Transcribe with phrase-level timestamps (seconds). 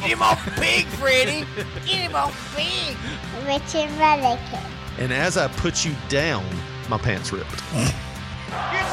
[0.00, 1.44] Get him off pig, Freddy.
[1.84, 2.96] Get him off pig.
[3.46, 4.62] Richard Mulligan.
[4.98, 6.44] And as I put you down,
[6.88, 7.52] my pants ripped.
[7.52, 7.62] It's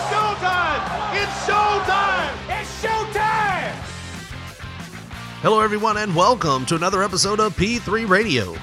[0.09, 1.13] showtime!
[1.13, 2.33] It's showtime!
[2.49, 3.71] It's showtime!
[5.41, 8.55] Hello, everyone, and welcome to another episode of P3 Radio.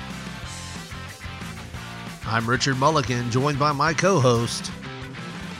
[2.26, 4.72] I'm Richard Mulligan, joined by my co host,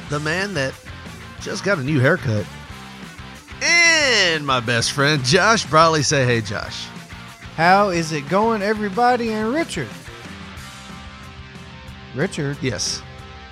[0.09, 0.75] the man that
[1.41, 2.47] just got a new haircut,
[3.95, 6.03] and my best friend, Josh Briley.
[6.03, 6.87] Say hey, Josh.
[7.57, 9.31] How is it going, everybody?
[9.33, 9.89] And Richard.
[12.15, 13.03] Richard, Yes.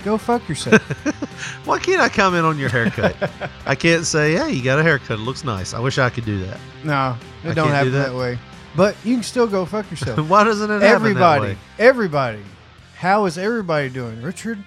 [0.04, 0.82] go fuck yourself.
[1.64, 3.16] Why can't I comment on your haircut?
[3.66, 5.18] I can't say, hey, you got a haircut.
[5.18, 5.74] It looks nice.
[5.74, 6.58] I wish I could do that.
[6.84, 8.08] no, I it don't can't happen do that.
[8.12, 8.16] that?
[8.18, 8.38] way.
[8.76, 10.28] But you can still go fuck yourself.
[10.28, 11.58] Why doesn't it happen everybody, that way?
[11.78, 12.40] everybody.
[12.96, 14.20] How is everybody doing?
[14.22, 14.58] Richard,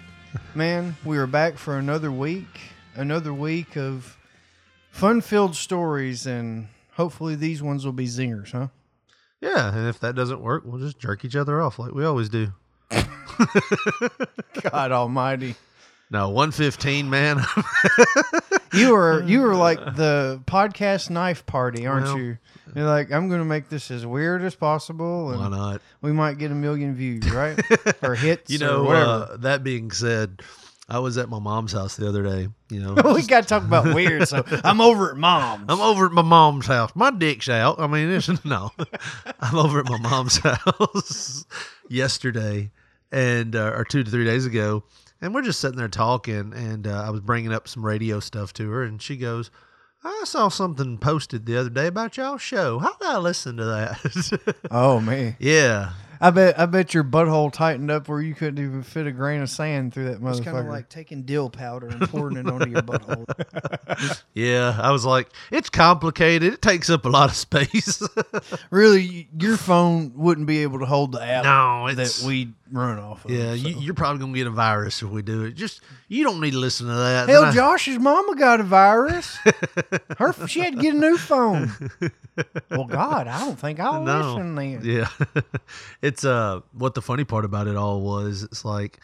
[0.56, 2.48] man, we are back for another week.
[2.96, 4.18] Another week of
[4.92, 8.68] fun-filled stories, and hopefully these ones will be zingers, huh?
[9.42, 12.30] Yeah, and if that doesn't work, we'll just jerk each other off like we always
[12.30, 12.54] do.
[14.72, 15.56] God Almighty.
[16.12, 17.42] No, 115, man.
[18.74, 22.38] You are you are like the podcast knife party, aren't Well- you?
[22.74, 25.82] You're like, I'm going to make this as weird as possible, Why not?
[26.02, 27.60] we might get a million views, right?
[28.02, 29.06] or hits, You know, whatever.
[29.34, 30.42] uh, that being said,
[30.92, 32.50] I was at my mom's house the other day.
[32.70, 34.28] You know, we got to talk about weird.
[34.28, 35.66] So I'm over at mom's.
[35.70, 36.92] I'm over at my mom's house.
[36.96, 37.80] My dick's out.
[37.80, 38.72] I mean, it's no.
[39.40, 41.46] I'm over at my mom's house
[41.88, 42.72] yesterday,
[43.10, 44.84] and uh, or two to three days ago,
[45.22, 48.52] and we're just sitting there talking, and uh, I was bringing up some radio stuff
[48.54, 49.50] to her, and she goes,
[50.04, 52.80] "I saw something posted the other day about y'all's show.
[52.80, 57.52] How did I listen to that?" Oh man, yeah, I bet I bet your butthole
[57.52, 60.38] tightened up where you couldn't even fit a grain of sand through that motherfucker.
[60.38, 63.26] It's kind of like taking dill powder and pouring it onto your butthole.
[64.36, 64.78] yeah.
[64.80, 66.54] I was like, "It's complicated.
[66.54, 68.08] It takes up a lot of space."
[68.70, 72.98] really, your phone wouldn't be able to hold the app no, that it's we run
[73.00, 73.32] off of.
[73.32, 73.54] Yeah, so.
[73.56, 75.56] you, you're probably gonna get a virus if we do it.
[75.56, 77.30] Just you don't need to listen to that.
[77.30, 79.38] Hell, I- Josh's mama got a virus.
[80.18, 81.72] Her, she had to get a new phone.
[82.72, 84.34] Well, God, I don't think I'll No.
[84.36, 84.82] listen then.
[84.84, 85.10] Yeah,
[86.02, 88.44] it's uh, what the funny part about it all was.
[88.44, 89.00] It's like,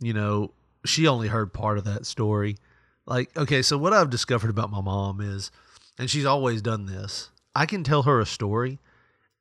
[0.00, 0.50] you know,
[0.84, 2.56] she only heard part of that story.
[3.06, 5.50] Like, okay, so what I've discovered about my mom is,
[5.98, 7.30] and she's always done this.
[7.54, 8.80] I can tell her a story,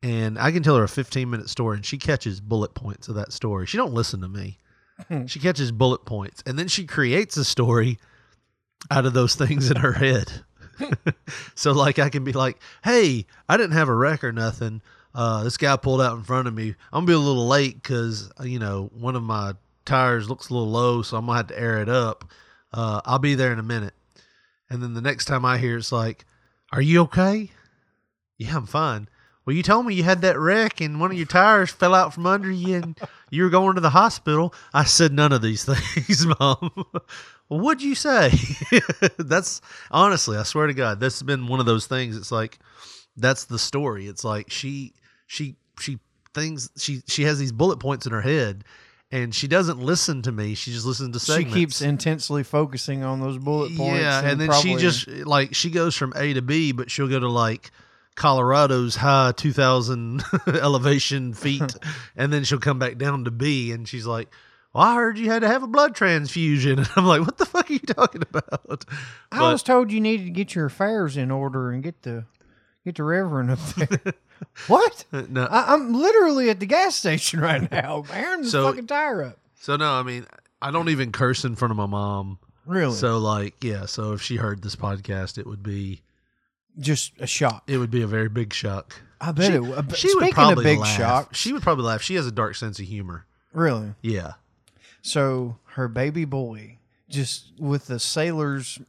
[0.03, 3.15] and I can tell her a 15 minute story, and she catches bullet points of
[3.15, 3.65] that story.
[3.65, 4.59] She don't listen to me.
[5.25, 7.97] she catches bullet points, and then she creates a story
[8.91, 10.31] out of those things in her head.
[11.55, 14.81] so like I can be like, "Hey, I didn't have a wreck or nothing.
[15.15, 16.75] Uh, this guy pulled out in front of me.
[16.91, 19.53] I'm gonna be a little late because you know one of my
[19.85, 22.25] tires looks a little low, so I'm gonna have to air it up.
[22.71, 23.93] Uh, I'll be there in a minute."
[24.69, 26.25] And then the next time I hear it's like,
[26.71, 27.51] "Are you okay?"
[28.37, 29.07] Yeah, I'm fine.
[29.45, 32.13] Well, you told me you had that wreck and one of your tires fell out
[32.13, 32.99] from under you and
[33.29, 34.53] you were going to the hospital.
[34.73, 36.71] I said none of these things, Mom.
[37.49, 38.31] well, what'd you say?
[39.17, 39.61] that's
[39.91, 42.15] honestly, I swear to God, that's been one of those things.
[42.15, 42.59] It's like
[43.17, 44.07] that's the story.
[44.07, 44.93] It's like she
[45.27, 45.99] she she
[46.33, 48.63] things she she has these bullet points in her head
[49.13, 50.55] and she doesn't listen to me.
[50.55, 54.01] She just listens to She keeps intensely focusing on those bullet points.
[54.01, 57.19] Yeah, and, then she just like she goes from A to B, but she'll go
[57.19, 57.69] to like
[58.15, 61.75] Colorado's high two thousand elevation feet,
[62.15, 64.29] and then she'll come back down to B, and she's like,
[64.73, 67.45] "Well, I heard you had to have a blood transfusion," and I'm like, "What the
[67.45, 68.85] fuck are you talking about?"
[69.31, 72.25] I But- was told you needed to get your affairs in order and get the
[72.85, 74.13] get the reverend up there.
[74.67, 75.05] what?
[75.13, 79.23] Uh, no, I, I'm literally at the gas station right now, the So- fucking tire
[79.23, 79.39] up.
[79.59, 80.25] so no, I mean,
[80.61, 82.39] I don't even curse in front of my mom.
[82.65, 82.93] Really?
[82.95, 86.01] So like, yeah, so if she heard this podcast, it would be
[86.79, 87.63] just a shock.
[87.67, 89.01] it would be a very big shock.
[89.21, 89.59] I bet she, it.
[89.59, 89.87] Uh, would.
[89.89, 90.97] But she Speaking would probably big laugh.
[90.97, 92.01] shocks, She would probably laugh.
[92.01, 93.25] She has a dark sense of humor.
[93.53, 93.93] really.
[94.01, 94.33] Yeah.
[95.01, 96.77] So her baby boy,
[97.09, 98.79] just with a sailor's,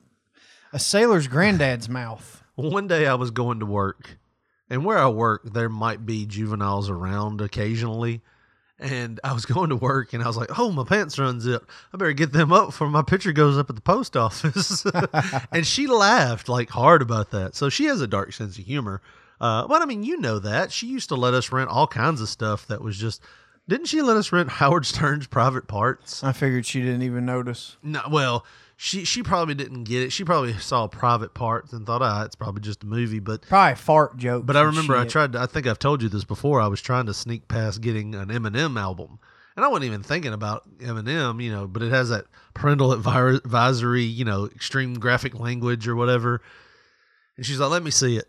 [0.72, 2.42] a sailor's granddad's mouth.
[2.54, 4.18] One day I was going to work,
[4.70, 8.22] and where I work, there might be juveniles around occasionally.
[8.78, 11.68] And I was going to work, and I was like, "Oh, my pants are unzipped.
[11.92, 14.84] I better get them up before my picture goes up at the post office."
[15.52, 17.54] and she laughed like hard about that.
[17.54, 19.00] So she has a dark sense of humor.
[19.40, 22.20] Uh, but I mean, you know that she used to let us rent all kinds
[22.20, 23.20] of stuff that was just
[23.68, 26.22] Didn't she let us rent Howard Stern's private parts?
[26.22, 27.76] I figured she didn't even notice.
[27.82, 28.44] No, well,
[28.76, 30.10] she she probably didn't get it.
[30.10, 33.20] She probably saw private parts and thought, ah, it's probably just a movie.
[33.20, 34.46] But Probably fart joke.
[34.46, 35.32] but I remember I tried.
[35.32, 36.60] To, I think I've told you this before.
[36.60, 39.18] I was trying to sneak past getting an Eminem album,
[39.56, 41.66] and I wasn't even thinking about Eminem, you know.
[41.66, 42.24] But it has that
[42.54, 46.40] parental advisory, you know, extreme graphic language or whatever.
[47.36, 48.28] And she's like, "Let me see it."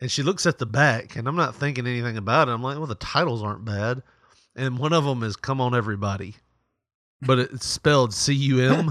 [0.00, 2.52] And she looks at the back, and I'm not thinking anything about it.
[2.52, 4.02] I'm like, "Well, the titles aren't bad."
[4.56, 6.34] And one of them is "Come on, Everybody."
[7.24, 8.90] But it's spelled C U M,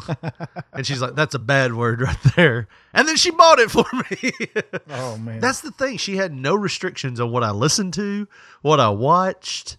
[0.71, 3.83] and she's like, "That's a bad word right there." And then she bought it for
[3.93, 4.31] me.
[4.89, 5.39] Oh man.
[5.41, 5.97] That's the thing.
[5.97, 8.27] She had no restrictions on what I listened to,
[8.61, 9.77] what I watched,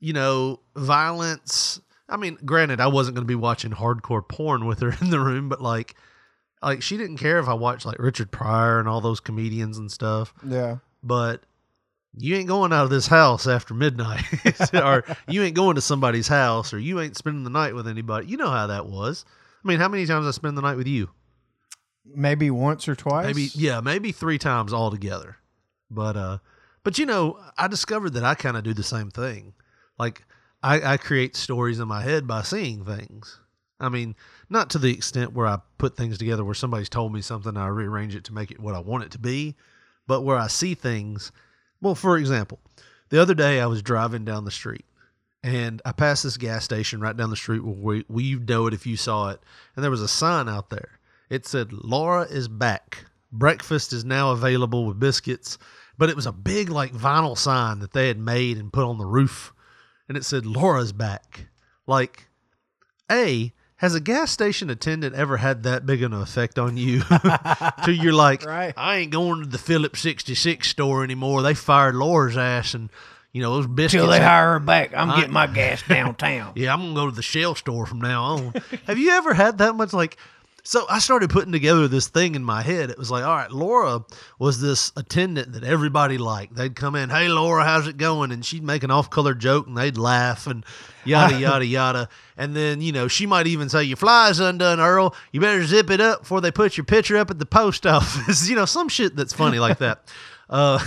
[0.00, 1.80] you know, violence.
[2.08, 5.20] I mean, granted, I wasn't going to be watching hardcore porn with her in the
[5.20, 5.94] room, but like,
[6.62, 9.90] like she didn't care if I watched like Richard Pryor and all those comedians and
[9.90, 10.34] stuff.
[10.46, 10.76] yeah.
[11.02, 11.42] But
[12.16, 14.24] you ain't going out of this house after midnight,
[14.74, 18.26] or you ain't going to somebody's house, or you ain't spending the night with anybody.
[18.26, 19.24] You know how that was.
[19.64, 21.10] I mean, how many times I spend the night with you?
[22.04, 23.26] Maybe once or twice.
[23.26, 25.36] Maybe yeah, maybe three times altogether.
[25.90, 26.38] But uh
[26.82, 29.54] but you know, I discovered that I kind of do the same thing.
[29.98, 30.24] Like
[30.62, 33.40] I, I create stories in my head by seeing things.
[33.80, 34.14] I mean,
[34.48, 37.58] not to the extent where I put things together where somebody's told me something and
[37.58, 39.56] I rearrange it to make it what I want it to be,
[40.06, 41.32] but where I see things.
[41.84, 42.60] Well, for example,
[43.10, 44.86] the other day I was driving down the street
[45.42, 48.72] and I passed this gas station right down the street where we, we know it
[48.72, 49.40] if you saw it,
[49.76, 50.98] and there was a sign out there.
[51.28, 53.04] It said, Laura is back.
[53.30, 55.58] Breakfast is now available with biscuits.
[55.98, 58.96] But it was a big, like, vinyl sign that they had made and put on
[58.96, 59.52] the roof.
[60.08, 61.48] And it said, Laura's back.
[61.86, 62.28] Like,
[63.12, 63.52] A,
[63.84, 67.00] has a gas station attendant ever had that big an effect on you?
[67.84, 68.74] to you're like, Right.
[68.76, 71.42] I ain't going to the Phillips 66 store anymore.
[71.42, 72.88] They fired Laura's ass and,
[73.32, 74.02] you know, those biscuits.
[74.02, 76.52] Till they hire her back, I'm I- getting my gas downtown.
[76.56, 78.54] Yeah, I'm gonna go to the Shell store from now on.
[78.86, 80.16] Have you ever had that much like?
[80.66, 82.88] So I started putting together this thing in my head.
[82.88, 84.02] It was like, all right, Laura
[84.38, 86.54] was this attendant that everybody liked.
[86.54, 88.32] They'd come in, hey Laura, how's it going?
[88.32, 90.64] And she'd make an off-color joke, and they'd laugh and
[91.04, 92.08] yada yada yada.
[92.38, 95.14] And then you know she might even say, "Your fly's undone, Earl.
[95.32, 98.48] You better zip it up before they put your picture up at the post office."
[98.48, 100.10] you know, some shit that's funny like that.
[100.48, 100.78] Uh,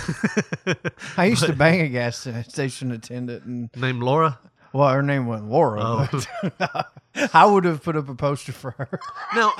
[1.16, 4.38] I used to bang a gas station attendant, and named Laura.
[4.78, 5.80] Well, her name wasn't Laura.
[5.82, 6.82] Oh.
[7.34, 9.00] I would have put up a poster for her.
[9.34, 9.52] No.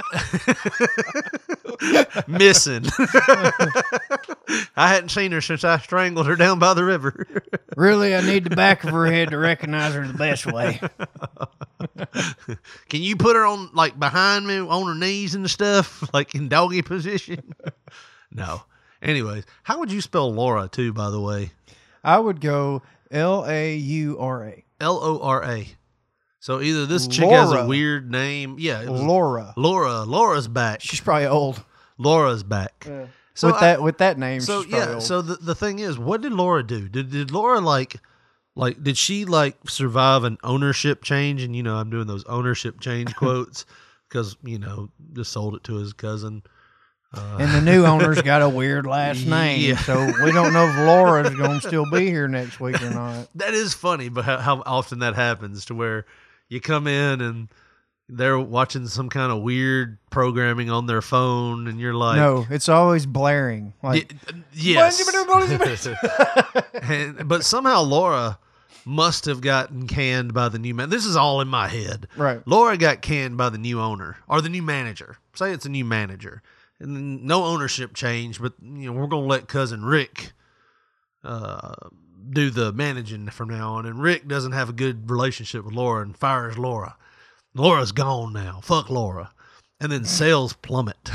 [2.29, 2.85] Missing.
[4.77, 7.27] I hadn't seen her since I strangled her down by the river.
[7.77, 10.81] Really, I need the back of her head to recognize her the best way.
[12.89, 16.49] Can you put her on like behind me on her knees and stuff, like in
[16.49, 17.55] doggy position?
[18.31, 18.63] no.
[19.03, 21.51] Anyways, how would you spell Laura too, by the way?
[22.05, 24.65] I would go L A U R A.
[24.81, 25.69] L O R A.
[26.41, 27.67] So either this chick has a Laura.
[27.67, 28.57] weird name.
[28.59, 29.53] Yeah, it was Laura.
[29.57, 30.05] Laura.
[30.05, 30.81] Laura's back.
[30.81, 31.63] She's probably old.
[31.99, 32.87] Laura's back.
[33.35, 34.41] So with I- that with that name.
[34.41, 35.03] So she's probably yeah, old.
[35.03, 36.89] so the, the thing is, what did Laura do?
[36.89, 37.97] Did did Laura like
[38.55, 41.43] like did she like survive an ownership change?
[41.43, 43.67] And you know, I'm doing those ownership change quotes
[44.09, 46.43] because you know just sold it to his cousin.
[47.15, 49.77] Uh, and the new owner's got a weird last name, Yeah.
[49.79, 53.29] so we don't know if Laura's going to still be here next week or not.
[53.37, 56.05] That is funny, but how, how often that happens to where
[56.51, 57.49] you come in and
[58.11, 62.69] they're watching some kind of weird programming on their phone, and you're like, no, it's
[62.69, 63.73] always blaring.
[63.83, 65.01] Like Y- uh, yes.
[66.83, 68.39] and, but somehow Laura
[68.85, 70.89] must have gotten canned by the new man.
[70.91, 72.07] This is all in my head.
[72.17, 72.41] Right.
[72.47, 75.19] Laura got canned by the new owner or the new manager.
[75.35, 76.43] Say it's a new manager.
[76.81, 80.33] And no ownership change, but you know, we're gonna let cousin Rick
[81.25, 81.75] uh
[82.31, 83.87] do the managing from now on.
[83.87, 86.97] And Rick doesn't have a good relationship with Laura and fires Laura.
[87.55, 88.61] Laura's gone now.
[88.63, 89.31] Fuck Laura.
[89.81, 91.11] And then sales plummet.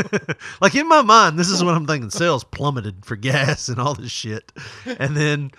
[0.60, 2.10] like in my mind, this is what I'm thinking.
[2.10, 4.52] Sales plummeted for gas and all this shit.
[4.86, 5.50] And then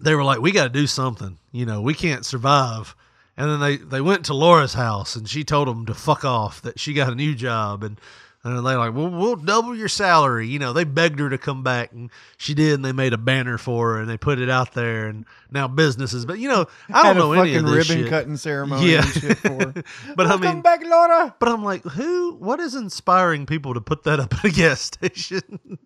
[0.00, 1.38] they were like, we got to do something.
[1.52, 2.96] You know, we can't survive.
[3.36, 6.62] And then they, they went to Laura's house and she told them to fuck off,
[6.62, 7.84] that she got a new job.
[7.84, 8.00] And,
[8.42, 10.46] and they're like, well, we'll double your salary.
[10.46, 12.74] You know, they begged her to come back and she did.
[12.74, 15.08] And they made a banner for her and they put it out there.
[15.08, 18.10] And now businesses, but you know, I don't know any of this ribbon shit.
[18.10, 19.02] cutting ceremony Yeah.
[19.04, 19.72] and shit for her.
[20.16, 21.34] but I Welcome mean, back, Laura.
[21.38, 22.34] but I'm like, who?
[22.34, 25.78] What is inspiring people to put that up at a gas station?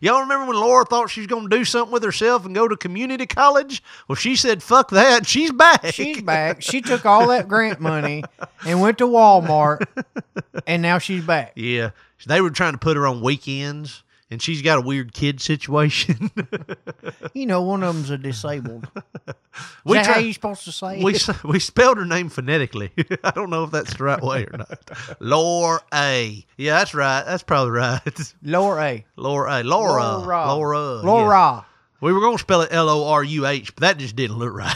[0.00, 2.68] Y'all remember when Laura thought she was going to do something with herself and go
[2.68, 3.82] to community college?
[4.06, 5.86] Well, she said, "Fuck that." She's back.
[5.86, 6.62] She's back.
[6.62, 8.22] She took all that grant money
[8.64, 9.84] and went to Walmart,
[10.66, 11.54] and now she's back.
[11.56, 11.90] yeah,
[12.26, 16.30] they were trying to put her on weekends and she's got a weird kid situation.
[17.32, 18.86] You know, one of them's a disabled.
[19.26, 19.34] Is
[19.84, 21.44] we that how try- you supposed to say we it?
[21.44, 22.92] we spelled her name phonetically.
[23.24, 24.90] I don't know if that's the right way or not.
[25.20, 26.44] Laura A.
[26.56, 27.24] Yeah, that's right.
[27.24, 28.32] That's probably right.
[28.42, 29.04] Lower A.
[29.16, 29.62] Laura A.
[29.62, 30.18] Laura.
[30.18, 30.46] Laura.
[30.46, 30.78] Laura.
[30.78, 31.02] yeah.
[31.02, 31.66] Laura.
[32.00, 34.38] We were going to spell it L O R U H, but that just didn't
[34.38, 34.74] look right.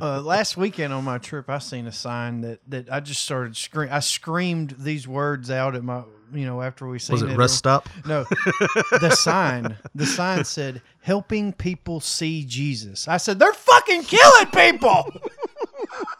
[0.00, 3.56] Uh, last weekend on my trip, I seen a sign that, that I just started
[3.56, 3.88] scream.
[3.90, 6.02] I screamed these words out at my,
[6.32, 7.88] you know, after we seen Was it rest stop?
[8.06, 8.24] No,
[9.00, 9.76] the sign.
[9.94, 15.12] The sign said, "Helping people see Jesus." I said, "They're fucking killing people."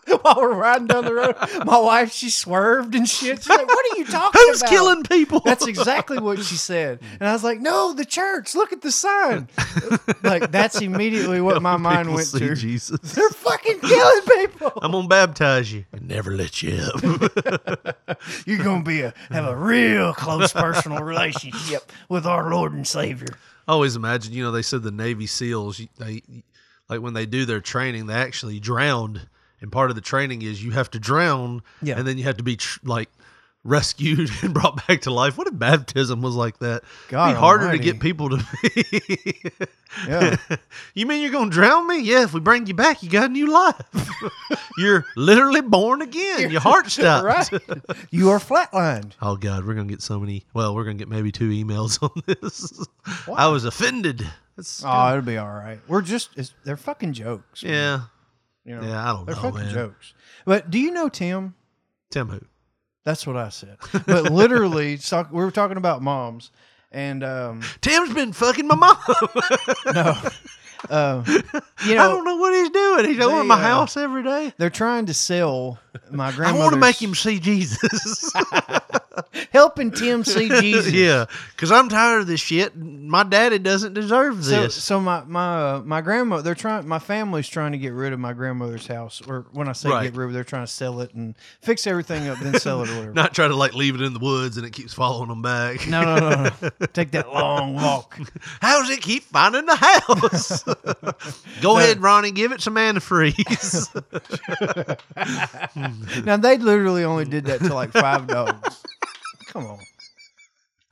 [0.23, 1.35] While we're riding down the road,
[1.65, 3.39] my wife she swerved and shit.
[3.39, 4.33] She's like, "What are you talking about?
[4.35, 5.41] Who's about?" killing people?
[5.41, 8.55] That's exactly what she said, and I was like, "No, the church.
[8.55, 9.49] Look at the sign."
[10.23, 12.55] like that's immediately what my mind went to.
[12.55, 13.01] Jesus.
[13.01, 14.73] They're fucking killing people.
[14.83, 18.17] I'm gonna baptize you and never let you up.
[18.47, 23.37] You're gonna be a have a real close personal relationship with our Lord and Savior.
[23.69, 26.23] I always imagine, you know, they said the Navy SEALs, they
[26.89, 29.27] like when they do their training, they actually drowned,
[29.67, 31.99] and part of the training is you have to drown, Yeah.
[31.99, 33.11] and then you have to be tr- like
[33.65, 35.37] rescued and brought back to life.
[35.37, 36.85] What if baptism was like that?
[37.09, 37.79] God It'd be harder almighty.
[37.79, 39.51] to get people to be.
[40.07, 40.37] Yeah.
[40.95, 42.01] you mean you're gonna drown me?
[42.03, 42.25] Yeah.
[42.25, 43.81] If we bring you back, you got a new life.
[44.77, 46.51] you're literally born again.
[46.51, 47.25] Your heart stopped.
[47.25, 47.49] right.
[48.11, 49.13] You are flatlined.
[49.23, 50.45] Oh God, we're gonna get so many.
[50.53, 52.87] Well, we're gonna get maybe two emails on this.
[53.35, 54.27] I was offended.
[54.55, 55.79] That's, Oh, it'll be all right.
[55.89, 57.63] We're just it's, they're fucking jokes.
[57.65, 57.73] man.
[57.73, 58.01] yeah,
[58.67, 59.03] You know, yeah.
[59.03, 59.25] I don't know.
[59.27, 59.73] they're fucking man.
[59.75, 60.13] jokes.
[60.45, 61.55] But do you know Tim?
[62.11, 62.41] Tim who?
[63.05, 63.77] That's what I said.
[64.07, 66.51] But literally, talk, we were talking about moms,
[66.91, 68.97] and um, Tim's been fucking my mom.
[69.95, 70.15] no,
[70.91, 71.43] um, you
[71.99, 73.05] I don't know what he's doing.
[73.07, 74.53] He's over they, my uh, house every day.
[74.59, 75.79] they're trying to sell
[76.11, 78.33] my I want to make him see Jesus.
[79.53, 80.93] helping Tim see Jesus.
[80.93, 82.77] yeah, because I'm tired of this shit.
[82.77, 84.75] My daddy doesn't deserve So, this.
[84.75, 86.87] so my my uh, my grandma, they're trying.
[86.87, 90.05] My family's trying to get rid of my grandmother's house, or when I say Right.
[90.05, 92.91] get rid of, they're trying to sell it and fix everything up, then sell it
[92.91, 93.15] or whatever.
[93.15, 95.87] Not try to like leave it in the woods and it keeps following them back.
[95.89, 96.71] no, no, no, no.
[96.93, 98.19] Take that long walk.
[98.61, 100.63] How does it keep finding the house?
[101.61, 102.33] Go ahead, Ronnie.
[102.33, 103.87] Give it some antifreeze.
[106.25, 108.85] Now they literally only did that to like five dogs.
[109.47, 109.79] Come on.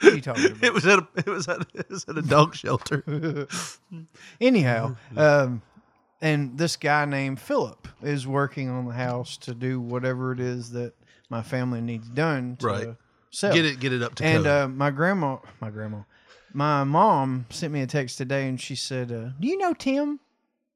[0.01, 0.63] What are you talking about?
[0.65, 3.47] it was at a, it was at it was at a dog shelter.
[4.41, 5.63] Anyhow, um,
[6.21, 10.71] and this guy named Philip is working on the house to do whatever it is
[10.73, 10.93] that
[11.31, 12.89] my family needs done to Right.
[13.31, 13.55] sell.
[13.55, 14.53] Get it get it up to And code.
[14.53, 15.99] uh, my grandma, my grandma,
[16.55, 20.21] my mom sent me a text today, and she said, uh, "Do you know Tim?"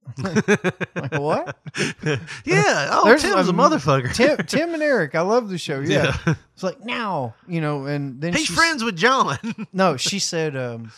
[0.18, 1.56] like what?
[2.44, 2.88] yeah.
[2.90, 4.14] Oh, There's Tim's a, a- motherfucker.
[4.14, 5.80] Tim, Tim and Eric, I love the show.
[5.80, 6.34] Yeah, Yeah.
[6.54, 7.84] it's like now, you know.
[7.86, 9.38] And then He's friends with John.
[9.72, 10.92] No, she said um,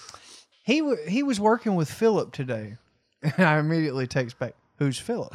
[0.62, 2.76] he w- he was working with Philip today,
[3.22, 5.34] and I immediately text back, "Who's Philip?"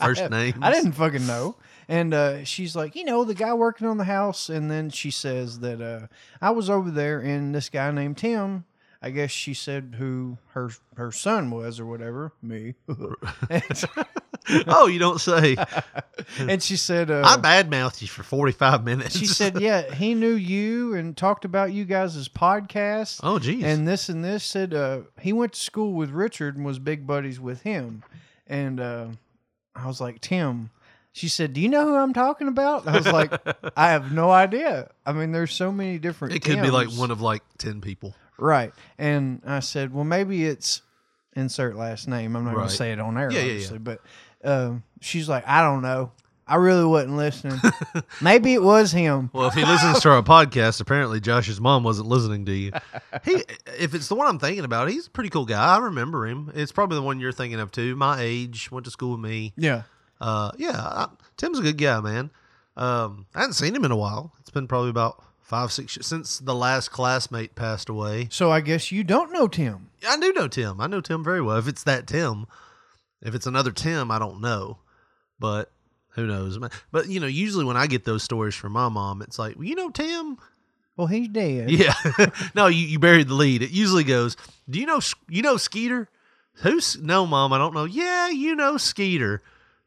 [0.00, 0.56] First I, names.
[0.62, 1.54] I didn't fucking know.
[1.88, 4.50] And uh, she's like, you know, the guy working on the house.
[4.50, 6.08] And then she says that uh,
[6.40, 8.64] I was over there, and this guy named Tim.
[9.00, 12.32] I guess she said who her her son was or whatever.
[12.42, 12.74] Me.
[14.66, 15.56] oh, you don't say.
[16.38, 19.16] and she said, uh, I badmouthed you for forty five minutes.
[19.16, 23.20] she said, yeah, he knew you and talked about you guys' podcast.
[23.22, 26.64] "Oh, geez." and this and this said uh, he went to school with Richard and
[26.64, 28.02] was big buddies with him.
[28.46, 29.06] And uh,
[29.74, 30.70] I was like, Tim.
[31.18, 33.32] She said, "Do you know who I'm talking about?" I was like,
[33.76, 34.88] "I have no idea.
[35.04, 36.34] I mean, there's so many different.
[36.34, 38.14] it could be like one of like ten people.
[38.38, 40.82] right." And I said, "Well, maybe it's
[41.34, 42.36] insert last name.
[42.36, 43.50] I'm not going to say it on air, Yeah, yeah, yeah.
[43.52, 44.00] obviously." But
[44.44, 46.12] um, she's like, "I don't know.
[46.46, 47.58] I really wasn't listening.
[48.22, 52.08] maybe it was him." Well, if he listens to our podcast, apparently Josh's mom wasn't
[52.08, 52.72] listening to you.
[53.24, 53.42] He,
[53.78, 55.74] if it's the one I'm thinking about, he's a pretty cool guy.
[55.74, 56.52] I remember him.
[56.54, 57.96] It's probably the one you're thinking of too.
[57.96, 59.52] My age, went to school with me.
[59.56, 59.82] Yeah.
[60.20, 62.30] Uh, yeah, I, Tim's a good guy, man.
[62.76, 64.32] Um, I hadn't seen him in a while.
[64.40, 68.28] It's been probably about five, six years since the last classmate passed away.
[68.30, 69.90] So I guess you don't know Tim.
[70.06, 70.80] I do know Tim.
[70.80, 71.56] I know Tim very well.
[71.56, 72.46] If it's that Tim,
[73.22, 74.78] if it's another Tim, I don't know,
[75.38, 75.72] but
[76.10, 76.58] who knows?
[76.92, 79.64] But you know, usually when I get those stories from my mom, it's like, well,
[79.64, 80.36] you know, Tim.
[80.96, 81.70] Well, he's dead.
[81.70, 81.94] Yeah,
[82.54, 83.62] no, you, you buried the lead.
[83.62, 84.36] It usually goes,
[84.68, 86.08] do you know you know Skeeter?
[86.62, 87.52] Who's no, mom?
[87.52, 87.84] I don't know.
[87.84, 89.42] Yeah, you know Skeeter.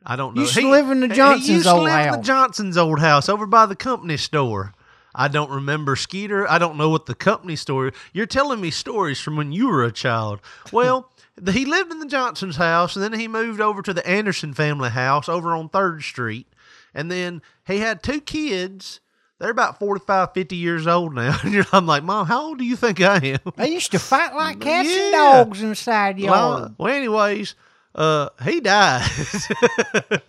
[0.05, 0.41] I don't know.
[0.41, 2.99] Used to live in the Johnsons' he used to old live in the Johnson's old
[2.99, 4.73] house over by the company store.
[5.13, 6.49] I don't remember Skeeter.
[6.49, 7.91] I don't know what the company store.
[8.13, 10.39] You're telling me stories from when you were a child.
[10.71, 14.07] Well, the- he lived in the Johnson's house, and then he moved over to the
[14.07, 16.47] Anderson family house over on Third Street,
[16.93, 19.01] and then he had two kids
[19.41, 21.35] they're about 45, 50 years old now.
[21.41, 23.39] And you're, I'm like, Mom, how old do you think I am?
[23.57, 27.55] They used to fight like cats and dogs inside the Well, well, anyways,
[27.95, 29.09] uh, he died.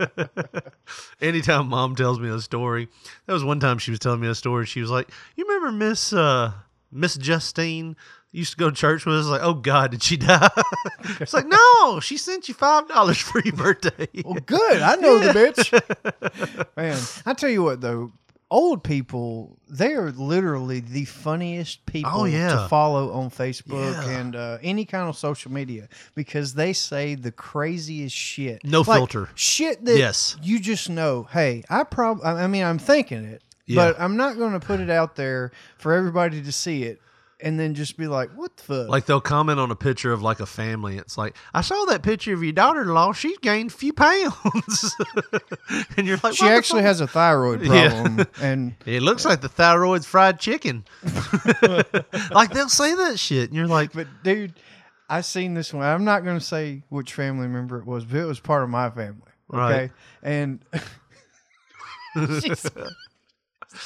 [1.21, 2.89] Anytime mom tells me a story,
[3.27, 4.67] that was one time she was telling me a story.
[4.67, 6.53] She was like, "You remember Miss uh,
[6.91, 7.97] Miss Justine
[8.33, 10.49] used to go to church with us?" Like, "Oh God, did she die?"
[11.21, 14.83] it's like, "No, she sent you five dollars for your birthday." Well, good.
[14.83, 16.67] I know the bitch.
[16.77, 18.11] Man, I tell you what though,
[18.53, 22.51] old people, they are literally the funniest people Oh, yeah.
[22.63, 24.11] to follow on Facebook Yeah.
[24.21, 28.63] and uh, any kind of social media because they say the craziest shit.
[28.65, 29.29] No Like, filter.
[29.35, 30.37] Shit that Yes.
[30.43, 33.43] you just know, hey, I prob I I mean, I'm thinking it,
[33.75, 37.01] but I'm not going to put it out there for everybody to see it
[37.43, 38.89] and then just be like, what the fuck?
[38.89, 40.97] Like they'll comment on a picture of like a family.
[40.97, 43.13] It's like, I saw that picture of your daughter-in-law.
[43.13, 44.95] She's gained a few pounds,
[45.97, 47.91] and you're like, she actually has a thyroid Yeah.
[48.03, 50.85] problem and It looks like the thyroid's fried chicken.
[52.31, 54.55] like they'll say that shit, and you're like, But dude,
[55.09, 55.85] I seen this one.
[55.85, 58.71] I'm not going to say which family member it was, but it was part of
[58.71, 59.21] my family.
[59.53, 59.91] Okay, Right.
[60.23, 60.61] and
[62.41, 62.67] she's-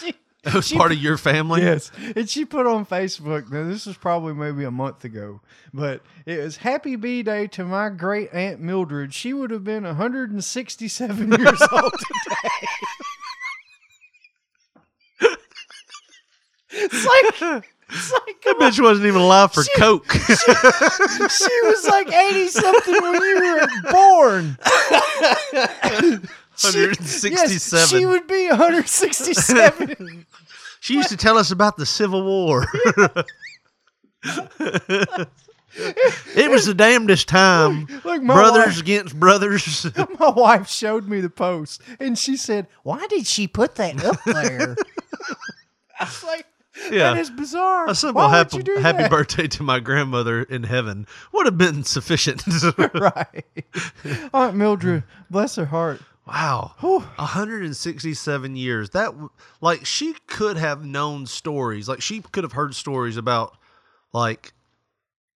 [0.01, 0.15] she,
[0.53, 1.63] that was she- part of your family.
[1.63, 3.51] yes, and she put on Facebook.
[3.51, 5.41] Now this was probably maybe a month ago,
[5.75, 9.13] but it was Happy B Day to my great aunt Mildred.
[9.13, 12.67] She would have been 167 years old today.
[16.71, 17.65] it's like.
[17.89, 18.73] It's like, That come on.
[18.73, 20.11] bitch wasn't even alive for She- Coke.
[20.11, 23.41] she was like 80 something when you
[23.85, 24.59] were born.
[26.57, 30.27] She- Yes, she would be 167.
[30.81, 32.65] She used to tell us about the Civil War.
[35.79, 37.87] it was the damnedest time.
[38.05, 39.87] Look, my brothers wife- against brothers.
[40.21, 44.23] My wife showed me the post and she said, Why did she put that up
[44.25, 44.77] there?
[45.99, 46.47] I was like,
[46.91, 47.15] Yeah.
[47.15, 47.89] That is bizarre.
[47.89, 49.11] A simple Why would happy, you do happy that?
[49.11, 52.43] birthday to my grandmother in heaven would have been sufficient.
[52.95, 53.45] right.
[54.33, 56.01] Aunt Mildred, bless her heart.
[56.27, 56.73] Wow.
[56.81, 56.99] Whew.
[57.17, 58.91] 167 years.
[58.91, 59.15] That
[59.61, 61.89] like she could have known stories.
[61.89, 63.57] Like she could have heard stories about
[64.13, 64.53] like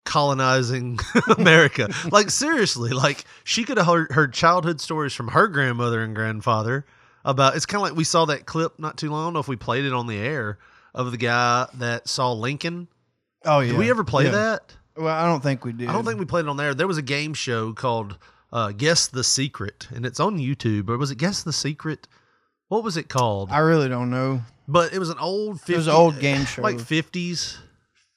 [0.06, 1.00] colonizing
[1.38, 1.90] America.
[2.12, 6.86] like seriously, like she could have heard, heard childhood stories from her grandmother and grandfather
[7.24, 9.22] about it's kind of like we saw that clip not too long.
[9.22, 10.58] I don't know if we played it on the air
[10.96, 12.88] of the guy that saw Lincoln.
[13.46, 13.72] Oh, yeah.
[13.72, 14.32] Did we ever play Yeah.
[14.32, 14.76] that?
[14.98, 15.88] Well, I don't think we did.
[15.88, 16.74] I don't think we played it on there.
[16.74, 18.18] There was a game show called
[18.52, 20.90] uh, Guess the Secret, and it's on YouTube.
[20.90, 22.08] Or was it Guess the Secret?
[22.68, 23.50] What was it called?
[23.52, 24.42] I really don't know.
[24.68, 26.62] But it was an old 50, It was an old game show.
[26.62, 27.58] like 50s,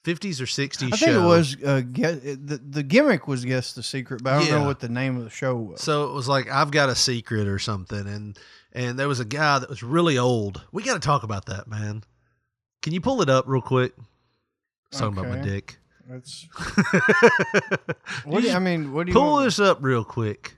[0.04, 1.06] 50s or 60s I show.
[1.06, 4.58] think it was uh, the the gimmick was guess the secret, but I don't Yeah.
[4.58, 5.80] know what the name of the show was.
[5.80, 8.38] So it was like I've got a secret or something, and
[8.72, 10.62] and there was a guy that was really old.
[10.72, 12.04] We got to talk about that, man.
[12.82, 13.94] Can you pull it up real quick?
[14.90, 15.78] Was talking about my dick.
[16.08, 16.46] That's
[18.24, 18.92] what do you, I mean.
[18.92, 19.44] What do you pull want?
[19.44, 20.56] this up real quick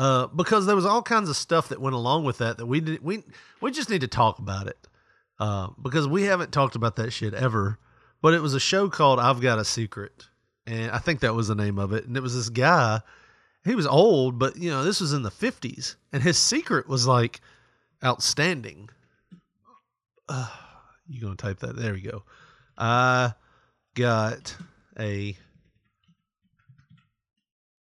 [0.00, 2.80] uh, because there was all kinds of stuff that went along with that that we
[2.80, 3.22] did, we
[3.60, 4.88] we just need to talk about it
[5.38, 7.78] uh, because we haven't talked about that shit ever.
[8.22, 10.28] But it was a show called "I've Got a Secret,"
[10.66, 12.06] and I think that was the name of it.
[12.06, 13.00] And it was this guy.
[13.62, 17.06] He was old, but you know this was in the fifties, and his secret was
[17.06, 17.42] like
[18.02, 18.88] outstanding.
[20.30, 20.48] Uh,
[21.08, 21.76] you gonna type that?
[21.76, 22.22] There we go.
[22.78, 23.34] I
[23.94, 24.56] got
[24.98, 25.36] a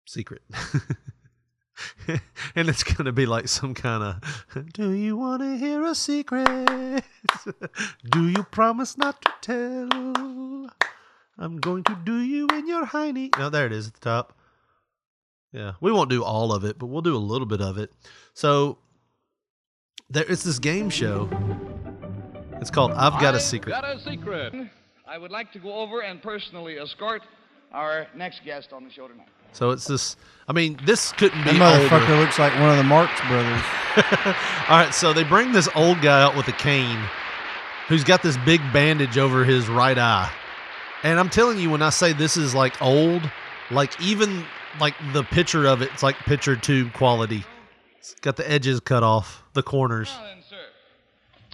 [0.06, 0.42] secret.
[2.56, 5.96] and it's going to be like some kind of Do you want to hear a
[5.96, 6.48] secret?
[8.12, 10.70] do you promise not to tell?
[11.38, 13.38] I'm going to do you in your hiney.
[13.38, 14.38] No, there it is at the top.
[15.52, 17.92] Yeah, we won't do all of it, but we'll do a little bit of it.
[18.34, 18.78] So
[20.10, 21.30] there it's this game show.
[22.62, 23.72] It's called I've Got a Secret.
[23.72, 24.70] Got a secret.
[25.10, 27.24] I would like to go over and personally escort
[27.72, 29.28] our next guest on the show tonight.
[29.54, 30.16] So it's this.
[30.48, 31.96] I mean, this couldn't be That older.
[31.96, 33.64] motherfucker looks like one of the Marx brothers.
[34.70, 37.00] All right, so they bring this old guy out with a cane
[37.88, 40.32] who's got this big bandage over his right eye.
[41.02, 43.24] And I'm telling you, when I say this is like old,
[43.72, 44.46] like even
[44.80, 47.44] like the picture of it, it's like picture tube quality.
[47.98, 50.12] It's got the edges cut off, the corners.
[50.20, 50.39] Now then, sir.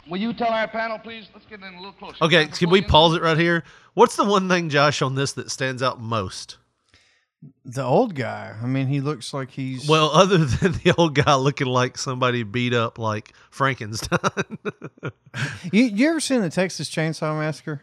[0.10, 1.28] Will you tell our panel, please?
[1.34, 2.24] Let's get in a little closer.
[2.24, 3.64] Okay, can we pause it right here?
[3.96, 6.58] What's the one thing, Josh, on this that stands out most?
[7.64, 8.56] The old guy.
[8.62, 12.44] I mean, he looks like he's Well, other than the old guy looking like somebody
[12.44, 14.20] beat up like Frankenstein.
[15.70, 17.82] You, you ever seen the Texas Chainsaw Massacre?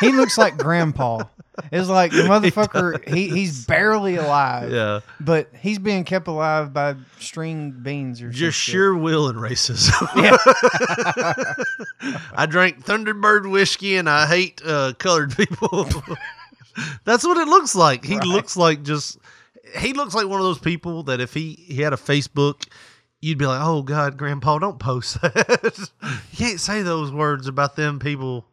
[0.00, 1.24] He looks like Grandpa.
[1.72, 3.06] It's like the motherfucker.
[3.08, 4.70] He, he's barely alive.
[4.72, 5.00] Yeah.
[5.20, 8.72] but he's being kept alive by string beans or Just shit.
[8.72, 9.92] sheer will and racism.
[10.16, 10.36] Yeah.
[12.34, 15.86] I drank Thunderbird whiskey and I hate uh, colored people.
[17.04, 18.04] That's what it looks like.
[18.04, 19.18] He looks like just
[19.78, 22.66] he looks like one of those people that if he, he had a Facebook,
[23.20, 25.88] you'd be like, Oh God, Grandpa, don't post that.
[26.02, 28.46] you can't say those words about them people.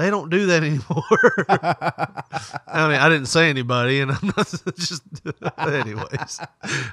[0.00, 1.46] They don't do that anymore.
[2.66, 5.02] I mean, I didn't say anybody, and I'm not just.
[5.58, 6.40] anyways,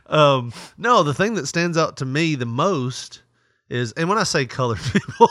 [0.08, 1.04] um, no.
[1.04, 3.22] The thing that stands out to me the most
[3.70, 5.30] is, and when I say colored people,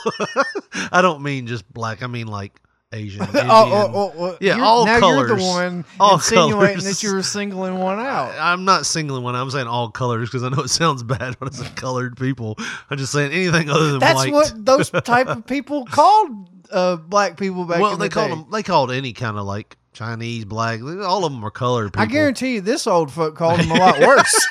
[0.90, 2.02] I don't mean just black.
[2.02, 2.58] I mean like
[2.94, 3.22] Asian.
[3.26, 3.46] Indian.
[3.50, 5.28] Oh, oh, oh, oh, yeah, you're- all now colors.
[5.28, 6.84] you're the one all insinuating colors.
[6.84, 8.32] that you were singling one out.
[8.38, 9.34] I'm not singling one.
[9.34, 12.56] I'm saying all colors because I know it sounds bad when I say colored people.
[12.88, 14.32] I'm just saying anything other than That's white.
[14.32, 18.34] what those type of people called uh, black people back well, they the called day.
[18.36, 18.46] them.
[18.50, 20.80] They called any kind of like Chinese, black.
[20.82, 22.02] All of them are colored people.
[22.02, 24.48] I guarantee you, this old fuck called them a lot worse.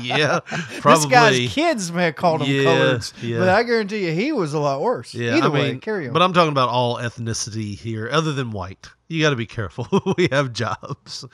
[0.00, 0.40] yeah,
[0.80, 0.80] probably.
[0.82, 3.38] this guy's kids may have called him Yeah, coloreds, yeah.
[3.38, 5.14] but I guarantee you, he was a lot worse.
[5.14, 6.12] Yeah, Either I mean, way, carry on.
[6.12, 8.88] But I'm talking about all ethnicity here, other than white.
[9.08, 9.88] You got to be careful.
[10.16, 11.24] we have jobs.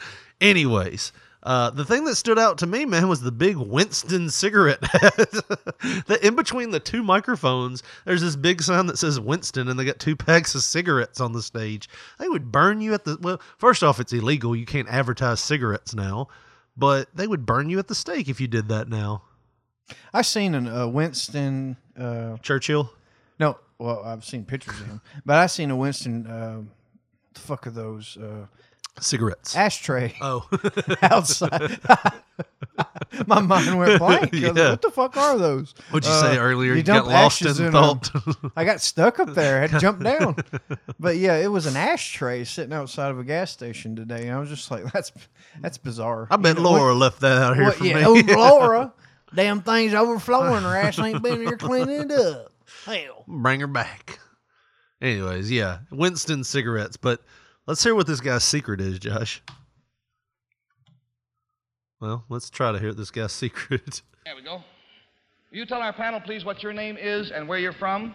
[0.40, 1.12] Anyways,
[1.44, 4.80] uh, the thing that stood out to me, man, was the big Winston cigarette.
[4.80, 9.84] the, in between the two microphones, there's this big sign that says Winston, and they
[9.84, 11.88] got two packs of cigarettes on the stage.
[12.18, 13.18] They would burn you at the.
[13.20, 14.56] Well, first off, it's illegal.
[14.56, 16.28] You can't advertise cigarettes now,
[16.78, 19.22] but they would burn you at the stake if you did that now.
[20.14, 21.76] I seen a uh, Winston.
[21.98, 22.90] Uh, Churchill.
[23.38, 26.26] no, well, I've seen pictures of him, but I seen a Winston.
[26.26, 26.62] Uh,
[27.34, 28.16] the fuck are those?
[29.00, 29.56] Cigarettes.
[29.56, 30.48] ashtray Oh,
[31.02, 31.78] outside.
[33.26, 34.32] My mind went blank.
[34.32, 34.70] Like, Yeah.
[34.70, 35.74] what the fuck are those?
[35.90, 36.72] what'd you Uh, say earlier?
[36.72, 38.10] you You, got lost in thought.
[38.56, 39.58] I got stuck up there.
[39.58, 40.36] I had to jump down.
[40.98, 44.22] But yeah, it was an ashtray sitting outside of a gas station today.
[44.28, 45.12] And I was just like, that's
[45.60, 46.26] that's bizarre.
[46.30, 48.04] I bet You know, Laura left that out here what- for yeah, me.
[48.04, 48.92] oh, Laura,
[49.34, 50.62] damn thing's overflowing.
[50.64, 52.52] Her ass ain't been here cleaning it up.
[52.86, 53.24] Hell.
[53.28, 54.18] Bring her back.
[55.00, 56.96] Anyways, yeah, Winston cigarettes.
[56.96, 57.20] But
[57.66, 59.42] let's hear what this guy's secret is, Josh.
[62.00, 64.02] Well, let's try to hear this guy's secret.
[64.24, 64.62] There we go.
[65.50, 68.14] Will you tell our panel, please, what your name is and where you're from?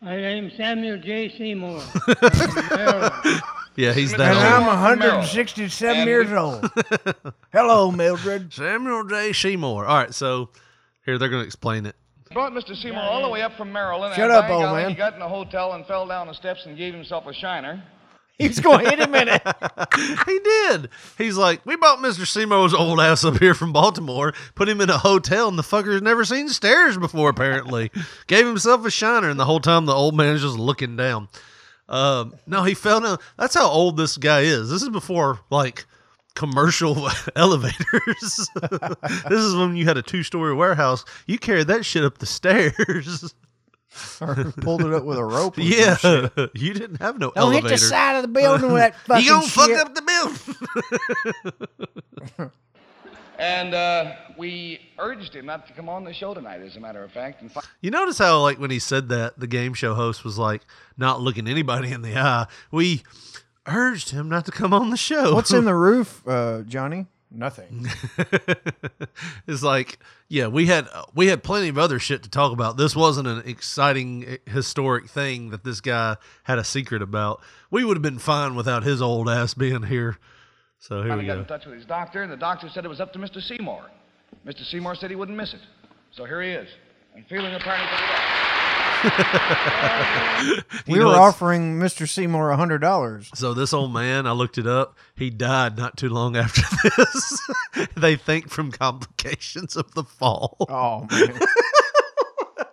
[0.00, 1.34] My name's Samuel J.
[1.36, 1.82] Seymour.
[3.76, 4.18] Yeah, he's Mr.
[4.18, 6.70] that And Seymour I'm 167 And years old.
[7.52, 8.52] Hello, Mildred.
[8.52, 9.32] Samuel J.
[9.32, 9.84] Seymour.
[9.86, 10.50] All right, so
[11.04, 11.96] here they're going to explain it.
[12.32, 12.76] Brought Mr.
[12.76, 14.14] Seymour all the way up from Maryland.
[14.14, 14.90] Shut and up, old golly, man.
[14.90, 17.82] He got in a hotel and fell down the steps and gave himself a shiner.
[18.38, 19.42] He's going to a minute.
[20.26, 20.88] he did.
[21.16, 22.26] He's like, we bought Mr.
[22.26, 26.02] Seymour's old ass up here from Baltimore, put him in a hotel, and the fucker's
[26.02, 27.92] never seen stairs before, apparently.
[28.26, 31.28] Gave himself a shiner, and the whole time the old man's just looking down.
[31.88, 33.18] Um, no, he fell down.
[33.38, 34.68] That's how old this guy is.
[34.68, 35.86] This is before, like,
[36.34, 38.50] commercial elevators.
[39.28, 41.04] this is when you had a two story warehouse.
[41.28, 43.32] You carried that shit up the stairs.
[44.20, 45.56] or pulled it up with a rope.
[45.58, 45.96] or some yeah.
[45.96, 46.32] shit.
[46.54, 47.68] You didn't have no Don't elevator.
[47.68, 49.26] hit the side of the building with that fucking shit.
[49.26, 49.78] you gonna fuck shit.
[49.78, 50.02] up the
[52.36, 52.50] building.
[53.36, 57.02] And uh, we urged him not to come on the show tonight, as a matter
[57.02, 57.42] of fact.
[57.42, 60.38] And fi- You notice how, like, when he said that, the game show host was
[60.38, 60.62] like
[60.96, 62.46] not looking anybody in the eye.
[62.70, 63.02] We
[63.66, 65.34] urged him not to come on the show.
[65.34, 67.06] What's in the roof, uh, Johnny?
[67.34, 67.88] Nothing.
[69.48, 72.76] it's like, yeah, we had we had plenty of other shit to talk about.
[72.76, 77.42] This wasn't an exciting historic thing that this guy had a secret about.
[77.70, 80.16] We would have been fine without his old ass being here.
[80.78, 82.88] So here finally we got in touch with his doctor, and the doctor said it
[82.88, 83.42] was up to Mr.
[83.42, 83.90] Seymour.
[84.46, 84.64] Mr.
[84.64, 85.60] Seymour said he wouldn't miss it.
[86.12, 86.68] So here he is,
[87.16, 88.53] and feeling apparently pretty well.
[90.88, 92.08] we were offering Mr.
[92.08, 93.30] Seymour a hundred dollars.
[93.34, 94.96] So this old man, I looked it up.
[95.14, 96.62] He died not too long after
[96.96, 97.50] this.
[97.96, 100.56] they think from complications of the fall.
[100.68, 101.38] Oh man.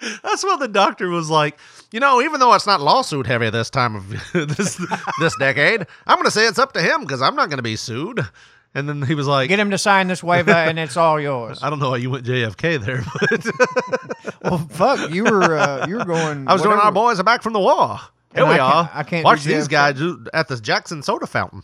[0.23, 1.59] That's what the doctor was like.
[1.91, 4.83] You know, even though it's not lawsuit heavy this time of this
[5.19, 7.63] this decade, I'm going to say it's up to him because I'm not going to
[7.63, 8.25] be sued.
[8.73, 11.59] And then he was like, Get him to sign this waiver, and it's all yours.
[11.63, 15.97] I don't know why you went JFK there, but Well, fuck, you were uh, you
[15.97, 16.47] were going.
[16.47, 17.99] I was doing whatever- our boys are back from the war.
[18.33, 18.91] Here And we I can't- are.
[18.93, 20.01] I can't watch these guys
[20.33, 21.63] at the Jackson soda fountain.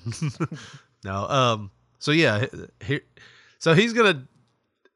[1.05, 1.71] no, um.
[1.99, 2.45] So yeah,
[2.83, 3.01] here.
[3.59, 4.27] So he's gonna.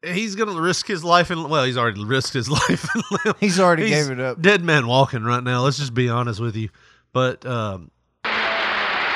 [0.04, 3.36] He's gonna risk his life and well, he's already risked his life and limb.
[3.40, 4.42] He's already He's gave it up.
[4.42, 5.62] Dead man walking right now.
[5.62, 6.70] Let's just be honest with you.
[7.14, 7.92] But um,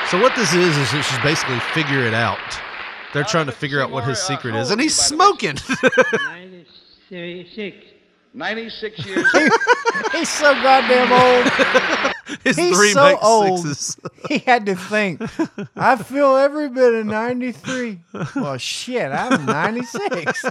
[0.08, 2.38] so what this is is it's just basically figure it out.
[3.14, 5.56] They're trying to figure out what his secret is, and he's smoking.
[7.08, 7.76] 96,
[8.34, 9.26] 96 years.
[10.12, 12.12] He's so goddamn old.
[12.42, 13.60] His He's three so make old.
[13.60, 13.96] sixes.
[14.28, 15.22] He had to think.
[15.76, 18.00] I feel every bit of 93.
[18.34, 20.44] Well, shit, I'm 96.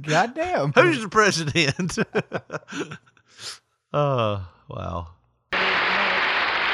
[0.00, 0.72] Goddamn.
[0.72, 1.98] Who's the president?
[3.92, 5.08] Oh, wow.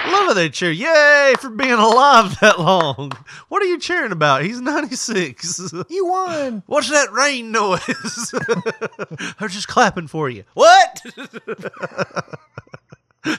[0.04, 0.70] I love how they cheer.
[0.70, 3.12] Yay for being alive that long.
[3.48, 4.42] What are you cheering about?
[4.44, 5.72] He's 96.
[5.88, 6.62] You won.
[6.66, 8.34] What's that rain noise?
[9.38, 10.44] They're just clapping for you.
[10.52, 11.00] What?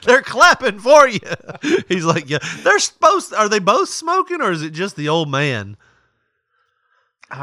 [0.04, 1.20] They're clapping for you.
[1.86, 2.38] He's like, yeah.
[2.64, 3.32] They're supposed.
[3.32, 5.76] Are they both smoking, or is it just the old man?
[7.30, 7.38] Uh,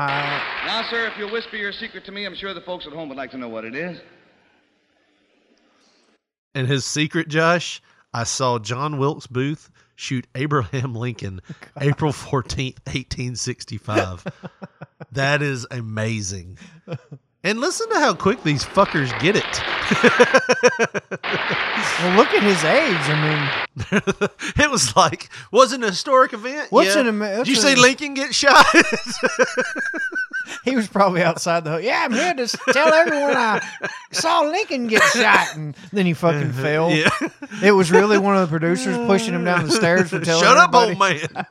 [0.66, 3.08] now, sir, if you'll whisper your secret to me, I'm sure the folks at home
[3.08, 4.00] would like to know what it is.
[6.56, 7.82] And his secret, Josh,
[8.14, 11.42] I saw John Wilkes Booth shoot Abraham Lincoln
[11.80, 14.26] April 14th, 1865.
[15.12, 16.58] that is amazing.
[17.44, 19.44] And listen to how quick these fuckers get it.
[22.00, 23.10] well, look at his age.
[23.10, 23.50] I mean,
[24.58, 26.72] it was like, was it an historic event?
[26.72, 27.02] What's yeah.
[27.02, 28.66] an Amer- Did you a- Lincoln get shot?
[30.64, 31.86] he was probably outside the hotel.
[31.86, 33.62] Yeah, I'm here to tell everyone I
[34.12, 35.56] saw Lincoln get shot.
[35.56, 36.62] And then he fucking uh-huh.
[36.62, 36.92] fell.
[36.92, 37.10] Yeah.
[37.62, 40.58] It was really one of the producers pushing him down the stairs for telling Shut
[40.58, 41.20] up, old man.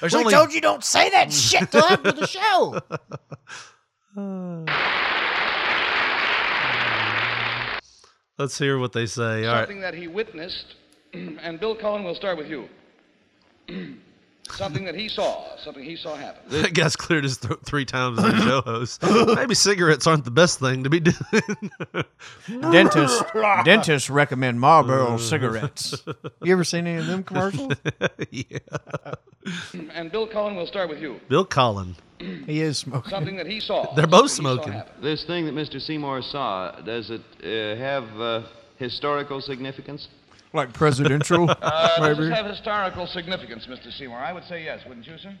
[0.00, 2.80] There's we only- told you don't say that shit till after the show.
[8.36, 9.46] Let's hear what they say.
[9.46, 9.60] All right.
[9.60, 10.74] Something that he witnessed,
[11.12, 12.68] and Bill Cullen, we'll start with you.
[14.56, 16.42] something that he saw, something he saw happen.
[16.62, 19.02] That guy's cleared his throat three times as a show host.
[19.02, 21.16] Maybe cigarettes aren't the best thing to be doing.
[22.72, 23.22] Dentists
[23.64, 26.02] dentists recommend Marlboro cigarettes.
[26.42, 27.72] You ever seen any of them commercials?
[28.30, 28.58] yeah.
[29.94, 31.20] And Bill Cullen, we'll start with you.
[31.28, 31.96] Bill Cullen.
[32.18, 33.10] He is smoking.
[33.10, 33.94] Something that he saw.
[33.94, 35.02] They're both something he saw smoking.
[35.02, 35.80] This thing that Mr.
[35.80, 38.42] Seymour saw, does it uh, have uh,
[38.76, 40.08] historical significance?
[40.52, 42.28] Like presidential, Uh, does maybe.
[42.28, 43.96] this have historical significance, Mr.
[43.96, 44.18] Seymour?
[44.18, 45.32] I would say yes, wouldn't you, sir?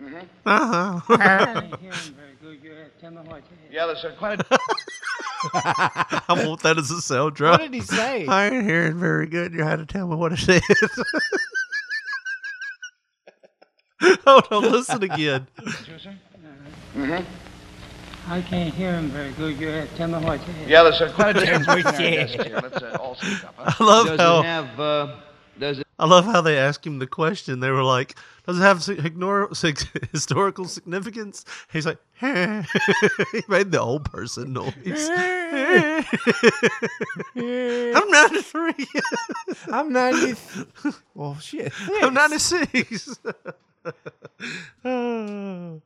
[0.00, 0.16] Mm-hmm.
[0.44, 1.00] Uh-huh.
[1.08, 1.44] I
[1.80, 1.94] can't
[2.40, 2.64] very good.
[2.64, 3.72] You have to tell me what it is.
[3.72, 4.46] Yeah, there's uh, quite a.
[6.28, 7.60] I want that as a sound drop.
[7.60, 8.26] What did he say?
[8.26, 9.52] I ain't hearing very good.
[9.52, 11.04] You had to tell me what it is.
[14.26, 15.46] Hold on, listen again.
[16.96, 17.24] Mm-hmm.
[18.26, 19.58] I can't hear him very good.
[19.60, 20.68] You have to tell me what it is.
[20.68, 22.58] Yeah, there's uh, quite a difference Which between our is- desks here.
[22.62, 23.54] Let's uh, all speak up.
[23.58, 23.72] Huh?
[23.78, 24.80] I love does how it have?
[24.80, 25.16] Uh,
[25.58, 25.86] does it?
[25.98, 27.60] I love how they asked him the question.
[27.60, 33.80] They were like, "Does it have ignore, sig- historical significance?" He's like, he made the
[33.80, 34.72] old person noise.
[37.36, 38.72] I'm 93.
[39.70, 40.40] I'm 90.
[41.14, 41.72] Well, shit.
[42.02, 43.18] I'm 96.
[44.84, 45.80] Oh.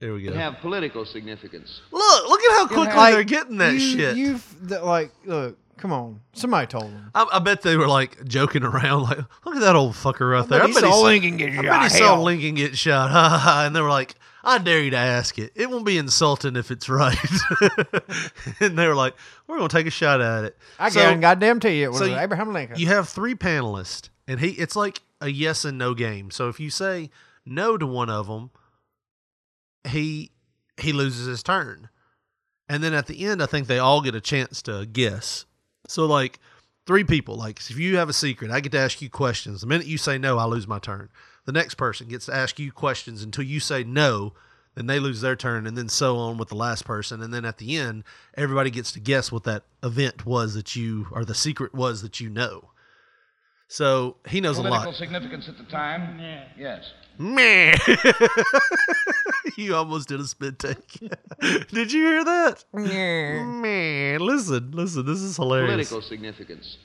[0.00, 0.32] Here we go.
[0.32, 1.80] Have political significance?
[1.90, 4.16] Look, look at how quickly Like, they're getting that you, shit.
[4.16, 6.20] You've the, like, look, come on.
[6.34, 7.10] Somebody told them.
[7.16, 10.48] I, I bet they were like joking around, like, "Look at that old fucker right
[10.48, 11.82] there." bet he saw s- Lincoln get I bet shot.
[11.82, 12.22] he saw Hell.
[12.22, 13.10] Lincoln get shot.
[13.12, 13.64] Ha, ha, ha.
[13.66, 15.50] and they were like, "I dare you to ask it.
[15.56, 17.18] It won't be insulting if it's right."
[18.60, 19.14] and they were like,
[19.46, 21.98] "We're gonna take a shot at it." I So- can goddamn tell you it was
[21.98, 22.78] so Abraham Lincoln.
[22.78, 26.30] You have three panelists, and he it's like a yes and no game.
[26.30, 27.10] So if you say
[27.44, 28.50] no to one of them,
[29.88, 30.30] he
[30.80, 31.88] he loses his turn,
[32.68, 35.44] and then at the end, I think they all get a chance to guess.
[35.86, 36.38] So like
[36.86, 39.60] three people, like if you have a secret, I get to ask you questions.
[39.60, 41.08] The minute you say no, I lose my turn.
[41.46, 44.34] The next person gets to ask you questions until you say no.
[44.74, 47.20] Then they lose their turn, and then so on with the last person.
[47.20, 48.04] And then at the end,
[48.36, 52.20] everybody gets to guess what that event was that you, or the secret was that
[52.20, 52.70] you know.
[53.66, 54.96] So he knows a Political lot.
[54.96, 56.18] significance at the time?
[56.20, 56.44] Yeah.
[56.56, 56.92] Yes.
[57.18, 57.74] Man,
[59.56, 61.00] you almost did a spit take.
[61.68, 62.64] did you hear that?
[62.72, 65.04] Man, listen, listen.
[65.04, 65.88] This is hilarious.
[65.88, 66.76] Political significance.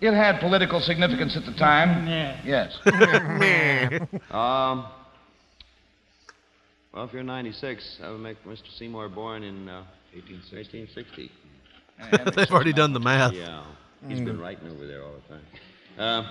[0.00, 2.06] It had political significance at the time?
[2.08, 2.40] Yeah.
[2.44, 2.76] Yes.
[4.32, 4.86] Um.
[6.92, 8.70] Well, if you're 96, I would make Mr.
[8.78, 9.82] Seymour born in uh,
[10.14, 11.30] 1860.
[12.36, 13.32] They've already done the math.
[13.32, 13.64] Yeah,
[14.06, 15.44] he's been writing over there all the time.
[15.98, 16.24] Uh,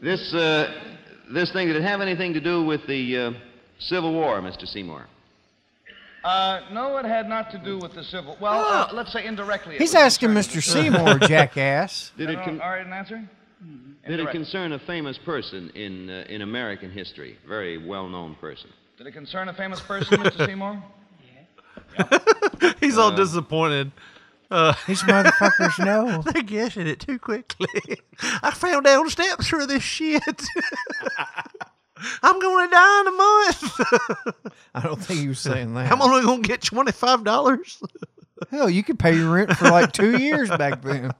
[0.00, 0.72] this uh,
[1.32, 3.32] this thing did it have anything to do with the uh,
[3.78, 4.66] Civil War, Mr.
[4.66, 5.06] Seymour?
[6.22, 8.36] Uh, no, it had not to do with the civil.
[8.40, 9.74] Well, uh, let's say indirectly.
[9.74, 10.56] it He's was asking concerned Mr.
[10.56, 12.12] with the- Seymour, jackass.
[12.16, 13.16] Did it No, con- all right, an answer?
[13.16, 14.32] did it Indirect.
[14.32, 17.36] concern a famous person in uh, in American history?
[17.46, 18.70] Very well-known person.
[18.98, 20.46] Did it concern a famous person, Mr.
[20.46, 20.82] Seymour?
[22.80, 23.92] He's all disappointed.
[24.54, 26.22] Uh, These motherfuckers know.
[26.22, 27.66] They're guessing it too quickly.
[28.40, 30.22] I fell down steps for this shit.
[32.22, 34.44] I'm going to die in a month.
[34.74, 35.90] I don't think he was saying that.
[35.90, 37.82] I'm only going to get twenty five dollars.
[38.50, 41.10] Hell, you could pay your rent for like two years back then.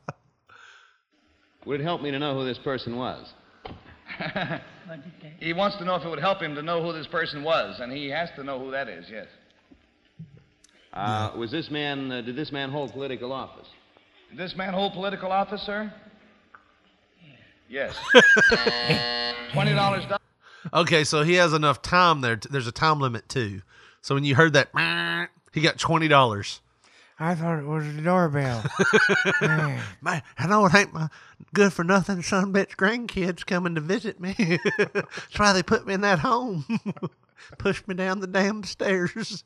[1.66, 3.32] Would it help me to know who this person was?
[5.40, 7.80] He wants to know if it would help him to know who this person was,
[7.80, 9.26] and he has to know who that is, yes.
[10.94, 13.66] Uh, was this man, uh, did this man hold political office?
[14.30, 15.92] Did this man hold political office, sir?
[17.68, 17.96] Yes.
[19.52, 20.04] Twenty dollars.
[20.72, 22.36] Okay, so he has enough time there.
[22.36, 23.62] To, there's a time limit too.
[24.02, 26.60] So when you heard that, he got twenty dollars.
[27.18, 28.64] I thought it was the doorbell.
[29.40, 29.80] Man.
[30.02, 31.08] Man, I know it ain't my
[31.54, 34.34] good for nothing son bitch grandkids coming to visit me.
[34.78, 36.64] That's why they put me in that home.
[37.58, 39.44] Push me down the damn stairs.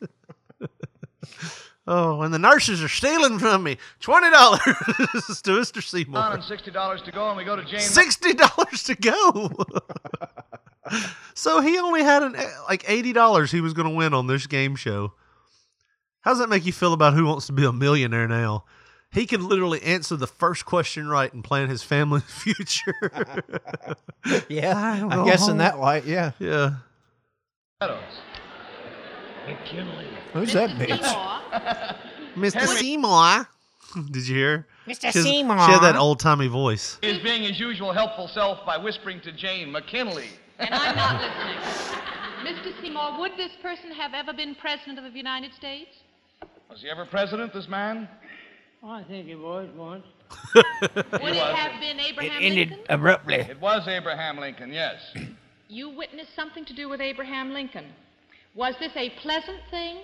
[1.87, 3.77] Oh, and the nurses are stealing from me.
[4.01, 4.61] Twenty dollars
[5.15, 5.83] This is to Mr.
[5.83, 6.33] Seymour.
[6.35, 7.85] and sixty dollars to go, and we go to James.
[7.85, 9.51] Sixty dollars to go.
[11.35, 12.37] so he only had an
[12.69, 15.13] like eighty dollars he was going to win on this game show.
[16.23, 18.65] How does that make you feel about who wants to be a millionaire now?
[19.11, 22.95] He can literally answer the first question right and plan his family's future.
[24.51, 25.59] yeah, go I guess in home.
[25.59, 26.33] that light, yeah.
[26.39, 26.75] yeah.
[30.33, 31.97] Who's that bitch?
[32.37, 32.67] Mr.
[32.67, 33.49] Seymour.
[34.11, 34.67] Did you hear?
[34.87, 35.01] Mr.
[35.01, 35.59] She has- Seymour.
[35.67, 36.99] She had that old timey voice.
[37.03, 40.29] Is being his usual helpful self by whispering to Jane McKinley.
[40.59, 42.03] And I'm not listening.
[42.73, 42.81] Mr.
[42.83, 45.91] Seymour, would this person have ever been President of the United States?
[46.71, 48.09] Was he ever president, this man?
[48.83, 50.05] Oh, I think it was once.
[50.55, 50.65] Would
[51.23, 52.87] He it have been Abraham it ended Lincoln?
[52.91, 53.35] abruptly.
[53.37, 54.97] It was Abraham Lincoln, yes.
[55.69, 57.87] You witnessed something to do with Abraham Lincoln.
[58.55, 59.99] Was this a pleasant thing?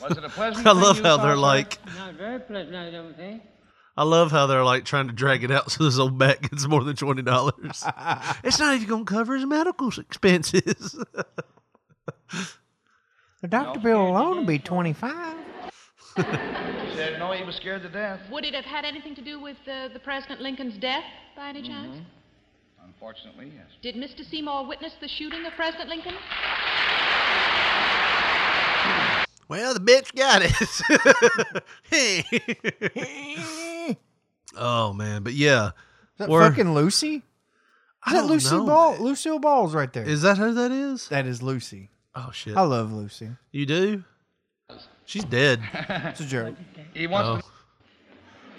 [0.00, 0.66] Was it a pleasant thing?
[0.66, 3.42] I love you how they're like, Not very pleasant, I don't think.
[3.96, 6.66] I love how they're like trying to drag it out so this old bat gets
[6.68, 7.84] more than twenty dollars.
[8.44, 11.02] it's not even going to cover his medical expenses.
[13.40, 15.36] The doctor bill alone would be twenty five.
[16.16, 16.22] He
[16.96, 18.18] said no, he was scared to death.
[18.32, 21.04] Would it have had anything to do with uh, the President Lincoln's death,
[21.36, 21.98] by any chance?
[23.00, 23.66] Unfortunately, yes.
[23.80, 24.28] Did Mr.
[24.28, 26.14] Seymour witness the shooting of President Lincoln?
[29.48, 30.52] well, the bitch got it.
[34.56, 35.72] oh man, but yeah, Is
[36.18, 37.22] that Or- fucking Lucy?
[38.02, 38.66] I Is that don't Lucy know.
[38.66, 38.96] Ball?
[38.98, 40.04] Lucille Ball's right there.
[40.08, 41.06] Is that who that is?
[41.08, 41.90] That is Lucy.
[42.16, 42.56] Oh shit!
[42.56, 43.30] I love Lucy.
[43.52, 44.02] You do?
[45.04, 45.60] She's dead.
[45.72, 46.56] It's a joke.
[46.94, 47.50] He wants Oh.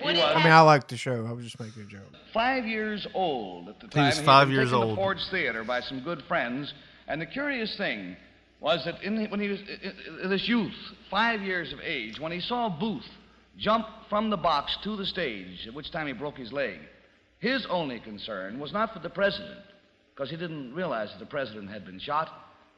[0.01, 0.23] To.
[0.23, 1.25] I mean, I like the show.
[1.27, 2.01] I was just making a joke.
[2.33, 4.05] five years old at the He time.
[4.07, 4.89] was five been years old.
[4.91, 6.73] To Ford's Theater by some good friends,
[7.07, 8.15] and the curious thing
[8.59, 10.73] was that in, when he was i- i- this youth,
[11.09, 13.07] five years of age, when he saw Booth
[13.57, 16.79] jump from the box to the stage, at which time he broke his leg,
[17.39, 19.59] his only concern was not for the president,
[20.13, 22.29] because he didn't realize that the president had been shot,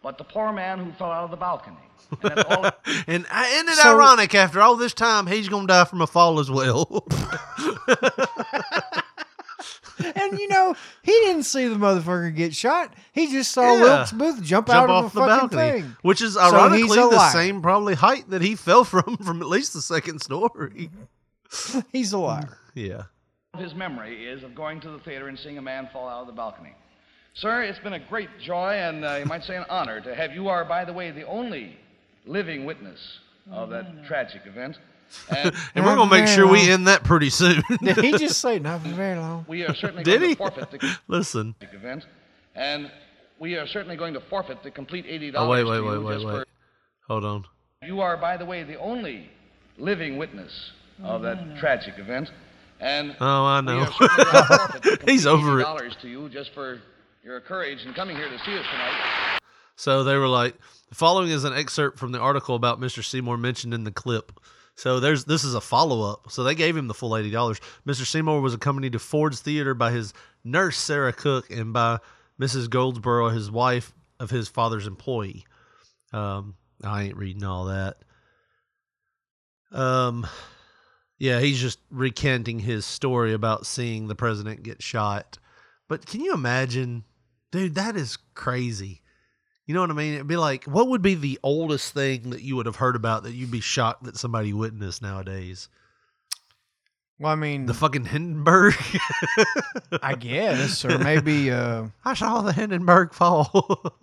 [0.04, 1.78] but the poor man who fell out of the balcony.
[2.24, 2.72] And that's all.
[3.08, 6.08] And uh, I ended So- ironic after all this time, he's gonna die from a
[6.08, 7.06] fall as well.
[10.04, 12.92] And you know, he didn't see the motherfucker get shot.
[13.14, 13.82] He just saw Yeah.
[13.82, 15.96] Wilkes Booth jump, out of the, fucking thing.
[16.02, 19.74] which is ironically a the same probably height that he fell from from at least
[19.74, 20.90] the second story.
[21.92, 22.58] He's a liar.
[22.74, 23.04] Yeah.
[23.58, 26.28] his memory is of going to the theater and seeing a man fall out of
[26.28, 26.74] the balcony.
[27.34, 30.34] Sir, it's been a great joy and uh, you might say an honor to have
[30.34, 31.78] you are, by the way, the only
[32.26, 33.00] living witness
[33.52, 34.78] of that tragic event.
[35.30, 37.62] And And we're gonna make sure we end that pretty soon.
[37.84, 39.46] Did he just say not for very long?
[39.48, 40.36] we are certainly Did going he?
[40.36, 41.54] to forfeit the Listen.
[41.62, 42.06] event.
[42.56, 42.90] And
[43.38, 46.26] we are certainly going to forfeit the complete $80 Oh wait, to wait, wait, wait,
[46.26, 46.48] wait.
[47.10, 47.44] Hold on.
[47.84, 49.30] You are, by the way, the only
[49.78, 50.72] living witness
[51.04, 52.30] of that tragic event.
[52.80, 53.80] And Oh, I we know.
[53.82, 55.66] are going to forfeit the He's over it.
[55.68, 56.80] $80 to you just for
[57.24, 59.40] your courage in coming here to see us tonight.
[59.76, 60.56] So they were like,
[60.90, 63.04] the following is an excerpt from the article about Mr.
[63.04, 64.32] Seymour mentioned in the clip.
[64.76, 66.32] So there's this is a follow up.
[66.32, 67.60] So they gave him the full eighty dollars.
[67.86, 68.06] Mr.
[68.06, 72.00] Seymour was accompanied to Ford's Theater by his nurse Sarah Cook and by
[72.40, 72.70] Mrs.
[72.70, 75.46] Goldsboro, his wife of his father's employee.
[76.14, 77.98] Um, I ain't reading all that.
[79.72, 80.26] Um,
[81.20, 85.38] yeah, he's just recanting his story about seeing the president get shot.
[85.88, 87.04] But can you imagine,
[87.52, 87.76] dude?
[87.76, 89.02] That is crazy.
[89.66, 90.16] You know what I mean?
[90.16, 93.24] It'd be like, what would be the oldest thing that you would have heard about
[93.24, 95.70] that you'd be shocked that somebody witnessed nowadays?
[97.20, 98.74] Well, I mean, The fucking Hindenburg.
[100.02, 101.52] I guess, or maybe.
[101.52, 103.52] Uh, I saw the Hindenburg fall.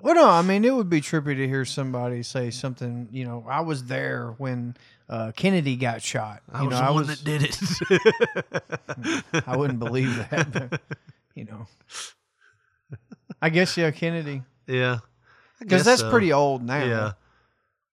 [0.00, 3.08] well, no, I mean, it would be trippy to hear somebody say something.
[3.12, 4.74] You know, I was there when
[5.06, 6.40] uh, Kennedy got shot.
[6.50, 9.24] I was know, the one that did it.
[9.46, 10.50] I wouldn't believe that.
[10.50, 10.80] But,
[11.34, 11.66] you know,
[13.42, 14.42] I guess yeah, Kennedy.
[14.66, 14.98] Yeah.
[15.58, 16.10] Because that's so.
[16.10, 16.84] pretty old now.
[16.84, 17.12] Yeah.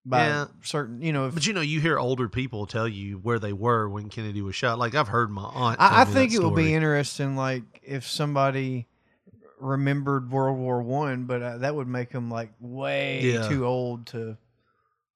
[0.06, 0.46] By Yeah.
[0.62, 3.52] certain, you know, if, But you know, you hear older people tell you where they
[3.52, 4.78] were when Kennedy was shot.
[4.78, 5.80] Like I've heard my aunt.
[5.80, 8.86] I, I think it would be interesting, like if somebody
[9.58, 13.48] remembered World War One, but uh, that would make them like way Yeah.
[13.48, 14.36] too old to.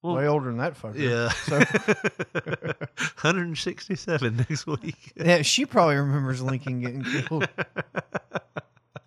[0.02, 0.98] Well, way older than that fucker.
[0.98, 1.30] Yeah.
[1.30, 1.58] So,
[3.22, 5.12] 167 next week.
[5.16, 7.48] yeah, she probably remembers Lincoln getting killed.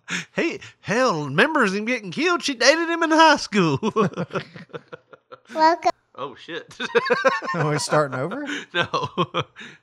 [0.32, 2.42] Hey, hell, remembers him getting killed?
[2.42, 3.78] She dated him in high school.
[5.54, 5.90] Welcome.
[6.14, 6.76] oh shit.
[7.54, 8.46] Oh, it's starting over.
[8.74, 9.08] no,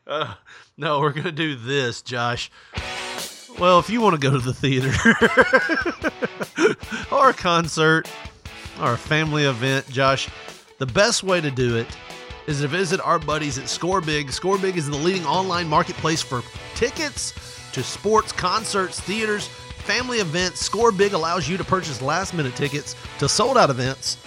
[0.08, 0.36] uh,
[0.78, 2.52] no, we're gonna do this, Josh.
[3.60, 4.92] Well, if you want to go to the theater
[7.12, 8.10] or a concert
[8.82, 10.30] or a family event, Josh,
[10.78, 11.88] the best way to do it
[12.48, 14.32] is to visit our buddies at Score Big.
[14.32, 16.44] Score Big is the leading online marketplace for
[16.76, 17.34] tickets
[17.72, 19.50] to sports, concerts, theaters,
[19.86, 20.60] family events.
[20.60, 24.18] Score Big allows you to purchase last minute tickets to sold out events.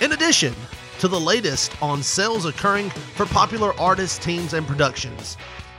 [0.00, 0.54] In addition
[1.00, 5.36] to the latest on sales occurring for popular artists, teams, and productions.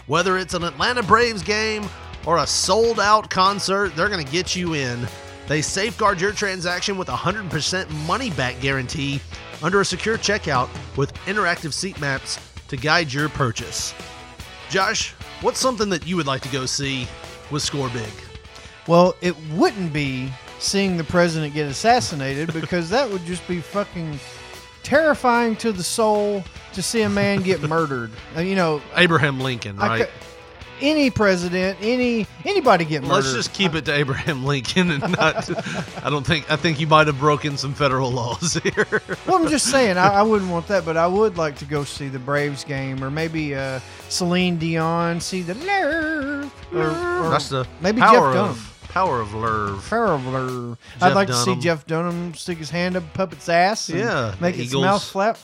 [0.07, 1.85] Whether it's an Atlanta Braves game
[2.25, 5.07] or a sold out concert, they're going to get you in.
[5.47, 9.21] They safeguard your transaction with a 100% money back guarantee
[9.63, 13.93] under a secure checkout with interactive seat maps to guide your purchase.
[14.69, 15.11] Josh,
[15.41, 17.07] what's something that you would like to go see
[17.51, 18.30] with Score Big?
[18.87, 24.19] Well, it wouldn't be seeing the president get assassinated because that would just be fucking
[24.83, 28.11] terrifying to the soul to see a man get murdered.
[28.35, 30.05] Uh, you know, Abraham Lincoln, I right?
[30.05, 30.11] cou-
[30.81, 33.15] any president, any anybody get murdered.
[33.15, 35.47] Let's just keep it to Abraham Lincoln and not.
[36.03, 36.49] I don't think.
[36.51, 38.87] I think you might have broken some federal laws here.
[39.27, 41.83] well, I'm just saying, I, I wouldn't want that, but I would like to go
[41.83, 43.79] see the Braves game, or maybe uh,
[44.09, 46.87] Celine Dion, see the Love, or,
[47.27, 48.57] or That's the maybe Jeff Dunham.
[48.91, 49.89] Power of Lerv.
[49.89, 50.77] Power of.
[50.93, 51.61] Jeff I'd like to see Dunham.
[51.61, 53.87] Jeff Dunham stick his hand up puppet's ass.
[53.89, 54.83] and Yeah, make its Eagles.
[54.83, 55.37] mouth flap.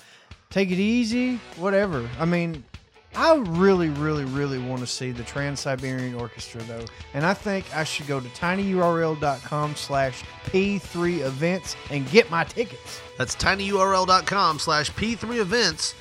[0.50, 2.10] Take it easy, whatever.
[2.20, 2.64] I mean,
[3.16, 7.66] I really, really, really want to see the Trans Siberian Orchestra though, and I think
[7.76, 13.02] I should go to tinyurl.com/slash p3 events and get my tickets.
[13.18, 15.96] That's tinyurl.com slash P3 events.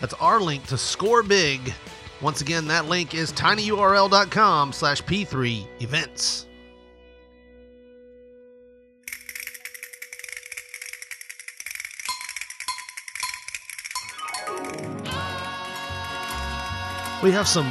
[0.00, 1.74] That's our link to score big.
[2.20, 6.46] Once again, that link is tinyurl.com slash P3 events.
[17.20, 17.66] We have some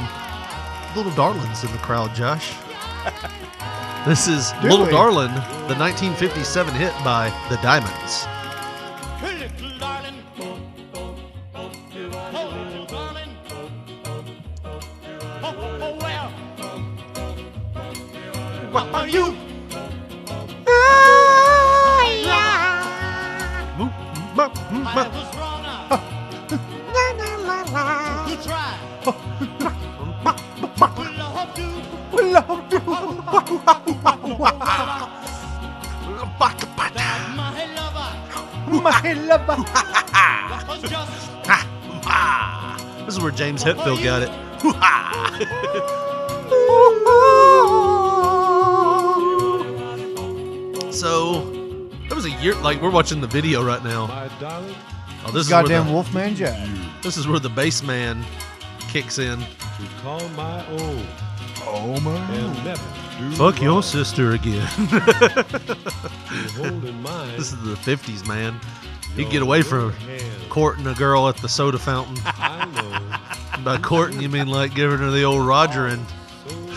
[0.94, 2.54] little darlings in the crowd, Josh.
[4.06, 4.92] This is Do Little we?
[4.92, 5.32] Darlin',
[5.68, 8.26] the 1957 hit by The Diamonds.
[24.70, 25.27] Oh,
[43.48, 44.28] James Hetfield got it.
[50.92, 51.44] so,
[52.10, 52.54] that was a year.
[52.56, 54.06] Like we're watching the video right now.
[55.24, 56.68] Oh, this is Goddamn the- Wolfman Jack.
[57.00, 58.22] This is where the bass man
[58.80, 59.42] kicks in.
[60.02, 61.06] Call my own.
[61.62, 62.18] Oh my.
[62.34, 62.82] And never
[63.18, 64.60] do Fuck your sister again.
[66.58, 66.82] hold
[67.38, 68.60] this is the 50s, man.
[69.16, 69.92] You can get away from
[70.48, 72.16] courting a girl at the soda fountain.
[73.64, 76.04] By courting, you mean like giving her the old Rogering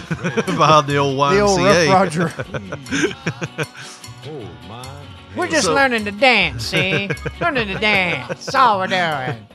[0.57, 1.35] behind the old YMCA.
[1.35, 3.65] The old Rough Roger.
[4.23, 5.01] Oh,
[5.35, 7.09] we're just So- learning to dance, see?
[7.39, 8.27] learning to dance.
[8.27, 9.47] That's all we're doing.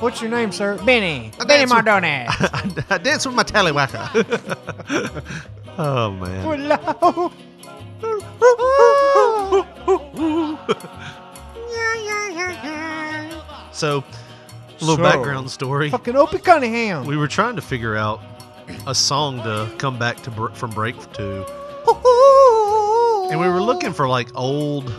[0.00, 0.76] What's your name, sir?
[0.84, 1.30] Benny.
[1.40, 2.84] I Benny dance with- Mardones.
[2.90, 5.24] I dance with my tallywhacker.
[5.78, 7.30] oh man.
[13.72, 14.02] So,
[14.80, 15.90] a little So, background story.
[15.90, 17.06] Fucking Opie Cunningham.
[17.06, 18.20] We were trying to figure out
[18.86, 21.44] a song to come back to br- from break to,
[23.30, 24.92] and we were looking for like old,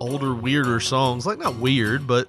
[0.00, 1.26] older, weirder songs.
[1.26, 2.28] Like not weird, but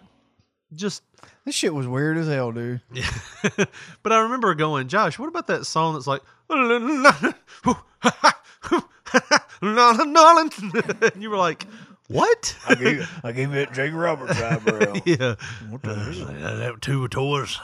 [0.73, 1.03] just.
[1.45, 2.81] This shit was weird as hell, dude.
[2.93, 3.09] Yeah.
[4.03, 6.21] but I remember going, Josh, what about that song that's like,
[9.61, 11.65] and you were like,
[12.09, 12.57] what?
[12.67, 14.95] I gave, I gave it Jake Roberts eyebrow.
[15.05, 15.35] yeah.
[15.69, 16.27] What the hell?
[16.43, 17.59] Uh, that two toys.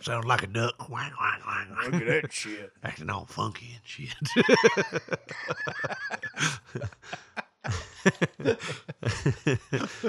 [0.00, 0.76] Sounds like a duck.
[0.78, 1.92] Quack, quack, quack, quack.
[1.92, 2.72] Look at that shit.
[2.82, 4.12] Acting all funky and shit.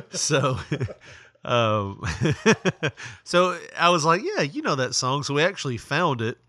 [0.09, 0.57] so,
[1.45, 2.03] um,
[3.23, 5.21] so I was like, yeah, you know that song.
[5.21, 6.39] So we actually found it,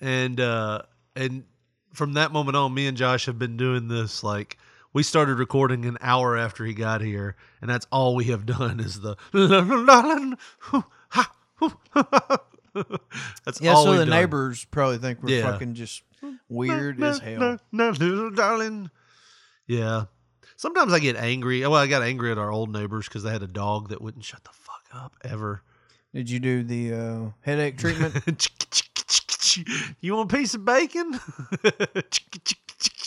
[0.00, 0.80] and uh,
[1.14, 1.44] and
[1.92, 4.56] from that moment on, me and Josh have been doing this like.
[4.94, 8.78] We started recording an hour after he got here, and that's all we have done
[8.80, 9.16] is the.
[13.44, 14.10] that's Yeah, all so the done.
[14.10, 15.50] neighbors probably think we're Yeah.
[15.50, 16.02] fucking just
[16.48, 17.40] weird as hell.
[17.40, 18.90] No, no, little darling.
[19.66, 20.04] Yeah.
[20.56, 21.60] Sometimes I get angry.
[21.62, 24.24] Well, I got angry at our old neighbors because they had a dog that wouldn't
[24.24, 25.62] shut the fuck up ever.
[26.14, 28.14] Did you do the uh, headache treatment?
[30.00, 31.20] You want a piece of bacon?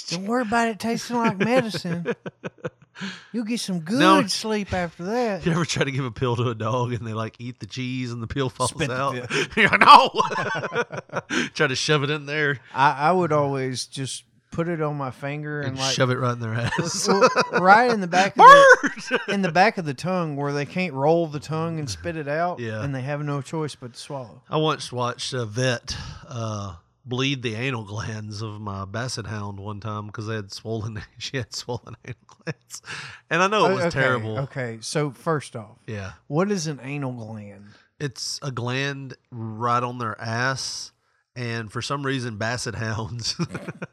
[0.10, 2.14] Don't worry about it tasting like medicine.
[3.32, 4.26] You'll get some good No.
[4.26, 5.46] sleep after that.
[5.46, 7.68] You ever try to give a pill to a dog and they like eat the
[7.68, 9.14] cheese and the pill falls Spit the out?
[9.30, 9.46] pill.
[9.56, 11.50] You're like, no.
[11.54, 12.60] try to shove it in there.
[12.74, 16.16] I, I would always just put it on my finger and, And like shove it
[16.18, 17.08] right in their ass.
[17.08, 17.30] Well,
[17.62, 20.94] right in the back of the, in the back of the tongue where they can't
[20.96, 22.60] roll the tongue and spit it out.
[22.60, 22.82] Yeah.
[22.84, 24.42] and they have no choice but to swallow.
[24.50, 25.96] I once watched a vet
[26.28, 26.76] uh,
[27.08, 31.02] bleed the anal glands of my basset hound one time because they had swollen.
[31.18, 32.82] She had swollen anal glands,
[33.30, 34.38] and I know it was Okay, terrible.
[34.40, 37.66] Okay, so first off, Yeah, what is an anal gland?
[38.00, 40.92] it's a gland right on their ass,
[41.36, 43.36] and for some reason, basset hounds,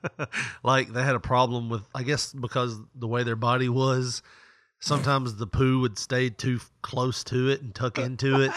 [0.63, 1.83] like they had a problem with.
[1.95, 4.23] I guess because the way their body was,
[4.81, 8.53] sometimes the poo would stay too close to it and tuck into it.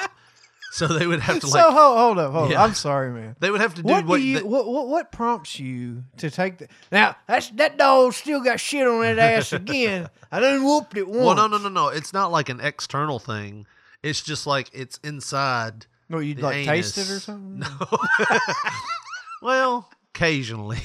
[0.71, 2.61] So they would have to like so hold, hold up, hold Yeah.
[2.61, 2.69] up.
[2.69, 3.35] I'm sorry, man.
[3.39, 6.03] They would have to do what, what do you, they- what, what what prompts you
[6.17, 7.15] to take the now?
[7.27, 10.09] That's that dog still got shit on that ass again.
[10.31, 11.19] I done whooped it once.
[11.25, 11.87] Well, no, no, no, no.
[11.87, 13.65] It's not like an external thing.
[14.03, 15.85] It's just like it's inside.
[16.09, 17.59] No, you'd the like taste it or something.
[17.79, 17.97] No.
[19.41, 20.79] well, occasionally.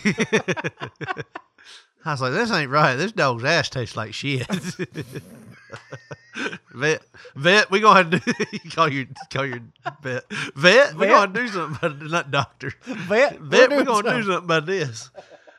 [2.05, 2.97] I was like, this ain't right.
[2.97, 4.47] This dog's ass tastes like shit.
[6.75, 7.03] vet,
[7.37, 8.21] vet, we gonna do,
[8.75, 9.61] call your call your
[10.03, 10.25] vet,
[10.57, 10.95] vet.
[10.97, 12.03] We gonna do something about.
[12.11, 12.73] Not doctor.
[12.87, 13.71] Vet, vet.
[13.71, 14.23] We gonna do something.
[14.25, 15.11] something about this.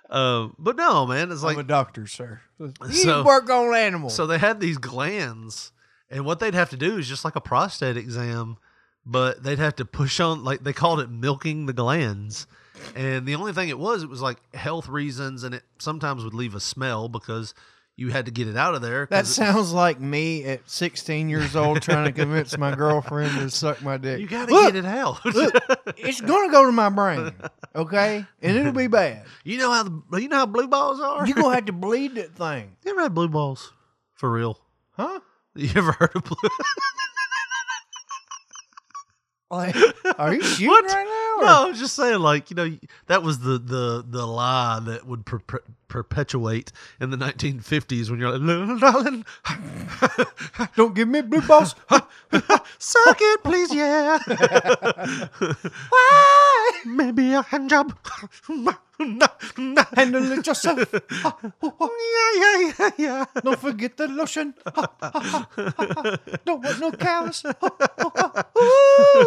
[0.10, 2.42] Um, but no, man, it's like I'm a doctor, sir.
[2.60, 4.16] You So- work on animals.
[4.16, 5.72] so they had these glands,
[6.10, 8.58] and what they'd have to do is just like a prostate exam,
[9.06, 12.46] but they'd have to push on, like they called it milking the glands.
[12.96, 16.34] And the only thing it was, it was like health reasons, and it sometimes would
[16.34, 17.54] leave a smell because
[17.96, 19.08] you had to get it out of there.
[19.12, 23.82] That sounds like me at 16 years old trying to convince my girlfriend to suck
[23.84, 24.20] my dick.
[24.20, 25.24] You gotta Look, get it out.
[25.26, 25.54] look,
[25.98, 27.32] it's gonna go to my brain,
[27.76, 29.26] okay, and it'll be bad.
[29.44, 31.26] You know how the, you know how blue balls are.
[31.28, 33.72] You're gonna have to bleed that thing, You ever had blue balls
[34.14, 34.60] for real?
[34.92, 35.20] huh?
[35.56, 36.36] You ever heard of blue?
[39.54, 39.76] Like,
[40.20, 40.86] are you shooting What?
[40.86, 41.42] right now?
[41.42, 42.78] or- No, I was just saying, like you know,
[43.08, 48.32] that was the the the lie that would per- perpetuate in the 1950s when you're
[48.32, 49.26] like, "Little darling,
[50.76, 51.76] Don't give me blue balls.
[52.80, 54.18] suck it, please, yeah.
[55.90, 56.72] Why?
[56.86, 57.94] Maybe a hand job.
[59.96, 60.80] Handle it yourself.
[60.92, 63.26] yeah, yeah, yeah, yeah.
[63.44, 64.54] Don't forget the lotion.
[66.46, 67.44] Don't want no callus.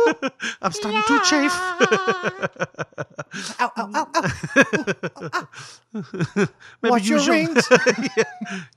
[0.63, 1.53] I'm starting to chafe.
[3.61, 5.49] Ow, ow, ow, ow.
[6.83, 7.69] Maybe Watch your use rings.
[8.17, 8.25] Yeah,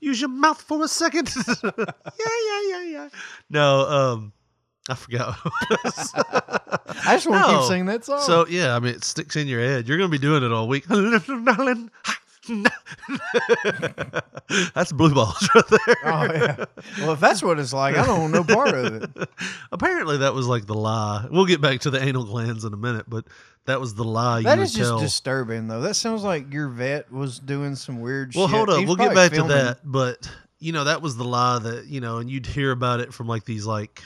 [0.00, 1.30] use your mouth for a second.
[1.62, 3.08] yeah, yeah, yeah, yeah.
[3.48, 4.32] No, um,
[4.88, 5.36] I forgot.
[5.44, 7.58] I just want to No.
[7.58, 8.20] keep singing that song.
[8.22, 9.86] So yeah, I mean, it sticks in your head.
[9.88, 10.84] You're gonna be doing it all week.
[14.74, 15.96] That's blue balls right there.
[16.04, 16.64] Oh yeah.
[16.98, 19.28] Well, if that's what it's like, I don't want no part of it.
[19.72, 21.26] Apparently, that was like the lie.
[21.30, 23.26] We'll get back to the anal glands in a minute, but
[23.66, 24.98] that was the lie That you is just tell.
[24.98, 25.80] disturbing, though.
[25.80, 28.56] That sounds like your vet was doing some weird well, shit.
[28.56, 28.84] hold up.
[28.84, 30.28] We'll get back filming- to that, but
[30.58, 33.28] you know that was the lie that you know, and you'd hear about it from
[33.28, 34.02] like these like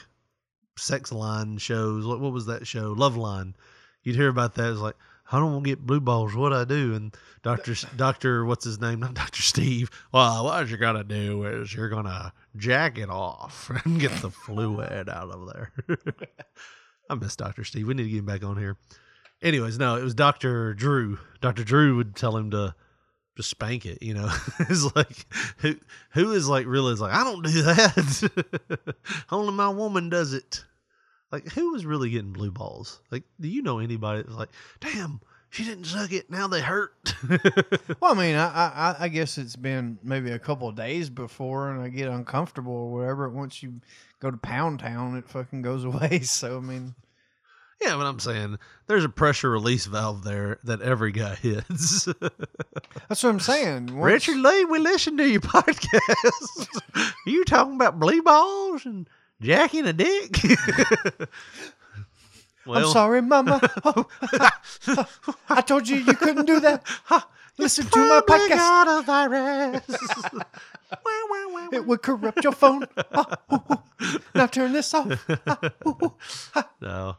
[0.77, 2.05] sex line shows.
[2.05, 2.93] What, what was that show?
[2.95, 3.55] Love Line.
[4.03, 4.71] You'd hear about that.
[4.71, 4.95] It's like
[5.31, 6.35] I don't want to get blue balls.
[6.35, 6.93] What do I do?
[6.93, 7.15] And
[7.45, 9.01] Doctor Doctor, what's his name?
[9.01, 9.91] Not Doctor Steve.
[10.11, 15.07] Well, what you're gonna do is you're gonna jack it off and get the fluid
[15.07, 15.71] out of there.
[17.09, 17.87] I miss Doctor Steve.
[17.87, 18.77] We need to get him back on here.
[19.43, 21.19] Anyways, no, it was Doctor Drew.
[21.39, 22.73] Doctor Drew would tell him to
[23.37, 24.01] just spank it.
[24.01, 25.27] You know, it's like
[25.57, 25.75] who
[26.13, 28.95] who is like really is like I don't do that.
[29.29, 30.65] Only my woman does it.
[31.31, 33.01] Like who is really getting blue balls?
[33.11, 35.21] Like, do you know anybody that's like, damn,
[35.55, 36.29] she didn't suck it.
[36.29, 36.93] Now they hurt.
[38.01, 41.71] Well, I mean, I, I I guess it's been maybe a couple of days before,
[41.71, 43.29] and I get uncomfortable or whatever.
[43.29, 43.79] Once you
[44.19, 46.19] go to Pound Town, it fucking goes away.
[46.21, 46.93] So I mean,
[47.81, 52.05] Yeah, but I'm saying there's a pressure release valve there that every guy hits.
[53.09, 53.95] That's what I'm saying.
[53.97, 56.67] Once- Richard Lee, we listen to your podcast.
[57.25, 59.07] you talking about blue balls and
[59.41, 60.37] jacking a dick?
[62.67, 63.61] I'm sorry, Mama.
[63.85, 64.05] Oh,
[65.49, 66.85] I told you you couldn't do that.
[67.57, 69.05] Listen to my podcast.
[69.05, 69.83] virus.
[71.71, 72.85] It would corrupt your phone.
[73.13, 73.83] Oh, oh, oh.
[74.35, 75.25] Now turn this off.
[75.85, 76.15] Oh,
[76.79, 77.17] no.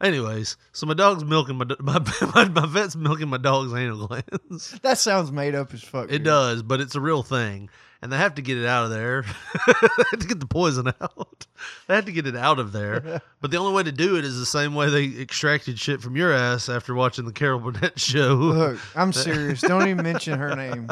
[0.00, 1.98] Anyways, so my dog's milking my my
[2.34, 4.78] my, my vet's milking my dog's anal glands.
[4.82, 6.06] That sounds made up as fuck.
[6.06, 6.24] It dude.
[6.24, 7.70] does, but it's a real thing,
[8.06, 9.22] and they have to get it out of there.
[9.66, 9.72] they
[10.12, 11.46] have to get the poison out.
[11.88, 13.20] They have to get it out of there.
[13.40, 16.16] But the only way to do it is the same way they extracted shit from
[16.16, 18.34] your ass after watching the Carol Burnett show.
[18.34, 19.60] Look, I'm serious.
[19.60, 20.88] Don't even mention her name.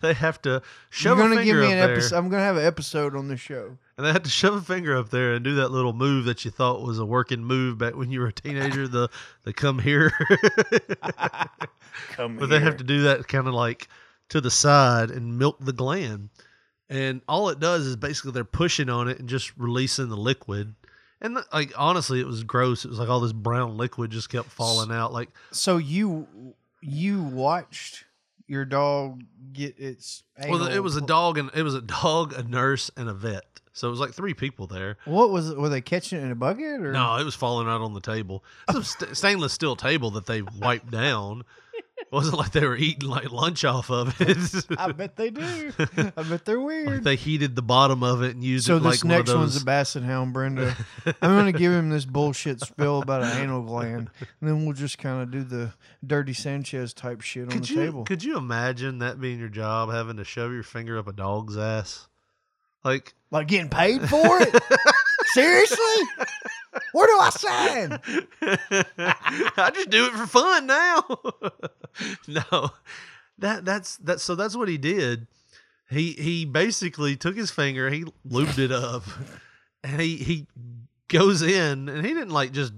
[0.00, 2.16] they have to You're shove a gonna finger give me up an there, episode.
[2.16, 3.76] I'm gonna have an episode on the show.
[3.98, 6.44] and they had to shove a finger up there and do that little move that
[6.46, 8.88] you thought was a working move back when you were a teenager.
[8.88, 9.08] the
[9.44, 10.10] the come here.
[12.10, 12.40] Come here.
[12.40, 13.88] but they have to do that kind of like
[14.30, 16.30] to the side and milk the gland.
[16.88, 20.74] And all it does is basically they're pushing on it and just releasing the liquid.
[21.20, 22.84] And like honestly, it was gross.
[22.84, 25.12] It was like all this brown liquid just kept falling out.
[25.12, 28.04] Like So you you watched
[28.46, 30.22] your dog get its.
[30.48, 33.44] well, it was a dog and it was a dog, a nurse, and a vet.
[33.72, 34.96] So it was like three people there.
[35.04, 35.58] What was it?
[35.58, 38.00] Were they catching it in a bucket or No, it was falling out on the
[38.00, 38.42] table.
[38.68, 41.42] It's a st- stainless steel table that they wiped down.
[42.10, 44.64] It wasn't like they were eating like lunch off of it.
[44.78, 45.72] I bet they do.
[46.16, 46.86] I bet they're weird.
[46.88, 49.34] Like they heated the bottom of it and used so it like this one next
[49.34, 50.76] one's those- a basset hound, Brenda.
[51.04, 54.08] I'm gonna give him this bullshit spill about an anal gland,
[54.40, 55.72] and then we'll just kind of do the
[56.06, 58.04] dirty Sanchez type shit on the you table.
[58.04, 61.56] could you imagine that being your job, having to shove your finger up a dog's
[61.58, 62.06] ass?
[62.84, 64.54] Like Like getting paid for it?
[65.36, 66.02] Seriously?
[66.92, 67.98] Where do I sign?
[69.56, 71.04] I just do it for fun now.
[72.28, 72.70] no,
[73.38, 74.20] that that's that.
[74.20, 75.26] So that's what he did.
[75.90, 79.02] He he basically took his finger, he lubed it up,
[79.84, 80.46] and he he
[81.08, 82.72] goes in, and he didn't like just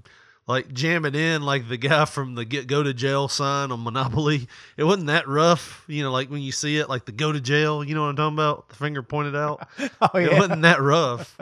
[0.49, 3.85] like jam it in like the guy from the get go to jail sign on
[3.85, 4.49] Monopoly.
[4.77, 7.41] It wasn't that rough, you know, like when you see it, like the go to
[7.41, 7.85] jail.
[7.85, 8.69] You know what I'm talking about?
[8.71, 9.69] The finger pointed out.
[10.01, 10.27] Oh, yeah.
[10.27, 11.37] It wasn't that rough,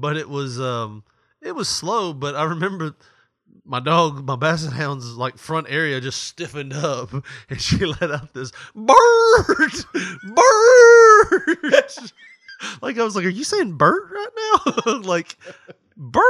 [0.00, 1.02] but it was um
[1.42, 2.12] it was slow.
[2.12, 2.94] But I remember
[3.64, 7.12] my dog, my basset hound's like front area just stiffened up,
[7.50, 9.72] and she let out this bird,
[10.22, 11.62] bird.
[12.82, 15.36] like I was like, "Are you saying bird right now?" like
[15.96, 16.24] bird.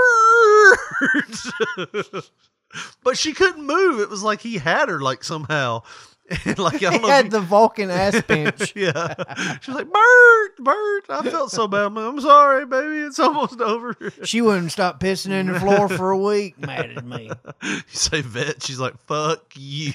[3.04, 4.00] but she couldn't move.
[4.00, 5.82] It was like he had her like somehow.
[6.58, 7.06] Like I don't He know.
[7.08, 8.72] if had the Vulcan ass pinch.
[8.76, 9.14] yeah.
[9.60, 11.04] She was like, Bert, Bert.
[11.08, 11.92] I felt so bad.
[11.96, 12.98] I'm, sorry, baby.
[13.06, 13.96] It's almost over.
[14.24, 16.58] She wouldn't stop pissing in the floor for a week.
[16.66, 17.30] Mad at me.
[17.62, 18.62] You say vet.
[18.62, 19.92] She's like, fuck you.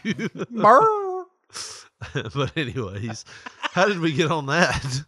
[0.49, 1.25] Brr.
[2.33, 3.25] but anyways,
[3.61, 5.03] how did we get on that?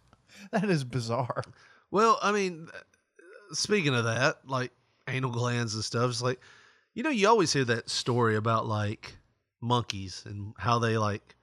[0.52, 1.42] That is bizarre.
[1.90, 2.68] Well, I mean,
[3.52, 4.70] speaking of that, like
[5.08, 6.40] anal glands and stuff, it's like,
[6.94, 9.16] you know, you always hear that story about like
[9.66, 11.34] monkeys and how they like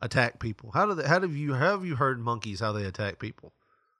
[0.00, 0.70] attack people.
[0.72, 3.52] How do they, how have you, how have you heard monkeys, how they attack people?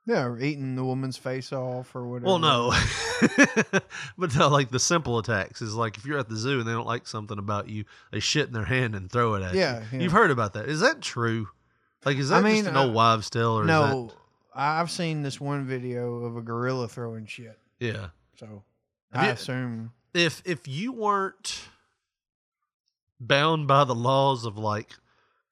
[0.05, 2.27] Yeah, or eating the woman's face off or whatever.
[2.27, 2.73] Well, no,
[4.19, 6.73] but no, like the simple attacks is like if you're at the zoo and they
[6.73, 9.79] don't like something about you, they shit in their hand and throw it at Yeah,
[9.79, 9.87] you.
[9.93, 10.03] yeah.
[10.03, 10.69] You've heard about that?
[10.69, 11.49] Is that true?
[12.05, 14.13] Like, is that I mean, just an old uh, wives' tale, or no, is
[14.55, 17.57] I've seen this one video of a gorilla throwing shit.
[17.79, 18.09] yeah?
[18.37, 18.65] So
[19.13, 21.61] Have I you- assume If if you weren't
[23.27, 24.91] bound by the laws of like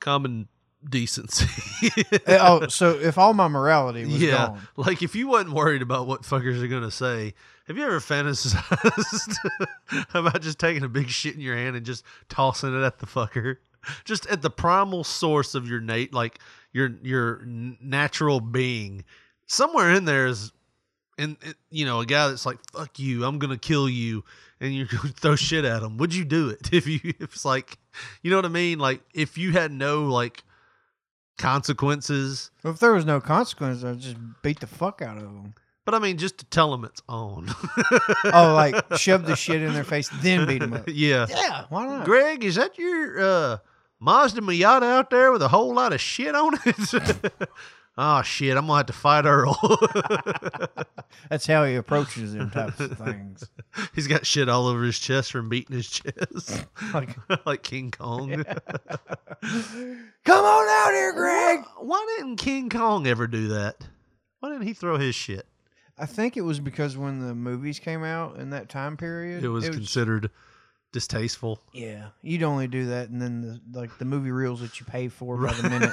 [0.01, 0.49] common
[0.89, 1.47] decency,
[2.27, 5.83] Eh, oh, so if all my morality was yeah, gone, like if you wasn't worried
[5.83, 7.35] about what fuckers are gonna say,
[7.67, 9.37] have you ever fantasized
[10.15, 13.07] about just taking a big shit in your hand and just tossing it at the
[13.07, 13.57] fucker?
[14.05, 16.39] Just at the primal source of your nate, like
[16.73, 19.05] your your natural being.
[19.47, 20.53] Somewhere in there is,
[21.21, 21.37] and
[21.71, 24.25] you know, a guy that's like, "Fuck you, I'm gonna kill you,"
[24.61, 25.99] and you throw shit at him.
[25.99, 27.01] Would you do it if you?
[27.05, 27.79] If it's like,
[28.23, 28.79] you know what I mean?
[28.79, 30.43] Like if you had no like
[31.39, 32.51] consequences.
[32.65, 35.55] if there was no consequence, I'd just beat the fuck out of them.
[35.87, 37.49] But I mean, just to tell them it's on.
[38.33, 40.85] Oh, like shove the shit in their face, then beat them up.
[40.87, 41.27] Yeah.
[41.29, 42.05] Yeah, why not?
[42.05, 43.59] Greg, is that your uh,
[43.99, 47.35] Mazda Miata out there with a whole lot of shit on it?
[48.03, 48.57] Oh shit!
[48.57, 49.55] I'm gonna have to fight Earl.
[51.31, 53.45] That's how he approaches them types of things.
[53.95, 58.31] He's got shit all over his chest from beating his chest, Like- like King Kong.
[60.25, 61.61] Come on out here, Greg.
[61.79, 63.77] Why didn't King Kong ever do that?
[64.41, 65.47] Why didn't he throw his shit?
[65.99, 69.49] I think it was because when the movies came out in that time period, It
[69.49, 70.31] was considered
[70.93, 71.61] distasteful.
[71.75, 75.09] Yeah, you'd only do that, and then the, like the movie reels that you pay
[75.09, 75.93] for by the minute.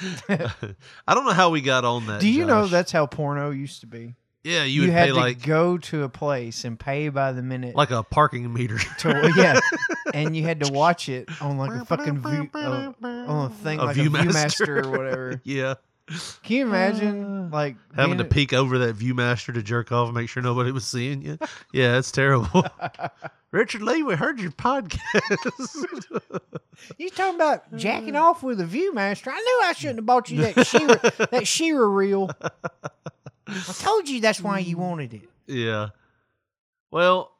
[0.28, 2.20] I don't know how we got on that.
[2.20, 4.14] Do you know that's how porno used to be?
[4.44, 7.42] Yeah, you would had pay to like go to a place and pay by the
[7.42, 8.78] minute, like a parking meter.
[8.98, 9.60] to, yeah,
[10.14, 13.78] and you had to watch it on like a fucking view, uh, on a thing
[13.78, 14.20] A like Viewmaster.
[14.20, 15.40] a ViewMaster or whatever.
[15.44, 15.74] yeah.
[16.08, 20.14] Can you imagine uh, like Having to peek over that ViewMaster to jerk off and
[20.16, 21.38] make sure nobody was seeing you.
[21.72, 22.64] Yeah, it's terrible.
[23.52, 24.98] Richard Lee, we heard your podcast.
[26.98, 29.28] You talking about jacking off with a ViewMaster?
[29.28, 32.28] I knew I shouldn't have bought you that Shearer, that Shearer reel.
[33.46, 35.28] I told you that's why you wanted it.
[35.46, 35.90] yeah.
[36.90, 37.30] Well,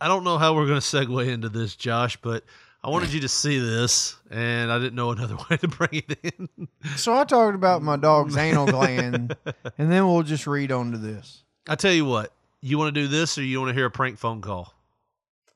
[0.00, 2.44] I don't know how we're going to segue into this, Josh, but
[2.82, 6.18] I wanted you to see this, and I didn't know another way to bring it
[6.22, 6.68] in.
[6.96, 9.36] So I talked about my dog's anal gland,
[9.78, 11.42] and then we'll just read on to this.
[11.68, 13.90] I tell you what, you want to do this or you want to hear a
[13.90, 14.74] prank phone call?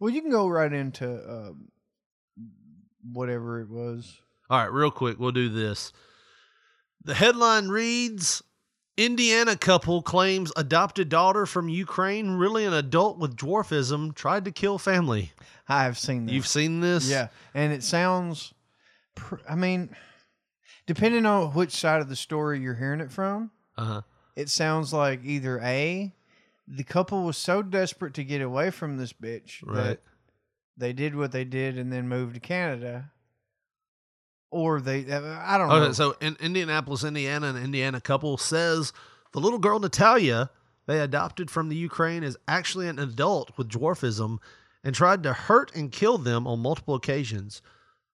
[0.00, 1.68] Well, you can go right into um,
[3.12, 4.18] whatever it was.
[4.50, 5.92] All right, real quick, we'll do this.
[7.04, 8.42] The headline reads
[8.96, 14.78] Indiana couple claims adopted daughter from Ukraine, really an adult with dwarfism, tried to kill
[14.78, 15.32] family.
[15.68, 16.34] I have seen this.
[16.34, 17.08] You've seen this?
[17.08, 18.52] Yeah, and it sounds.
[19.14, 19.94] pr- I mean,
[20.86, 24.02] depending on which side of the story you're hearing it from, Uh huh.
[24.36, 26.14] it sounds like either a
[26.68, 30.00] the couple was so desperate to get away from this bitch that Right.
[30.76, 33.10] they did what they did and then moved to Canada,
[34.52, 35.92] or they I don't Okay, know.
[35.92, 38.92] so in Indianapolis, Indiana, an Indiana couple says
[39.32, 40.50] the little girl Natalia
[40.86, 44.38] they adopted from the Ukraine is actually an adult with dwarfism
[44.84, 47.62] and tried to hurt and kill them on multiple occasions.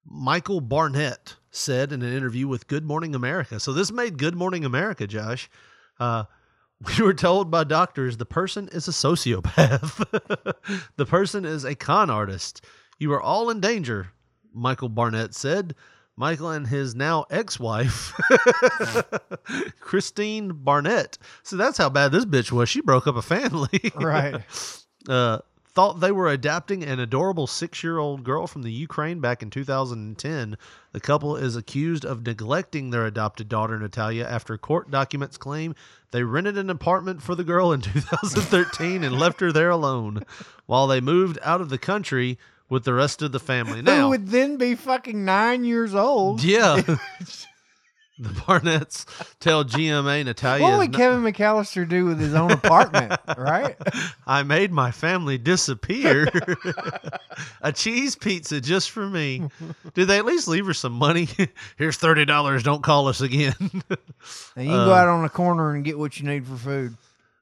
[0.04, 3.58] Michael Barnett said in an interview with Good Morning America.
[3.58, 5.50] So this made Good Morning America, Josh.
[5.98, 6.24] Uh,
[6.86, 10.04] we were told by doctors the person is a sociopath.
[10.96, 12.64] the person is a con artist.
[12.98, 14.08] You are all in danger,
[14.52, 15.74] Michael Barnett said.
[16.18, 18.12] Michael and his now ex wife,
[19.80, 21.16] Christine Barnett.
[21.44, 22.68] So that's how bad this bitch was.
[22.68, 23.68] She broke up a family.
[23.94, 24.42] Right.
[25.08, 29.42] Uh, thought they were adopting an adorable six year old girl from the Ukraine back
[29.42, 30.56] in 2010.
[30.92, 35.74] The couple is accused of neglecting their adopted daughter, Natalia, after court documents claim
[36.10, 40.24] they rented an apartment for the girl in 2013 and left her there alone
[40.66, 42.38] while they moved out of the country
[42.68, 43.82] with the rest of the family.
[43.82, 44.02] now.
[44.02, 46.42] Who would then be fucking nine years old?
[46.42, 46.80] yeah.
[48.20, 49.06] the Barnetts
[49.38, 50.64] tell GMA Natalia.
[50.64, 53.12] What would Kevin McAllister do with his own apartment?
[53.36, 53.76] right?
[54.26, 56.28] I made my family disappear.
[57.62, 59.48] a cheese pizza just for me.
[59.94, 61.28] Do they at least leave her some money?
[61.76, 62.64] Here's thirty dollars.
[62.64, 63.54] Don't call us again.
[63.60, 66.56] And you can go uh, out on the corner and get what you need for
[66.56, 66.96] food.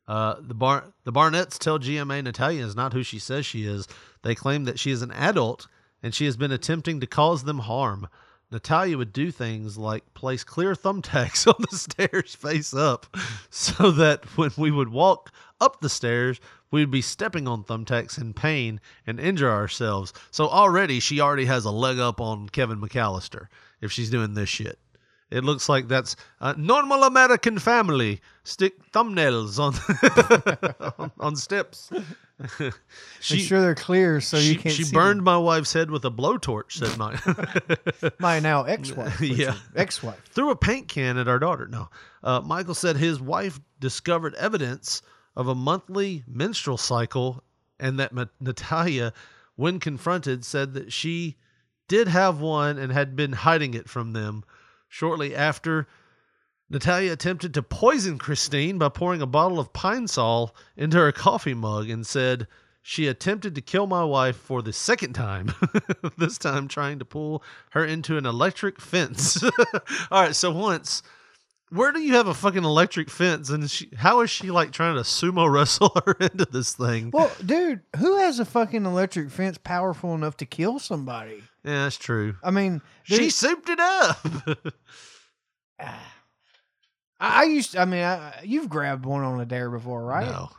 [0.09, 3.89] Uh, the bar the Barnetts tell GMA Natalia is not who she says she is.
[4.23, 5.67] They claim that she is an adult
[6.03, 8.09] and she has been attempting to cause them harm.
[8.51, 13.17] Natalia would do things like place clear thumbtacks on the stairs face up
[13.51, 16.41] so that when we would walk up the stairs,
[16.71, 20.13] we'd be stepping on thumbtacks in pain and injure ourselves.
[20.31, 23.49] So already she already has a leg up on Kevin McAllister
[23.81, 24.79] if she's doing this shit.
[25.31, 28.21] It looks like that's a normal American family.
[28.45, 29.75] Stick thumbnails on
[30.99, 31.91] on, on steps.
[32.61, 32.73] Make
[33.21, 36.73] sure they're clear so she, you can't She burned my wife's head with a blowtorch.
[36.73, 37.19] Said my
[38.19, 39.21] my now ex-wife.
[39.21, 40.23] yeah, ex-wife.
[40.31, 41.67] threw a paint can at our daughter.
[41.67, 41.89] No,
[42.23, 45.03] uh, Michael said his wife discovered evidence
[45.35, 47.43] of a monthly menstrual cycle,
[47.81, 49.13] and that Ma- Natalia,
[49.57, 51.37] when confronted, said that she
[51.89, 54.45] did have one and had been hiding it from them.
[54.97, 55.87] Shortly after,
[56.71, 61.53] Natalia attempted to poison Christine by pouring a bottle of Pine Sol into her coffee
[61.53, 62.47] mug and said
[62.81, 65.53] she attempted to kill my wife for the second time,
[66.17, 67.43] this time trying to pull
[67.73, 69.45] her into an electric fence.
[70.11, 71.03] All right, so once.
[71.69, 73.51] Where do you have a fucking electric fence?
[73.51, 77.11] And she, how is she like trying to sumo wrestle her into this thing?
[77.11, 81.43] Well, dude, who has a fucking electric fence powerful enough to kill somebody?
[81.67, 82.37] Yeah, that's true.
[82.45, 84.19] I mean, She souped it up.
[85.81, 85.99] I
[87.19, 87.73] I used.
[87.73, 90.27] To, I mean, I, you've grabbed one on a dare before, right?
[90.27, 90.51] No.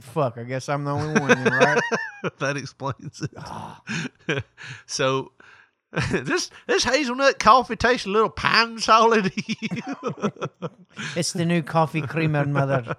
[0.00, 0.36] Fuck.
[0.36, 1.80] I guess I'm the only one, then, right?
[2.40, 3.30] that explains it.
[3.38, 3.80] Ah.
[4.86, 5.32] so
[6.10, 9.32] this this hazelnut coffee tastes a little pine solid.
[11.16, 12.96] it's the new coffee creamer, mother.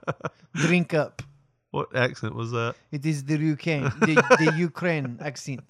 [0.55, 1.21] Drink up.
[1.69, 2.73] what accent was that?
[2.91, 5.61] It is the Ukraine, the, the Ukraine accent.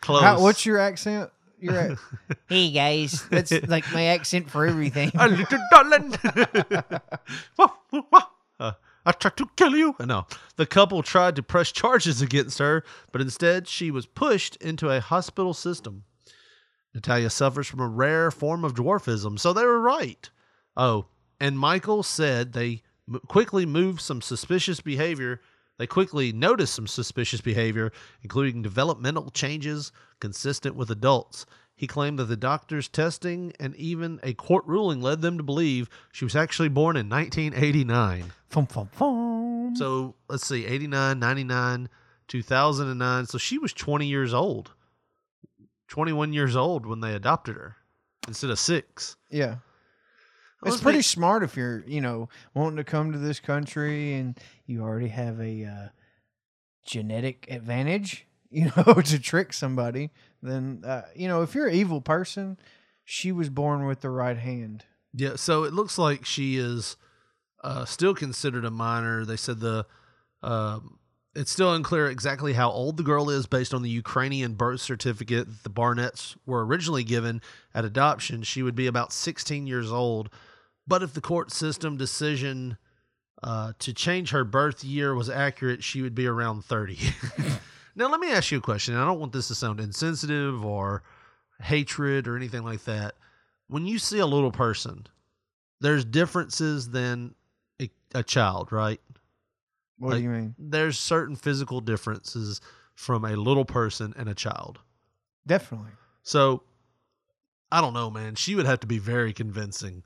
[0.00, 0.22] Close.
[0.22, 1.30] How, what's your accent?
[1.60, 1.98] You're at,
[2.48, 5.12] Hey guys, that's like my accent for everything.
[5.14, 6.14] a little darling.
[8.60, 8.72] Uh,
[9.04, 9.96] I tried to kill you.
[9.98, 14.88] No, the couple tried to press charges against her, but instead she was pushed into
[14.88, 16.04] a hospital system.
[16.94, 20.30] Natalia suffers from a rare form of dwarfism, so they were right.
[20.76, 21.06] Oh,
[21.40, 25.40] and Michael said they m- quickly moved some suspicious behavior.
[25.82, 27.90] They quickly noticed some suspicious behavior,
[28.22, 31.44] including developmental changes consistent with adults.
[31.74, 35.90] He claimed that the doctor's testing and even a court ruling led them to believe
[36.12, 38.32] she was actually born in 1989.
[38.48, 39.74] Fum, fum, fum.
[39.74, 41.88] So let's see, 89, 99,
[42.28, 43.26] 2009.
[43.26, 44.74] So she was 20 years old,
[45.88, 47.74] 21 years old when they adopted her
[48.28, 49.16] instead of six.
[49.30, 49.56] Yeah.
[50.62, 54.14] Let's It's pretty make- smart if you're, you know, wanting to come to this country
[54.14, 55.88] and you already have a uh,
[56.86, 60.10] genetic advantage, you know, to trick somebody.
[60.42, 62.58] Then, uh, you know, if you're an evil person,
[63.04, 64.84] she was born with the right hand.
[65.14, 66.96] Yeah, so it looks like she is
[67.62, 69.24] uh, still considered a minor.
[69.24, 69.86] They said the
[70.42, 70.98] um,
[71.34, 75.46] it's still unclear exactly how old the girl is based on the Ukrainian birth certificate
[75.46, 77.40] that the Barnetts were originally given
[77.74, 78.42] at adoption.
[78.42, 80.28] She would be about 16 years old.
[80.86, 82.76] But if the court system decision
[83.42, 86.98] uh, to change her birth year was accurate, she would be around 30.
[87.96, 88.94] now, let me ask you a question.
[88.94, 91.02] I don't want this to sound insensitive or
[91.60, 93.14] hatred or anything like that.
[93.68, 95.06] When you see a little person,
[95.80, 97.34] there's differences than
[97.80, 99.00] a, a child, right?
[99.98, 100.54] What do you mean?
[100.58, 102.60] There's certain physical differences
[102.94, 104.80] from a little person and a child.
[105.46, 105.90] Definitely.
[106.22, 106.62] So,
[107.70, 108.34] I don't know, man.
[108.34, 110.04] She would have to be very convincing.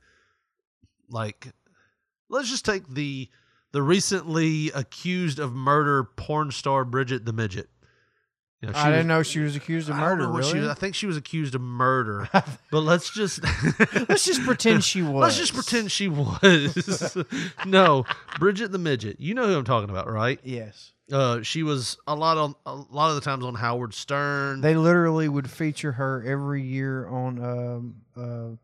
[1.09, 1.49] Like,
[2.29, 3.29] let's just take the
[3.73, 7.69] the recently accused of murder porn star Bridget the Midget.
[8.63, 10.25] You know, I didn't know she was accused of murder.
[10.43, 10.61] she really?
[10.61, 12.27] was- I think she was accused of murder.
[12.71, 13.45] but let's just
[14.09, 15.13] Let's just pretend she was.
[15.23, 17.17] Let's just pretend she was.
[17.67, 18.07] no,
[18.39, 19.21] Bridget the midget.
[19.21, 20.41] You know who I'm talking about, right?
[20.43, 20.93] Yes.
[21.13, 24.63] Uh, she was a lot on a lot of the times on Howard Stern.
[24.63, 28.57] They literally would feature her every year on um uh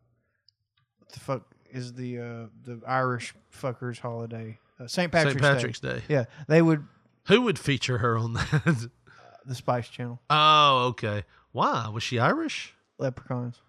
[0.97, 5.11] what the fuck is the uh the Irish fuckers holiday uh, St.
[5.11, 6.01] Patrick's, Patrick's Day.
[6.07, 6.85] Yeah, they would
[7.27, 8.89] Who would feature her on that?
[9.45, 11.23] the Spice Channel oh, okay.
[11.51, 12.73] Why was she Irish?
[12.97, 13.61] leprechauns.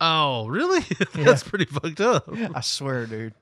[0.00, 0.80] Oh, really?
[1.14, 1.24] Yeah.
[1.24, 2.28] That's pretty fucked up.
[2.54, 3.34] I swear, dude.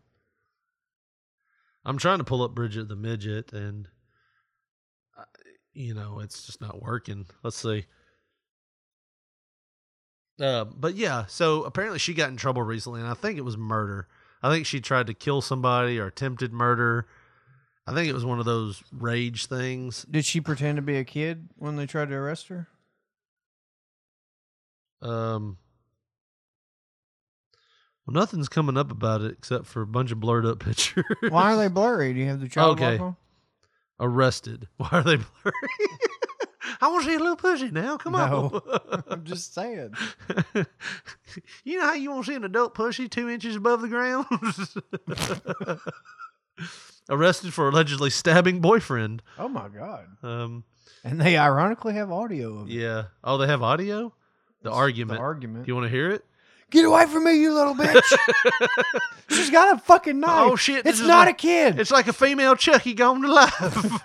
[1.85, 3.89] I'm trying to pull up Bridget the midget, and
[5.17, 5.25] uh,
[5.73, 7.27] you know it's just not working.
[7.43, 7.87] Let's see.
[10.41, 13.57] Uh, but yeah, so apparently she got in trouble recently, and I think it was
[13.57, 14.07] murder.
[14.43, 17.07] I think she tried to kill somebody or attempted murder.
[17.87, 20.07] I think it was one of those rage things.
[20.09, 22.69] Did she pretend to be a kid when they tried to arrest her?
[25.01, 25.59] Um,
[28.07, 31.05] well, nothing's coming up about it except for a bunch of blurred up pictures.
[31.29, 32.13] Why are they blurry?
[32.13, 33.01] Do you have the child Okay.
[33.99, 34.69] arrested?
[34.77, 35.53] Why are they blurry?
[36.81, 37.97] I want to see a little pussy now.
[37.97, 38.61] Come No.
[38.89, 39.03] on.
[39.09, 39.95] I'm just saying.
[41.65, 44.27] you know how you want to see an adult pussy two inches above the ground?
[47.11, 49.23] Arrested for allegedly stabbing boyfriend.
[49.39, 50.07] Oh my god!
[50.23, 50.65] Um,
[51.05, 52.73] And they ironically have audio of it.
[52.73, 53.05] yeah.
[53.25, 54.13] Oh, they have audio.
[54.63, 55.19] The argument.
[55.19, 55.69] The argument.
[55.69, 56.25] You want to hear it?
[56.71, 58.03] Get away from me, you little bitch!
[59.31, 60.31] She's got a fucking knife.
[60.51, 60.85] Oh shit!
[60.85, 61.81] It's not like- a kid.
[61.81, 64.03] It's like a female Chucky gone to life.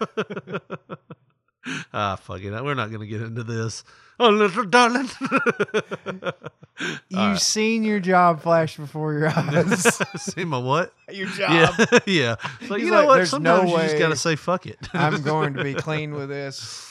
[1.93, 2.51] Ah, fuck it.
[2.51, 3.83] We're not gonna get into this.
[4.19, 5.09] Oh, little darling.
[7.09, 9.83] You've seen your job flash before your eyes.
[10.21, 10.93] See my what?
[11.11, 11.73] Your job.
[11.79, 11.99] yeah.
[12.05, 12.35] yeah.
[12.67, 13.15] So He's you know like, what?
[13.15, 14.77] "There's no Sometimes you just gotta say fuck it.
[14.93, 16.89] I'm going to be clean with this.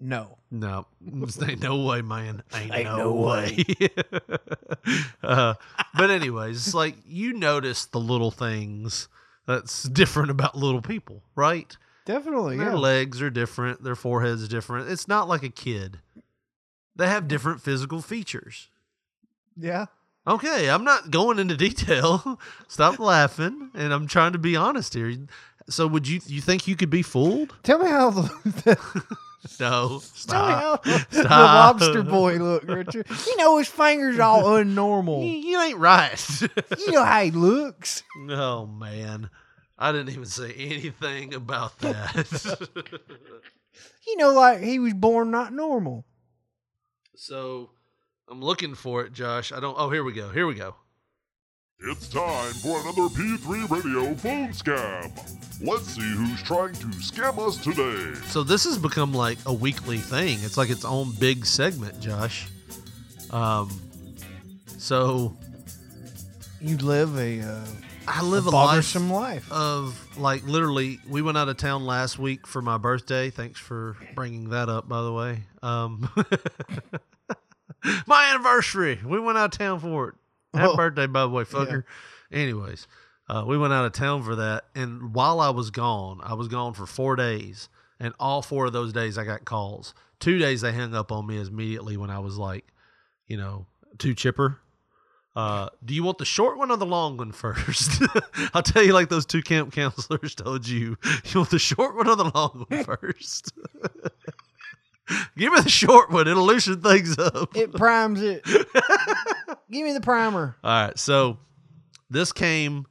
[0.00, 0.38] No.
[0.50, 0.86] No,
[1.48, 2.42] ain't no way, man.
[2.54, 3.64] Ain't, Ain't no, no way.
[5.22, 5.54] uh,
[5.96, 9.08] but anyways, it's like you notice the little things
[9.46, 11.74] that's different about little people, right?
[12.04, 12.76] Definitely, Their yeah.
[12.76, 13.84] legs are different.
[13.84, 14.90] Their forehead's different.
[14.90, 16.00] It's not like a kid.
[16.96, 18.68] They have different physical features.
[19.56, 19.86] Yeah.
[20.26, 22.40] Okay, I'm not going into detail.
[22.68, 25.14] Stop laughing, and I'm trying to be honest here.
[25.68, 27.54] So, would you you think you could be fooled?
[27.62, 28.78] Tell me how the,
[29.60, 31.08] No, tell me how stop.
[31.10, 33.06] the, the lobster boy looked, Richard.
[33.26, 35.42] You know his fingers all unnormal.
[35.42, 36.40] You ain't right.
[36.78, 38.04] You know how he looks.
[38.30, 39.30] Oh man,
[39.82, 43.00] I didn't even say anything about that.
[44.06, 46.04] You know, like he was born not normal.
[47.16, 47.70] so,
[48.28, 49.52] I'm looking for it, Josh.
[49.52, 49.76] I don't.
[49.78, 50.28] Oh, here we go.
[50.30, 50.74] Here we go.
[51.84, 55.10] It's time for another P3 Radio phone scam.
[55.60, 58.14] Let's see who's trying to scam us today.
[58.26, 60.38] So this has become like a weekly thing.
[60.42, 62.48] It's like its own big segment, Josh.
[63.30, 63.70] Um,
[64.78, 65.36] so
[66.60, 67.40] You live a.
[67.40, 67.64] Uh,
[68.08, 69.50] I live a a, life life.
[69.52, 70.98] of like literally.
[71.08, 73.30] We went out of town last week for my birthday.
[73.30, 75.42] Thanks for bringing that up, by the way.
[75.62, 76.08] Um,
[78.06, 78.98] my anniversary.
[79.04, 80.14] We went out of town for it.
[80.54, 80.76] Happy Oh.
[80.76, 81.84] birthday, by the way, fucker.
[82.30, 82.86] Anyways,
[83.28, 86.48] uh, we went out of town for that, and while I was gone, I was
[86.48, 89.94] gone for four days, and all four of those days I got calls.
[90.20, 92.66] Two days they hung up on me immediately when I was like,
[93.26, 93.66] you know,
[93.98, 94.58] too chipper.
[95.34, 98.02] Uh, do you want the short one or the long one first?
[98.54, 100.98] I'll tell you like those two camp counselors told you.
[101.24, 103.52] You want the short one or the long one first?
[105.36, 106.28] Give me the short one.
[106.28, 107.56] It'll loosen things up.
[107.56, 108.44] It primes it.
[109.70, 110.56] Give me the primer.
[110.62, 110.98] All right.
[110.98, 111.38] So
[112.10, 112.86] this came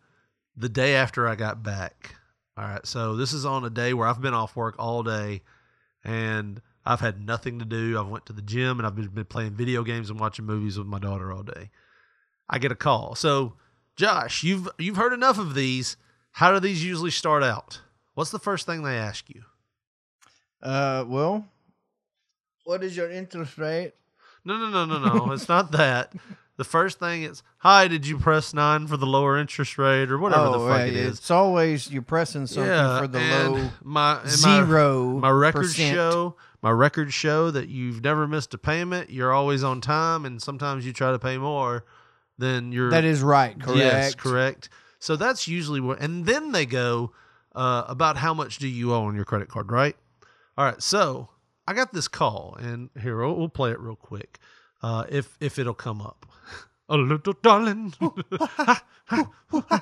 [0.58, 2.16] the day after I got back.
[2.58, 2.86] All right.
[2.86, 5.42] So this is on a day where I've been off work all day
[6.04, 8.00] and I've had nothing to do.
[8.00, 10.78] I've went to the gym and I've been, been playing video games and watching movies
[10.78, 11.70] with my daughter all day.
[12.52, 13.16] I get a call.
[13.16, 13.54] So
[13.96, 15.98] Josh, you've you've heard enough of these.
[16.34, 17.82] How do these usually start out?
[18.14, 19.44] What's the first thing they ask you?
[20.62, 21.48] Uh, well,
[22.66, 23.94] what is your interest rate?
[24.46, 25.32] No, no, no, no, no.
[25.32, 26.14] it's not that.
[26.58, 30.20] The first thing is, hi, did you press nine for the lower interest rate or
[30.20, 31.08] whatever the fuck right, it is?
[31.08, 35.08] Oh, It's always you're pressing something for the and low my and my- zero.
[35.18, 35.96] My, records percent.
[35.96, 39.10] show my records show that you've never missed a payment.
[39.10, 41.84] You're always on time, and sometimes you try to pay more
[42.42, 42.90] than you're.
[42.90, 44.18] That is right, Yes, correct.
[44.18, 44.70] correct.
[45.00, 47.12] So that's usually what, and then they go
[47.56, 49.96] uh, about how much do you owe on your credit card, right?
[50.58, 51.30] All right, so
[51.68, 54.38] I got this call, and here we'll, we'll play it real quick,
[54.84, 56.26] uh, if if it'll come up.
[56.90, 58.78] A little darling, a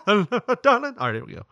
[0.08, 0.94] little darling.
[1.00, 1.46] All right, here we go.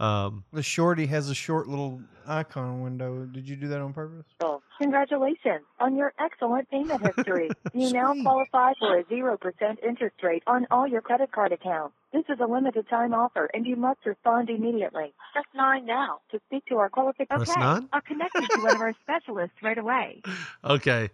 [0.00, 3.24] Um, The shorty has a short little icon window.
[3.26, 4.26] Did you do that on purpose?
[4.40, 7.50] Oh congratulations on your excellent payment history.
[7.74, 9.38] you now qualify for a 0%
[9.86, 11.94] interest rate on all your credit card accounts.
[12.12, 15.14] This is a limited time offer and you must respond immediately.
[15.32, 17.44] Press 9 now to speak to our qualification.
[17.44, 17.88] Press nine?
[17.92, 20.22] I'll connect you to one of our specialists right away.
[20.64, 21.10] Okay.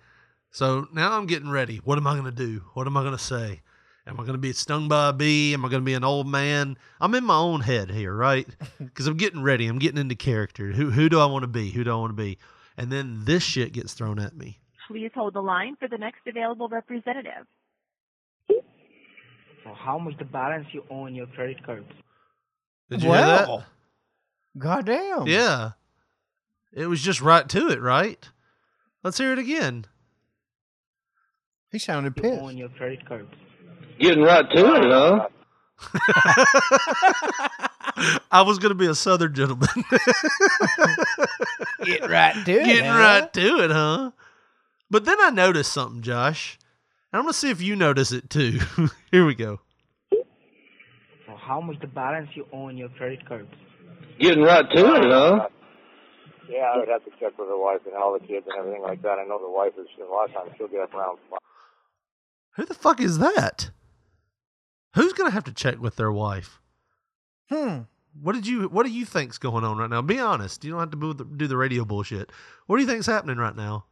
[0.50, 1.76] So now I'm getting ready.
[1.84, 2.62] What am I going to do?
[2.72, 3.60] What am I going to say?
[4.08, 5.52] Am I going to be stung by a bee?
[5.52, 6.78] Am I going to be an old man?
[6.98, 8.48] I'm in my own head here, right?
[8.78, 9.66] Because I'm getting ready.
[9.66, 10.72] I'm getting into character.
[10.72, 11.70] Who who do I want to be?
[11.70, 12.38] Who do I want to be?
[12.76, 14.60] And then this shit gets thrown at me.
[14.88, 17.46] Please hold the line for the next available representative.
[18.48, 21.90] So how much the balance you owe on your credit cards?
[22.88, 23.64] Did you hear that?
[24.56, 25.26] Goddamn.
[25.26, 25.72] Yeah.
[26.72, 28.26] It was just right to it, right?
[29.02, 29.84] Let's hear it again.
[31.70, 32.40] He sounded pissed.
[32.40, 33.34] owe on your credit cards.
[33.98, 35.28] Getting right to it, huh?
[38.30, 39.68] I was going to be a southern gentleman.
[41.84, 42.64] Get right to it.
[42.64, 42.98] Getting huh?
[42.98, 44.10] right to it, huh?
[44.90, 46.58] But then I noticed something, Josh.
[47.12, 48.60] And I'm going to see if you notice it too.
[49.10, 49.60] Here we go.
[50.12, 53.48] So how much the balance you owe on your credit cards?
[54.20, 55.48] Getting right to it, huh?
[56.48, 58.82] Yeah, I would have to check with the wife and all the kids and everything
[58.82, 59.18] like that.
[59.18, 61.38] I know the wife is a lot of times she'll get up around five.
[62.56, 63.70] Who the fuck is that?
[64.98, 66.60] Who's going to have to check with their wife?
[67.48, 67.82] Hmm.
[68.20, 70.02] What did you what do you think's going on right now?
[70.02, 70.64] Be honest.
[70.64, 72.32] You don't have to do the, radio bullshit.
[72.66, 73.84] What do you think's happening right now?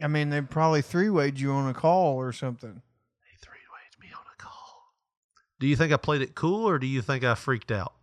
[0.00, 2.70] I mean, they probably three wayed you on a call or something.
[2.70, 4.92] They three wayed me on a call.
[5.58, 7.94] Do you think I played it cool or do you think I freaked out?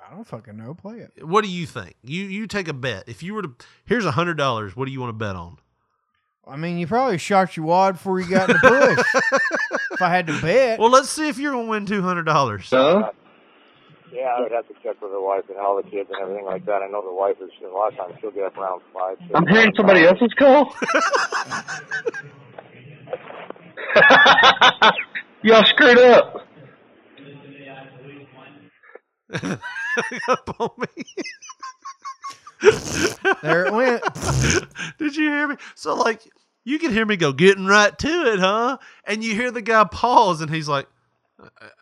[0.00, 0.72] I don't fucking know.
[0.72, 1.26] Play it.
[1.26, 1.96] What do you think?
[2.02, 3.04] You you take a bet.
[3.06, 3.52] If you were to
[3.84, 5.58] here's a hundred dollars, what do you want to bet on?
[6.46, 9.40] I mean, you probably shot your wad before you got in the bush.
[9.96, 10.78] if I had to bet.
[10.78, 12.68] Well, let's see if you're gonna win two hundred dollars.
[12.70, 13.10] Yeah,
[14.22, 16.64] I would have to check with the wife and all the kids and everything like
[16.66, 16.80] that.
[16.82, 19.18] I know the wife is a lot of times she'll get up around five.
[19.18, 20.14] six, I'm hearing somebody five.
[20.14, 20.74] else's call.
[25.42, 26.46] Y'all screwed up.
[30.28, 31.04] up on me.
[33.42, 34.02] there it went.
[34.98, 35.56] Did you hear me?
[35.74, 36.22] So like
[36.66, 38.76] you can hear me go getting right to it, huh?
[39.04, 40.86] And you hear the guy pause, and he's like,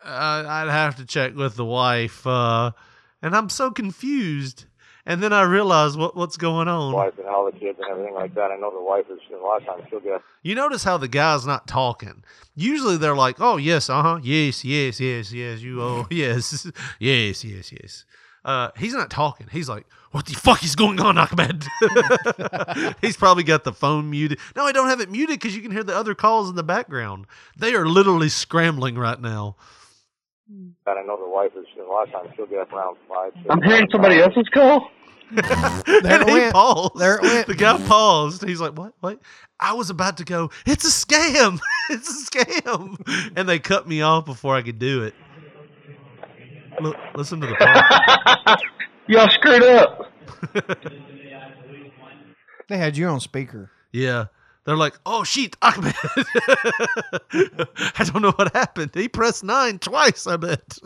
[0.03, 2.71] I- "I'd have to check with the wife," uh,
[3.21, 4.65] and I'm so confused.
[5.07, 6.91] And then I realize what what's going on.
[6.93, 8.49] Wife and all the kids and everything like that.
[8.51, 10.19] I know the wife is a lot of times she'll get.
[10.41, 12.23] You notice how the guy's not talking.
[12.55, 16.65] Usually they're like, "Oh yes, uh huh, yes, yes, yes, yes, you oh yes,
[16.99, 18.05] yes, yes, yes."
[18.45, 19.47] Uh, he's not talking.
[19.51, 21.65] He's like, "What the fuck is going on, Ahmed?"
[23.01, 24.37] he's probably got the phone muted.
[24.55, 26.63] No, I don't have it muted because you can hear the other calls in the
[26.63, 27.25] background.
[27.57, 29.55] They are literally scrambling right now.
[30.85, 33.31] That I know the wife is a lot of times she'll get up around five.
[33.33, 34.27] six, I'm hearing somebody five.
[34.29, 34.89] else's call.
[35.31, 36.53] There it and he went.
[36.53, 36.99] paused.
[36.99, 37.47] There it went.
[37.47, 38.45] The guy paused.
[38.47, 38.93] He's like, "What?
[38.99, 39.19] What?"
[39.59, 40.51] I was about to go.
[40.67, 41.59] It's a scam.
[41.89, 43.31] It's a scam.
[43.35, 45.13] And they cut me off before I could do it.
[46.81, 47.55] Look, listen to the
[48.45, 48.59] pause.
[49.07, 50.11] Y'all screwed up.
[52.67, 53.69] They had you on speaker.
[53.91, 54.25] Yeah.
[54.63, 55.93] They're like, oh shit, Ahmed.
[56.03, 58.89] I don't know what happened.
[58.95, 60.79] He pressed nine twice, I bet.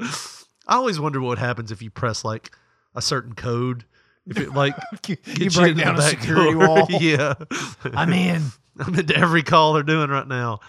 [0.00, 2.52] I always wonder what happens if you press like
[2.94, 3.84] a certain code.
[4.28, 4.76] If it like
[5.08, 5.16] you
[5.50, 6.68] break into down the a security door.
[6.68, 6.86] wall.
[7.00, 7.34] yeah.
[7.94, 8.42] I'm in.
[8.78, 10.60] I'm into every call they're doing right now.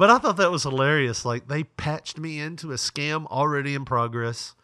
[0.00, 1.26] But I thought that was hilarious.
[1.26, 4.54] Like they patched me into a scam already in progress.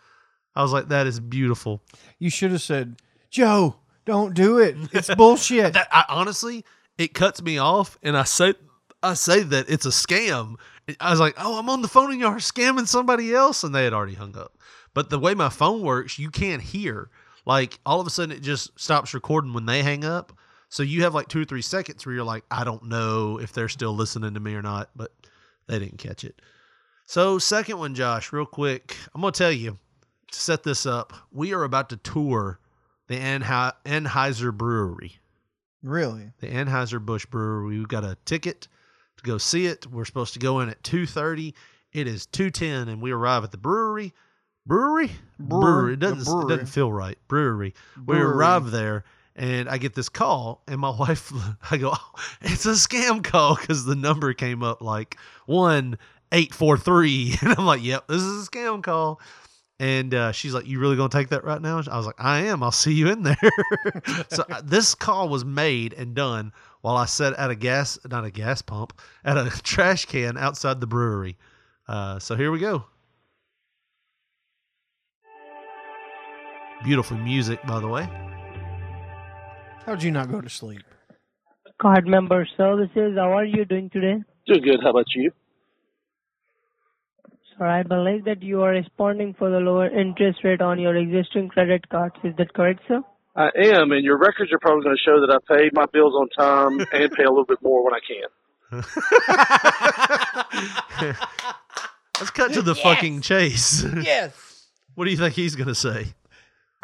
[0.54, 1.82] I was like, that is beautiful.
[2.18, 3.76] You should have said, Joe,
[4.06, 4.76] don't do it.
[4.92, 5.74] It's bullshit.
[5.74, 6.64] That I, honestly,
[6.96, 8.54] it cuts me off, and I say,
[9.02, 10.54] I say that it's a scam.
[10.98, 13.74] I was like, oh, I'm on the phone and y'all are scamming somebody else, and
[13.74, 14.56] they had already hung up.
[14.94, 17.10] But the way my phone works, you can't hear.
[17.44, 20.32] Like all of a sudden, it just stops recording when they hang up.
[20.70, 23.52] So you have like two or three seconds where you're like, I don't know if
[23.52, 25.12] they're still listening to me or not, but
[25.68, 26.40] they didn't catch it.
[27.04, 29.78] So second one, Josh, real quick, I'm gonna tell you
[30.32, 31.12] to set this up.
[31.30, 32.58] We are about to tour
[33.06, 35.18] the Anhe- Anheuser Brewery
[35.82, 36.32] Really?
[36.40, 37.78] the Anheuser Busch Brewery.
[37.78, 38.66] We've got a ticket
[39.18, 39.86] to go see it.
[39.86, 41.54] We're supposed to go in at two thirty.
[41.92, 44.12] It is two ten, and we arrive at the brewery.
[44.66, 46.20] Brewery, Brewery, It doesn't.
[46.42, 47.16] It doesn't feel right.
[47.28, 47.72] Brewery.
[48.04, 49.04] We arrive there,
[49.36, 51.32] and I get this call, and my wife.
[51.70, 52.10] I go, oh,
[52.40, 55.16] it's a scam call because the number came up like
[55.46, 55.98] one
[56.32, 59.20] eight four three, and I'm like, yep, this is a scam call.
[59.78, 62.44] And uh, she's like, "You really gonna take that right now?" I was like, "I
[62.44, 62.62] am.
[62.62, 63.36] I'll see you in there."
[64.30, 68.24] so uh, this call was made and done while I sat at a gas, not
[68.24, 71.36] a gas pump, at a trash can outside the brewery.
[71.86, 72.84] Uh, so here we go.
[76.82, 78.08] Beautiful music, by the way.
[79.86, 80.82] How'd you not go to sleep?
[81.80, 84.22] Card member services, how are you doing today?
[84.46, 84.80] Doing good.
[84.82, 85.30] How about you?
[87.56, 91.48] Sir, I believe that you are responding for the lower interest rate on your existing
[91.48, 92.16] credit cards.
[92.24, 93.02] Is that correct, sir?
[93.36, 96.14] I am, and your records are probably going to show that I paid my bills
[96.14, 98.28] on time and pay a little bit more when I can.
[102.18, 102.82] Let's cut to the Yes.
[102.82, 103.84] fucking chase.
[104.02, 104.66] Yes.
[104.94, 106.14] what do you think he's gonna say?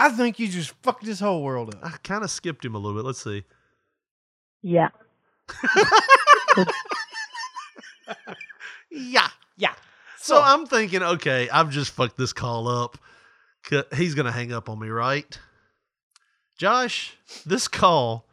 [0.02, 1.84] I think you just fucked this whole world up.
[1.84, 3.06] I kind of skipped him a little bit.
[3.06, 3.44] Let's see.
[4.62, 4.88] Yeah.
[8.92, 9.28] Yeah.
[9.56, 9.74] Yeah.
[10.18, 12.98] So I'm thinking, okay, I've just fucked this call up.
[13.94, 15.38] He's going to hang up on me, right?
[16.58, 18.28] Josh, this call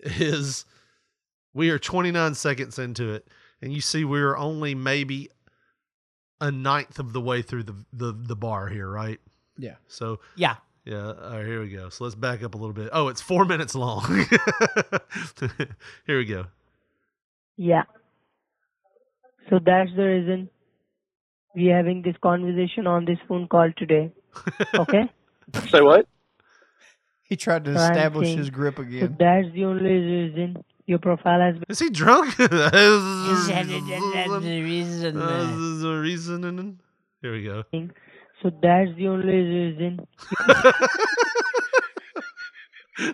[0.00, 0.64] is,
[1.52, 3.26] we are 29 seconds into it.
[3.60, 5.30] And you see, we're only maybe
[6.40, 9.20] a ninth of the way through the, the, the bar here, right?
[9.58, 9.74] Yeah.
[9.88, 10.56] So, Yeah.
[10.84, 11.12] yeah.
[11.12, 11.88] All right, here we go.
[11.90, 12.88] So let's back up a little bit.
[12.92, 14.04] Oh, it's four minutes long.
[16.06, 16.46] here we go.
[17.56, 17.82] Yeah.
[19.50, 20.48] So that's the reason
[21.54, 24.12] we're having this conversation on this phone call today.
[24.74, 25.10] Okay?
[25.70, 26.06] Say what?
[27.24, 29.16] He tried to So establish saying- his grip So again.
[29.18, 31.64] that's the only reason your profile has been.
[31.68, 32.38] Is he drunk?
[32.38, 32.72] Is that
[34.42, 35.18] the reason?
[35.18, 36.78] This is a reason.
[37.22, 37.64] Here we go.
[38.42, 40.06] So that's the only reason.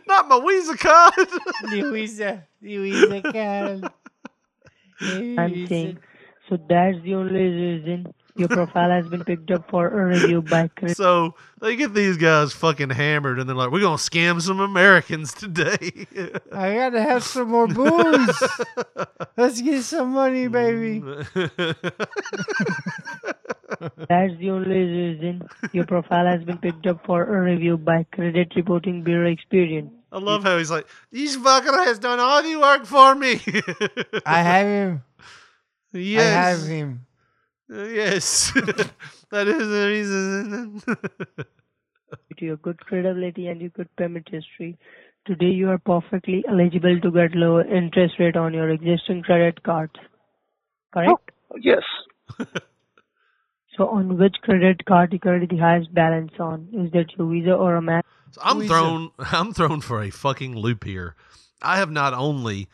[0.06, 1.28] Not my Weezer card.
[1.70, 3.80] Louisa, Louisa Carol.
[5.00, 5.98] I'm saying.
[6.48, 10.68] So that's the only reason your profile has been picked up for a review by
[10.68, 10.96] Chris.
[10.96, 15.32] So they get these guys fucking hammered, and they're like, "We're gonna scam some Americans
[15.32, 16.06] today."
[16.52, 18.42] I gotta have some more booze.
[19.36, 21.02] Let's get some money, baby.
[23.80, 28.52] That's the only reason your profile has been picked up for a review by Credit
[28.56, 29.90] Reporting Bureau Experience.
[30.12, 33.40] I love how he's like, "These fucker has done all the work for me."
[34.26, 35.02] I have him.
[35.92, 36.36] Yes.
[36.36, 37.06] I have him.
[37.72, 38.52] Uh, yes,
[39.30, 40.82] that is the reason.
[40.86, 44.78] Due to your good credibility and your good payment history,
[45.26, 49.94] today you are perfectly eligible to get lower interest rate on your existing credit cards.
[50.92, 51.30] Correct?
[51.60, 51.82] Yes.
[53.76, 56.68] So on which credit card you carry the highest balance on?
[56.72, 58.08] Is that your Visa or a Master?
[58.32, 59.10] So I'm thrown.
[59.18, 61.14] I'm thrown for a fucking loop here.
[61.62, 62.68] I have not only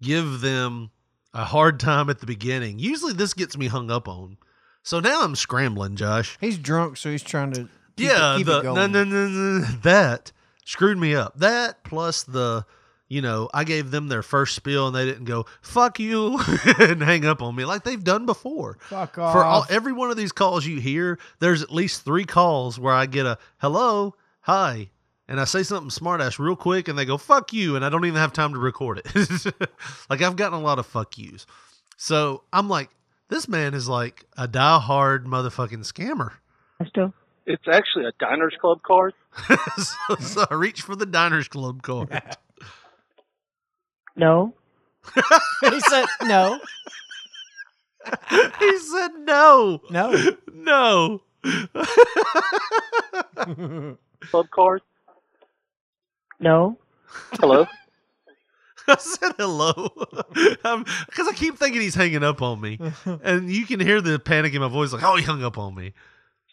[0.00, 0.90] give them
[1.32, 2.78] a hard time at the beginning.
[2.78, 4.36] Usually this gets me hung up on.
[4.82, 6.36] So now I'm scrambling, Josh.
[6.40, 7.68] He's drunk, so he's trying to.
[7.96, 8.92] Keep yeah, it, keep the it going.
[8.92, 10.32] no, no, no, no, that
[10.64, 11.38] screwed me up.
[11.38, 12.64] That plus the,
[13.12, 16.38] you know, I gave them their first spiel and they didn't go fuck you
[16.78, 18.78] and hang up on me like they've done before.
[18.88, 19.34] Fuck off.
[19.34, 22.94] For all, every one of these calls you hear, there's at least three calls where
[22.94, 24.88] I get a hello hi,
[25.28, 27.90] and I say something smart ass real quick, and they go fuck you, and I
[27.90, 29.54] don't even have time to record it.
[30.10, 31.46] like I've gotten a lot of fuck yous.
[31.98, 32.88] So I'm like,
[33.28, 36.32] this man is like a die hard motherfucking scammer.
[36.80, 37.12] Master.
[37.44, 39.14] It's actually a Diners Club card.
[39.76, 42.08] so, so I reach for the Diners Club card.
[44.16, 44.54] No.
[45.62, 46.60] he said no.
[48.58, 49.80] he said no.
[49.90, 50.36] No.
[50.52, 51.20] No.
[54.30, 54.82] Club card.
[56.40, 56.78] No.
[57.32, 57.66] Hello.
[58.88, 59.88] I said hello
[60.64, 62.80] um, because I keep thinking he's hanging up on me,
[63.22, 65.74] and you can hear the panic in my voice, like, "Oh, he hung up on
[65.74, 65.92] me."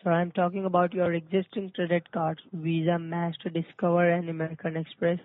[0.04, 5.20] Sir, I'm talking about your existing credit cards, Visa, Master, Discover, and American Express.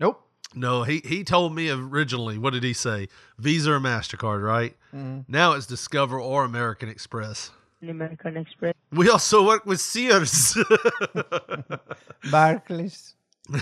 [0.00, 0.27] Nope.
[0.54, 2.38] No, he he told me originally.
[2.38, 3.08] What did he say?
[3.38, 4.74] Visa or Mastercard, right?
[4.94, 5.24] Mhm.
[5.28, 7.50] Now it's Discover or American Express.
[7.82, 8.74] American Express.
[8.90, 10.56] We also work with Sears.
[12.30, 13.14] Barclays.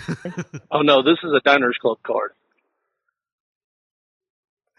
[0.70, 2.32] Oh no, this is a Diners Club card.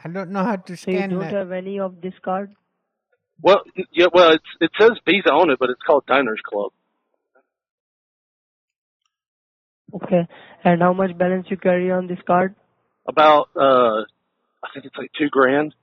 [0.04, 1.34] I don't know how to So you don't that.
[1.34, 2.54] have any of this card?
[3.42, 3.62] Well,
[3.92, 6.72] yeah, well, it's, it says Visa on it, but it's called Diners Club.
[9.94, 10.28] Okay.
[10.64, 12.56] And how much balance you carry on this card?
[13.08, 14.04] About, uh,
[14.64, 15.74] I think it's like two grand.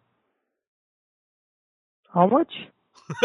[2.13, 2.53] How much?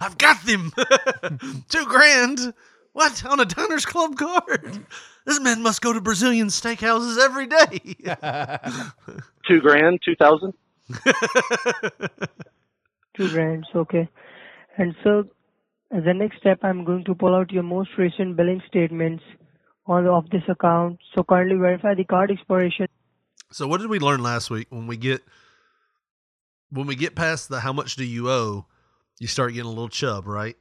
[0.00, 0.72] I've got them.
[1.68, 2.54] Two grand.
[2.92, 4.86] What on a Diners Club card?
[5.26, 7.96] This man must go to Brazilian steakhouses every day.
[9.46, 10.54] Two grand, two thousand.
[13.16, 13.66] Two grand.
[13.74, 14.08] Okay.
[14.78, 15.24] And so,
[15.92, 19.22] as the next step, I'm going to pull out your most recent billing statements
[19.86, 20.98] on of this account.
[21.14, 22.86] So kindly verify the card expiration.
[23.52, 25.22] So what did we learn last week when we get
[26.70, 28.66] when we get past the how much do you owe,
[29.20, 30.56] you start getting a little chub, right?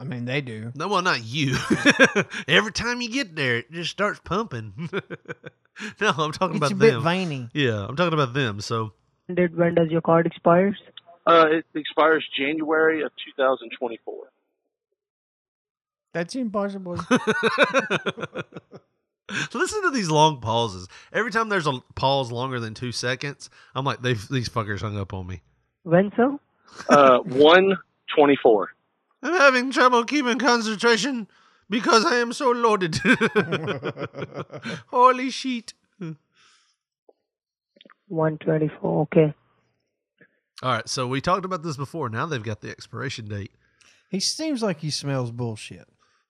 [0.00, 0.72] I mean, they do.
[0.74, 1.56] No, well, not you.
[2.48, 4.88] Every time you get there, it just starts pumping.
[6.00, 7.50] no, I'm talking It's about a bit veiny.
[7.52, 8.60] Yeah, I'm talking about them.
[8.60, 8.94] So
[9.26, 10.80] when does your card expires?
[11.26, 14.14] Uh, it expires January of 2024.
[16.12, 16.96] That's impossible.
[19.54, 20.88] listen to these long pauses.
[21.12, 24.98] Every time there's a pause longer than two seconds, I'm like, they these fuckers hung
[24.98, 25.42] up on me.
[25.84, 26.38] When, sir?
[26.88, 27.78] Uh, one
[28.14, 28.68] twenty-four.
[29.22, 31.28] I'm having trouble keeping concentration
[31.70, 32.96] because I am so loaded.
[34.88, 35.74] Holy shit.
[38.08, 39.02] 124.
[39.02, 39.32] Okay.
[40.62, 42.08] All right, so we talked about this before.
[42.08, 43.52] Now they've got the expiration date.
[44.10, 45.88] he seems like he smells bullshit.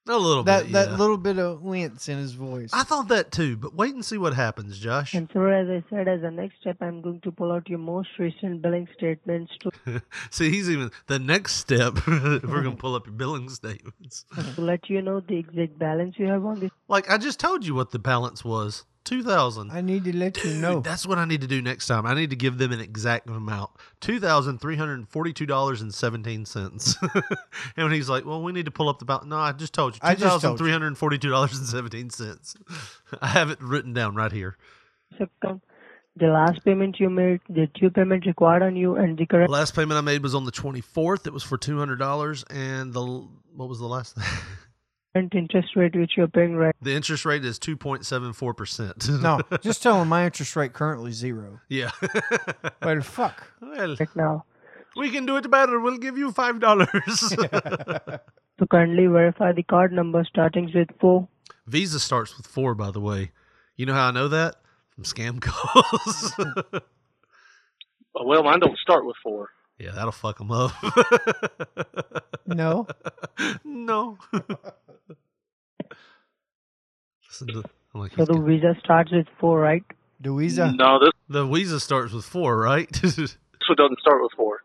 [0.08, 0.72] A little that bit.
[0.72, 0.96] that yeah.
[0.96, 2.70] little bit of wince in his voice.
[2.72, 5.14] I thought that too, but wait and see what happens, Josh.
[5.14, 7.78] And so, as I said, as the next step, I'm going to pull out your
[7.78, 12.04] most recent billing statements to, see, he's even the next step.
[12.06, 14.24] we're gonna pull up your billing statements.
[14.56, 16.70] to let you know the exact balance you have on this.
[16.88, 18.84] Like I just told you what the balance was.
[19.04, 19.72] Two thousand.
[19.72, 20.78] I need to let you know.
[20.80, 22.06] That's what I need to do next time.
[22.06, 23.70] I need to give them an exact amount.
[24.00, 26.96] Two thousand three hundred forty-two dollars and seventeen cents.
[27.02, 27.22] and
[27.76, 29.94] when he's like, "Well, we need to pull up the balance," no, I just told
[29.94, 30.58] you I two just told thousand you.
[30.58, 32.56] three hundred forty-two dollars and seventeen cents.
[33.20, 34.56] I have it written down right here.
[35.18, 35.62] account.
[36.14, 39.74] The last payment you made, the two payments required on you, and the correct Last
[39.74, 41.26] payment I made was on the twenty-fourth.
[41.26, 43.02] It was for two hundred dollars, and the
[43.56, 44.16] what was the last?
[45.14, 46.74] interest rate which you're paying right.
[46.80, 49.08] the interest rate is two point seven four percent.
[49.20, 51.60] no, just tell him my interest rate currently zero.
[51.68, 51.90] Yeah.
[52.82, 53.46] Well, fuck.
[53.60, 54.44] Well, right now.
[54.96, 55.78] we can do it better.
[55.80, 57.34] We'll give you five dollars.
[58.58, 61.26] So kindly verify the card number starting with four.
[61.66, 63.32] Visa starts with four, by the way.
[63.76, 64.56] You know how I know that?
[64.90, 66.34] From scam calls.
[68.14, 69.48] Well, mine don't start with four.
[69.78, 70.72] Yeah, that'll fuck them up.
[72.46, 72.86] No.
[73.64, 74.18] no.
[77.28, 77.62] Listen to,
[77.94, 79.82] I'm like, So the visa starts with four, right?
[80.20, 80.72] The Visa.
[80.72, 82.88] No, this the Visa starts with four, right?
[83.02, 84.60] this one doesn't start with four.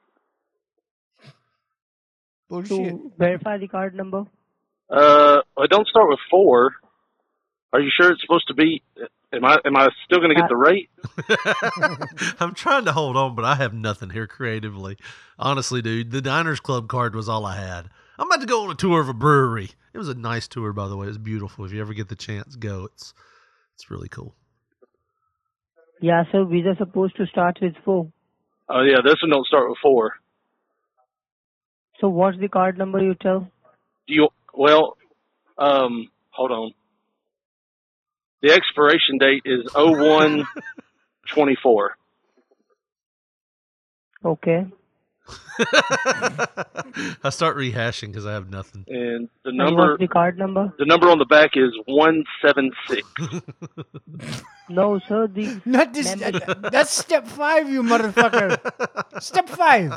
[2.50, 2.92] Bullshit.
[2.92, 4.26] So verify the card number.
[4.90, 6.72] Uh, it don't start with four.
[7.74, 8.84] Are you sure it's supposed to be?
[9.34, 10.90] Am I am I still going to get the rate?
[12.40, 14.98] I'm trying to hold on, but I have nothing here creatively.
[15.38, 17.90] Honestly, dude, the Diners Club card was all I had.
[18.18, 19.72] I'm about to go on a tour of a brewery.
[19.94, 21.08] It was a nice tour, by the way.
[21.08, 21.66] It's beautiful.
[21.66, 22.86] If you ever get the chance, go.
[22.86, 23.14] It's
[23.76, 24.34] it's really cool.
[26.00, 28.12] Yeah, so visa supposed to start with four.
[28.70, 30.14] Oh yeah, this one don't start with four.
[32.00, 33.52] So what's the card number you tell?
[34.08, 34.30] Do you?
[34.54, 34.98] Well,
[35.58, 36.72] um, hold on.
[38.42, 40.48] The expiration date is oh one
[41.34, 41.96] twenty four.
[44.24, 44.66] Okay.
[45.60, 48.86] I start rehashing because I have nothing.
[48.88, 50.74] And the number the card number?
[50.78, 53.08] the number on the back is one seven six.
[54.70, 55.28] No, sir.
[55.28, 56.14] The Not this.
[56.22, 58.60] uh, that's step five, you motherfucker.
[59.22, 59.94] step five.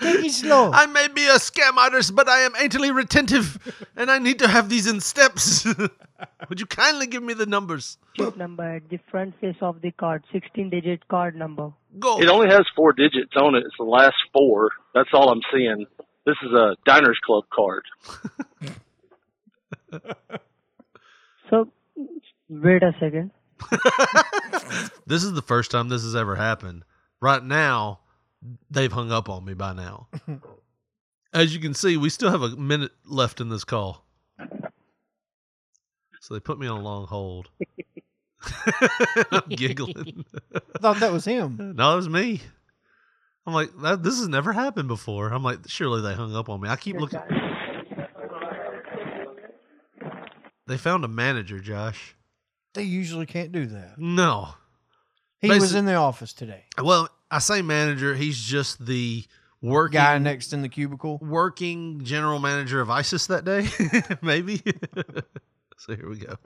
[0.00, 0.70] Take it slow.
[0.72, 3.58] I may be a scam artist, but I am anally retentive,
[3.96, 5.64] and I need to have these in steps.
[6.48, 7.98] Would you kindly give me the numbers?
[8.14, 11.72] chip number at the front face of the card, 16-digit card number.
[11.98, 12.20] Go.
[12.20, 13.64] It only has four digits on it.
[13.66, 14.70] It's the last four.
[14.94, 15.86] That's all I'm seeing.
[16.24, 17.84] This is a Diners Club card.
[21.48, 21.68] So,
[22.48, 23.30] wait a second.
[25.06, 26.82] This is the first time this has ever happened.
[27.20, 28.00] Right now,
[28.70, 30.08] they've hung up on me by now.
[31.32, 34.04] As you can see, we still have a minute left in this call.
[36.20, 37.50] So they put me on a long hold.
[39.30, 40.24] I'm giggling.
[40.54, 41.74] I thought that was him.
[41.76, 42.40] No, it was me.
[43.46, 45.28] I'm like, that, this has never happened before.
[45.28, 46.68] I'm like, surely they hung up on me.
[46.68, 47.20] I keep looking.
[50.66, 52.16] They found a manager, Josh.
[52.74, 53.98] They usually can't do that.
[53.98, 54.54] No.
[55.40, 56.64] He was in the office today.
[56.82, 58.14] Well, I say manager.
[58.14, 59.24] He's just the
[59.60, 61.18] working Guy next in the cubicle.
[61.20, 63.66] working general manager of ISIS that day,
[64.22, 64.62] maybe.
[65.76, 66.36] so here we go.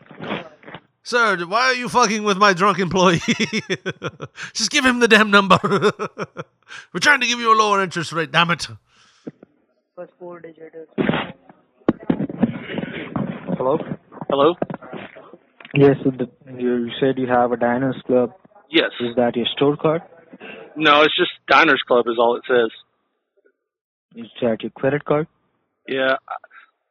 [1.02, 3.20] Sir, why are you fucking with my drunk employee?
[4.52, 5.58] Just give him the damn number.
[5.62, 8.68] We're trying to give you a lower interest rate, damn it.
[9.96, 10.88] First four digit.
[13.56, 13.78] Hello?
[14.28, 14.54] Hello?
[15.74, 18.32] Yes, the, you said you have a Diners Club.
[18.70, 18.90] Yes.
[19.00, 20.02] Is that your store card?
[20.76, 22.70] No, it's just Diners Club is all it says.
[24.16, 25.26] Is that your credit card?
[25.88, 26.14] Yeah.
[26.28, 26.34] I-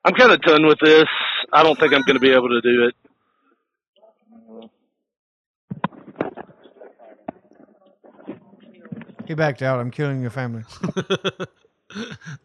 [0.06, 1.07] I'm kind of done with this.
[1.51, 4.69] I don't think I'm going to be able to do it.
[9.27, 9.80] He backed out.
[9.80, 10.64] I'm killing your family.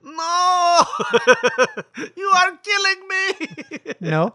[0.03, 0.81] No!
[2.17, 3.93] you are killing me!
[4.01, 4.35] No.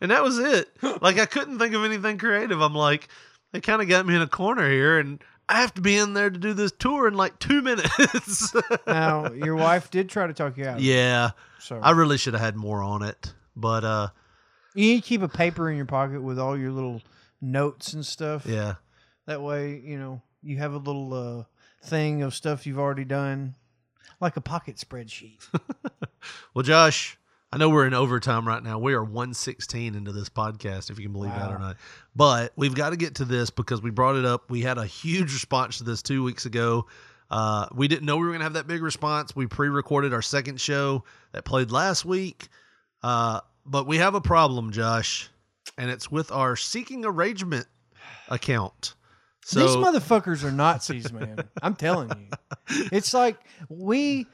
[0.00, 0.70] and that was it.
[1.02, 2.60] Like, I couldn't think of anything creative.
[2.62, 3.08] I'm like,
[3.52, 6.14] they kind of got me in a corner here, and I have to be in
[6.14, 8.54] there to do this tour in like two minutes.
[8.86, 10.80] now, your wife did try to talk you out.
[10.80, 11.30] Yeah.
[11.60, 13.32] So I really should have had more on it.
[13.56, 14.08] But uh
[14.74, 17.02] you need to keep a paper in your pocket with all your little
[17.40, 18.46] notes and stuff.
[18.46, 18.74] yeah.
[19.26, 21.44] That way, you know, you have a little uh,
[21.84, 23.56] thing of stuff you've already done,
[24.20, 25.46] like a pocket spreadsheet.
[26.54, 27.16] Well, Josh,
[27.50, 28.78] I know we're in overtime right now.
[28.78, 31.76] We are 116 into this podcast, if you can believe that or not.
[32.14, 34.50] But we've got to get to this because we brought it up.
[34.50, 36.86] We had a huge response to this two weeks ago.
[37.30, 39.34] Uh, we didn't know we were going to have that big response.
[39.34, 42.48] We pre recorded our second show that played last week.
[43.02, 45.30] Uh, but we have a problem, Josh,
[45.78, 47.66] and it's with our seeking arrangement
[48.28, 48.94] account.
[49.44, 51.38] So These motherfuckers are Nazis, man.
[51.62, 52.28] I'm telling you.
[52.92, 53.38] It's like
[53.70, 54.26] we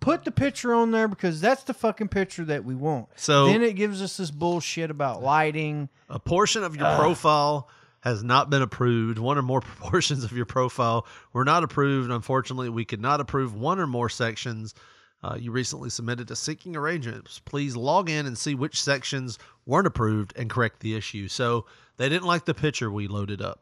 [0.00, 3.08] put the picture on there because that's the fucking picture that we want.
[3.16, 5.88] So- then it gives us this bullshit about lighting.
[6.08, 6.98] a portion of your Ugh.
[7.00, 7.68] profile
[8.00, 9.18] has not been approved.
[9.18, 12.10] One or more portions of your profile were not approved.
[12.10, 14.74] Unfortunately, we could not approve one or more sections.
[15.22, 17.40] Uh, you recently submitted to seeking arrangements.
[17.40, 21.26] Please log in and see which sections weren't approved and correct the issue.
[21.26, 21.66] So
[21.96, 23.60] they didn't like the picture we loaded up.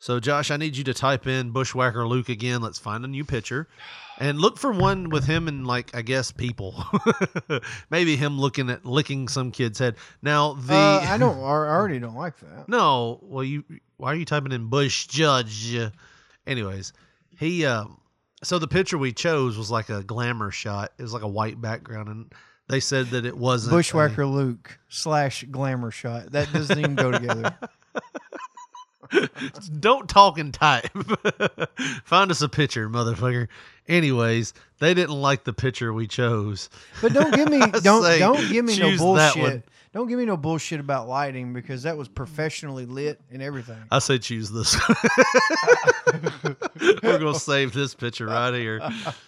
[0.00, 2.60] So Josh, I need you to type in Bushwhacker Luke again.
[2.62, 3.68] Let's find a new picture,
[4.18, 6.84] and look for one with him and like I guess people.
[7.90, 9.96] Maybe him looking at licking some kid's head.
[10.22, 11.38] Now the Uh, I don't.
[11.38, 12.68] I already don't like that.
[12.68, 13.64] no, well, you
[13.96, 15.76] why are you typing in Bush Judge?
[16.46, 16.92] Anyways,
[17.38, 17.84] he uh,
[18.42, 20.92] so the picture we chose was like a glamour shot.
[20.98, 22.32] It was like a white background, and
[22.68, 26.32] they said that it wasn't a- Bushwhacker Luke slash glamour shot.
[26.32, 27.56] That doesn't even go together.
[29.80, 30.86] Don't talk and type.
[32.04, 33.48] Find us a picture, motherfucker.
[33.88, 36.68] Anyways, they didn't like the picture we chose.
[37.00, 39.44] But don't give me don't don't give me no choose that one.
[39.44, 39.64] bullshit.
[39.94, 43.78] Don't give me no bullshit about lighting because that was professionally lit and everything.
[43.90, 44.76] I say choose this.
[47.02, 48.80] We're gonna save this picture right here.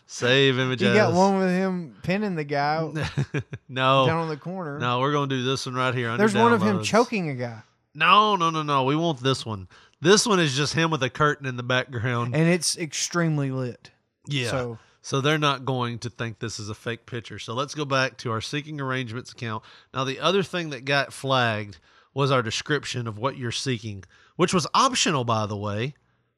[0.07, 0.83] Save image.
[0.83, 2.83] You got one with him pinning the guy
[3.69, 4.79] No, down on the corner.
[4.79, 6.17] No, we're gonna do this one right here.
[6.17, 7.63] There's one of him choking a guy,
[7.95, 8.85] No, no, no, no.
[8.85, 9.69] We want this one.
[10.03, 12.35] This one is just him with a curtain in the background.
[12.35, 13.91] and it's extremely lit.
[14.33, 14.51] Yeah.
[14.51, 17.39] So So they're not going to think this is a fake picture.
[17.39, 19.65] So let's go back to our seeking arrangements account.
[19.95, 21.79] Now, the other thing that got flagged
[22.13, 24.05] was our description of what you're seeking,
[24.37, 25.95] which was optional, by the way.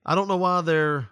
[0.06, 1.09] I don't know why they're.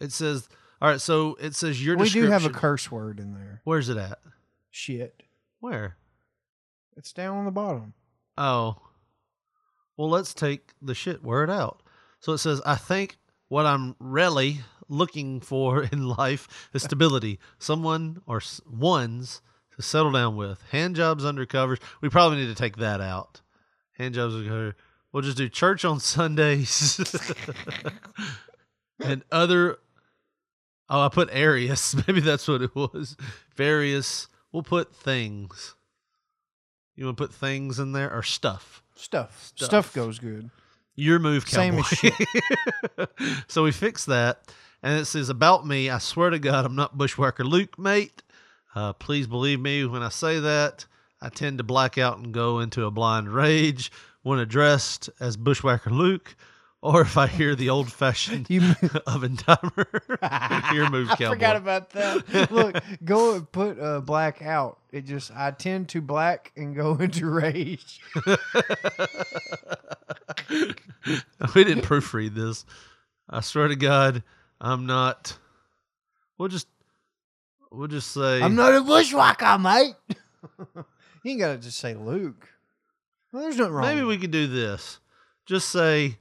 [0.00, 0.48] It says,
[0.80, 3.62] all right, so it says your we do have a curse word in there.
[3.64, 4.18] Where's it at?
[4.70, 5.22] Shit.
[5.60, 5.96] Where?
[6.96, 7.94] It's down on the bottom.
[8.36, 8.76] Oh.
[9.96, 11.82] Well, let's take the shit word out.
[12.20, 13.16] So it says, I think
[13.48, 17.38] What I'm really looking for in life is stability.
[17.58, 19.40] Someone or ones
[19.76, 20.62] to settle down with.
[20.70, 21.78] Hand jobs under covers.
[22.00, 23.40] We probably need to take that out.
[23.96, 24.76] Hand jobs under
[25.12, 27.00] We'll just do church on Sundays
[29.00, 29.78] and other.
[30.90, 31.94] Oh, I put Arius.
[32.06, 33.16] Maybe that's what it was.
[33.56, 34.28] Various.
[34.52, 35.74] We'll put things.
[36.96, 38.82] You want to put things in there or stuff?
[38.96, 39.52] Stuff.
[39.54, 40.50] Stuff, goes good.
[40.98, 42.10] Your move, Same cowboy.
[42.98, 43.06] as
[43.46, 44.42] so we fixed that,
[44.82, 45.88] and it says about me.
[45.88, 48.20] I swear to God, I'm not Bushwhacker Luke, mate.
[48.74, 50.86] Uh, please believe me when I say that.
[51.22, 53.92] I tend to black out and go into a blind rage
[54.22, 56.34] when addressed as Bushwhacker Luke,
[56.80, 58.46] or if I hear the old-fashioned
[59.06, 59.88] oven timer.
[60.74, 61.30] Your move, I cowboy.
[61.34, 62.50] forgot about that.
[62.52, 64.78] Look, go and put uh, black out.
[64.92, 68.00] It just I tend to black and go into rage.
[71.54, 72.64] we didn't proofread this.
[73.28, 74.22] I swear to God,
[74.60, 75.36] I'm not.
[76.38, 76.68] We'll just,
[77.70, 79.94] we'll just say I'm not a bushwhacker, mate.
[81.24, 82.48] you ain't gotta just say Luke.
[83.32, 83.86] Well, there's nothing wrong.
[83.86, 85.00] Maybe we could do this.
[85.44, 86.16] Just say,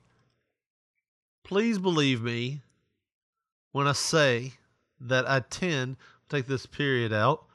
[1.48, 2.62] please believe me
[3.72, 4.54] when I say
[5.00, 5.96] that I tend
[6.30, 7.46] take this period out.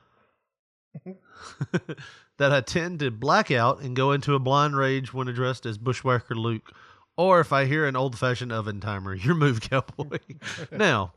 [2.38, 5.78] that I tend to black out and go into a blind rage when addressed as
[5.78, 6.72] Bushwhacker Luke,
[7.16, 9.14] or if I hear an old fashioned oven timer.
[9.14, 10.18] Your move, cowboy.
[10.70, 11.12] now,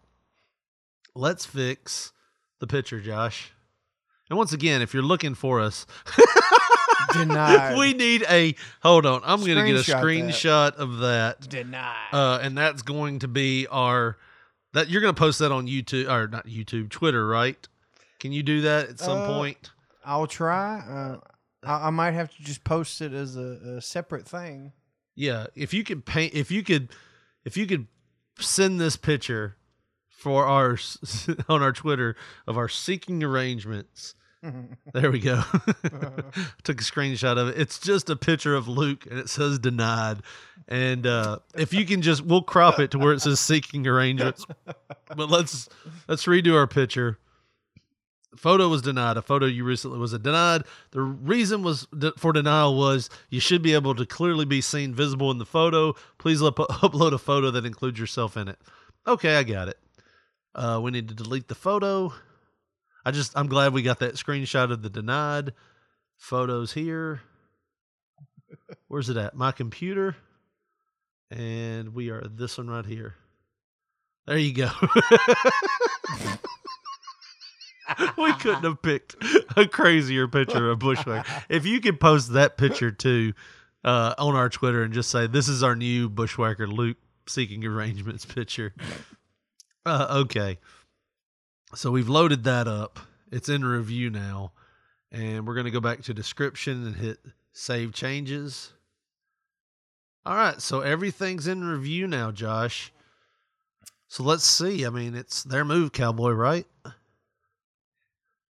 [1.14, 2.11] let's fix
[2.60, 3.53] the picture, Josh.
[4.30, 5.85] And once again, if you're looking for us,
[7.13, 7.77] Denied.
[7.77, 9.22] we need a hold on.
[9.23, 10.81] I'm going to get a Screenshot that.
[10.81, 11.47] of that.
[11.49, 11.95] Denied.
[12.13, 14.17] Uh, and that's going to be our
[14.73, 17.65] that you're going to post that on YouTube or not YouTube, Twitter, right?
[18.19, 19.72] Can you do that at some Uh, point?
[20.03, 20.80] I'll try.
[20.80, 21.17] Uh,
[21.63, 24.73] I, I might have to just post it as a, a separate thing.
[25.15, 26.89] Yeah, if you could paint, if you could,
[27.45, 27.88] if you could
[28.38, 29.55] send this picture
[30.09, 30.77] for our
[31.49, 32.15] on our Twitter
[32.45, 34.15] of our seeking arrangements.
[34.93, 35.41] There we go.
[36.63, 37.59] Took a screenshot of it.
[37.59, 40.22] It's just a picture of Luke and it says denied.
[40.67, 44.45] And uh, if you can just we'll crop it to where it says seeking arrangements.
[45.15, 45.69] But let's
[46.07, 47.19] let's redo our picture.
[48.35, 49.15] Photo was denied.
[49.17, 50.63] A photo you recently was denied.
[50.91, 55.31] The reason was for denial was you should be able to clearly be seen visible
[55.31, 55.93] in the photo.
[56.17, 58.59] Please up, upload a photo that includes yourself in it.
[59.07, 59.77] Okay, I got it.
[60.53, 62.13] Uh, we need to delete the photo.
[63.06, 65.53] I just I'm glad we got that screenshot of the denied
[66.18, 67.22] photos here.
[68.88, 69.36] Where's it at?
[69.36, 70.15] My computer.
[71.30, 73.15] And we are this one right here.
[74.26, 74.72] There you go.
[78.18, 79.15] we couldn't have picked
[79.56, 81.44] a crazier picture of Bushwhacker.
[81.49, 83.34] If you could post that picture too
[83.84, 88.26] uh, on our Twitter and just say this is our new Bushwhacker Luke seeking arrangements
[88.26, 88.73] picture.
[89.86, 90.57] Uh, okay.
[91.76, 92.99] So we've loaded that up.
[93.31, 94.52] It's in review now.
[95.11, 97.19] And we're going to go back to description and hit
[97.53, 98.72] save changes.
[100.26, 100.61] All right.
[100.61, 102.91] So everything's in review now, Josh.
[104.07, 104.85] So let's see.
[104.85, 106.65] I mean, it's their move, Cowboy, right?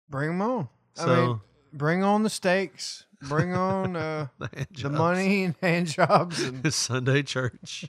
[0.09, 0.69] Bring them on.
[0.97, 1.41] I So- mean,
[1.73, 3.05] bring on the steaks.
[3.27, 4.95] Bring on uh, The hand the jobs.
[4.97, 7.85] money and hand jobs and Sunday church.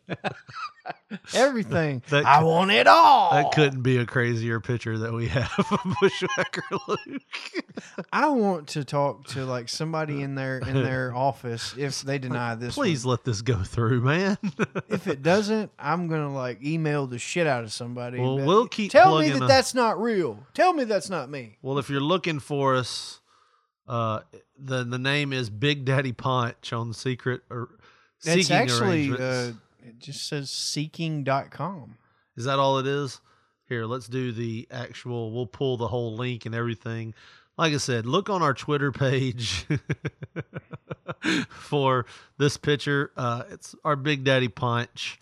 [1.34, 2.02] everything.
[2.10, 3.30] That I cou- want it all.
[3.32, 7.22] That couldn't be a crazier picture that we have of Bushwhacker Luke.
[8.12, 12.54] I want to talk to like somebody in their in their office if they deny
[12.54, 12.74] this.
[12.74, 13.12] Please one.
[13.12, 14.36] let this go through, man.
[14.88, 18.18] If it doesn't, I'm gonna like email the shit out of somebody.
[18.18, 20.38] Well, we'll keep Tell me that a- that's not real.
[20.54, 21.56] Tell me that's not me.
[21.62, 23.20] well, if you're looking for us,
[23.88, 24.20] uh,
[24.64, 27.70] the the name is Big Daddy Punch on Secret or
[28.24, 29.52] It's Seeking actually uh,
[29.84, 31.96] it just says seeking.com.
[32.36, 33.20] Is that all it is?
[33.68, 35.32] Here, let's do the actual.
[35.32, 37.14] We'll pull the whole link and everything.
[37.58, 39.66] Like I said, look on our Twitter page
[41.48, 42.06] for
[42.38, 43.12] this picture.
[43.16, 45.18] Uh, it's our Big Daddy Punch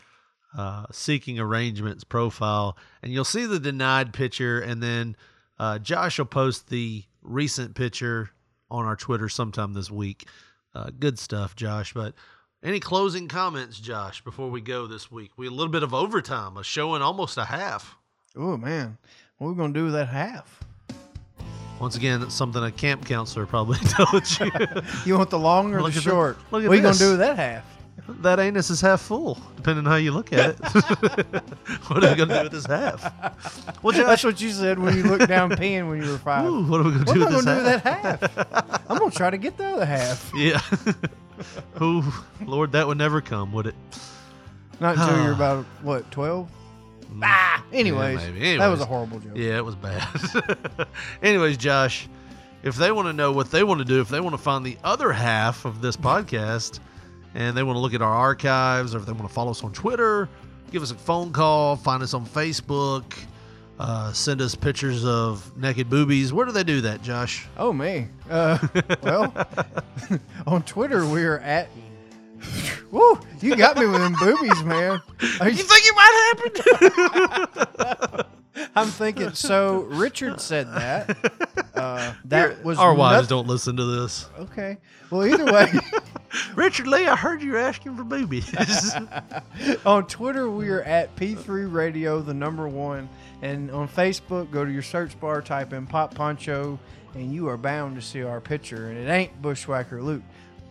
[0.57, 5.17] uh, seeking arrangements profile, and you'll see the denied picture, and then
[5.59, 8.31] uh, Josh will post the recent picture
[8.71, 10.27] on our Twitter sometime this week.
[10.75, 11.93] Uh, good stuff, Josh.
[11.93, 12.15] But
[12.63, 15.33] any closing comments, Josh, before we go this week?
[15.37, 17.97] We a little bit of overtime, a show and almost a half.
[18.37, 18.99] Oh man,
[19.39, 20.61] what are we gonna do with that half?
[21.81, 24.51] Once again, something a camp counselor probably told you.
[25.07, 26.37] You want the long or Look the short?
[26.51, 27.65] look at what are you gonna do with that half?
[28.23, 30.59] That anus is half full, depending on how you look at it.
[31.89, 33.83] what are we gonna do with this half?
[33.83, 36.47] Well, Josh, That's what you said when you looked down peeing when you were five.
[36.47, 38.81] Ooh, what are we gonna What do with this with that half?
[38.91, 40.31] I'm gonna try to get the other half.
[40.37, 40.61] yeah.
[41.83, 42.05] Ooh,
[42.45, 43.75] Lord, that would never come, would it?
[44.81, 46.51] Not until you're about what twelve.
[47.23, 48.57] Ah, anyways, Yeah, maybe.
[48.59, 49.33] that was a horrible joke.
[49.35, 50.07] Yeah, it was bad.
[51.23, 52.09] Anyways, Josh,
[52.63, 54.65] if they want to know what they want to do, if they want to find
[54.65, 56.79] the other half of this podcast
[57.35, 59.63] and they want to look at our archives or if they want to follow us
[59.65, 60.29] on Twitter,
[60.71, 63.15] give us a phone call, find us on Facebook,
[63.79, 66.33] uh, send us pictures of naked boobies.
[66.33, 67.47] Where do they do that, Josh?
[67.57, 68.09] Oh me.
[68.29, 68.59] Uh,
[69.03, 69.33] well,
[70.47, 71.69] on Twitter we are at.
[72.91, 73.21] Woo!
[73.41, 75.01] You got me with them boobies, man.
[75.41, 76.43] Are You think it might
[78.09, 78.25] happen?
[78.75, 79.33] I'm thinking.
[79.33, 81.17] So Richard said that.
[81.75, 84.29] Uh, that was Our wives noth- don't listen to this.
[84.39, 84.77] Okay.
[85.11, 85.73] Well, either way,
[86.55, 88.53] Richard Lee, I heard you were asking for boobies.
[89.87, 93.09] on Twitter we are at P3 Radio, the number one,
[93.43, 96.79] and on Facebook go to your search bar, type in Pop Poncho,
[97.15, 100.23] and you are bound to see our picture, and it ain't Bushwhacker Luke.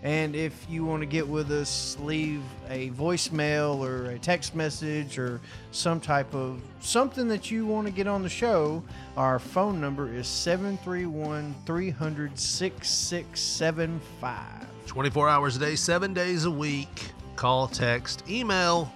[0.01, 5.19] And if you want to get with us, leave a voicemail or a text message
[5.19, 8.81] or some type of something that you want to get on the show.
[9.17, 14.67] Our phone number is 731 300 6675.
[14.85, 17.11] 24 hours a day, seven days a week.
[17.35, 18.89] Call, text, email.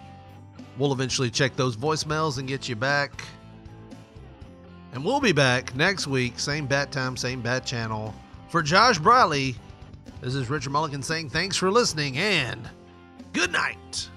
[0.78, 3.24] We'll eventually check those voicemails and get you back.
[4.94, 8.16] And we'll be back next week, same bat time, same bat channel.
[8.50, 9.56] For Josh Briley,
[10.24, 12.70] this is Richard Mulligan saying thanks for listening and
[13.34, 14.10] good night.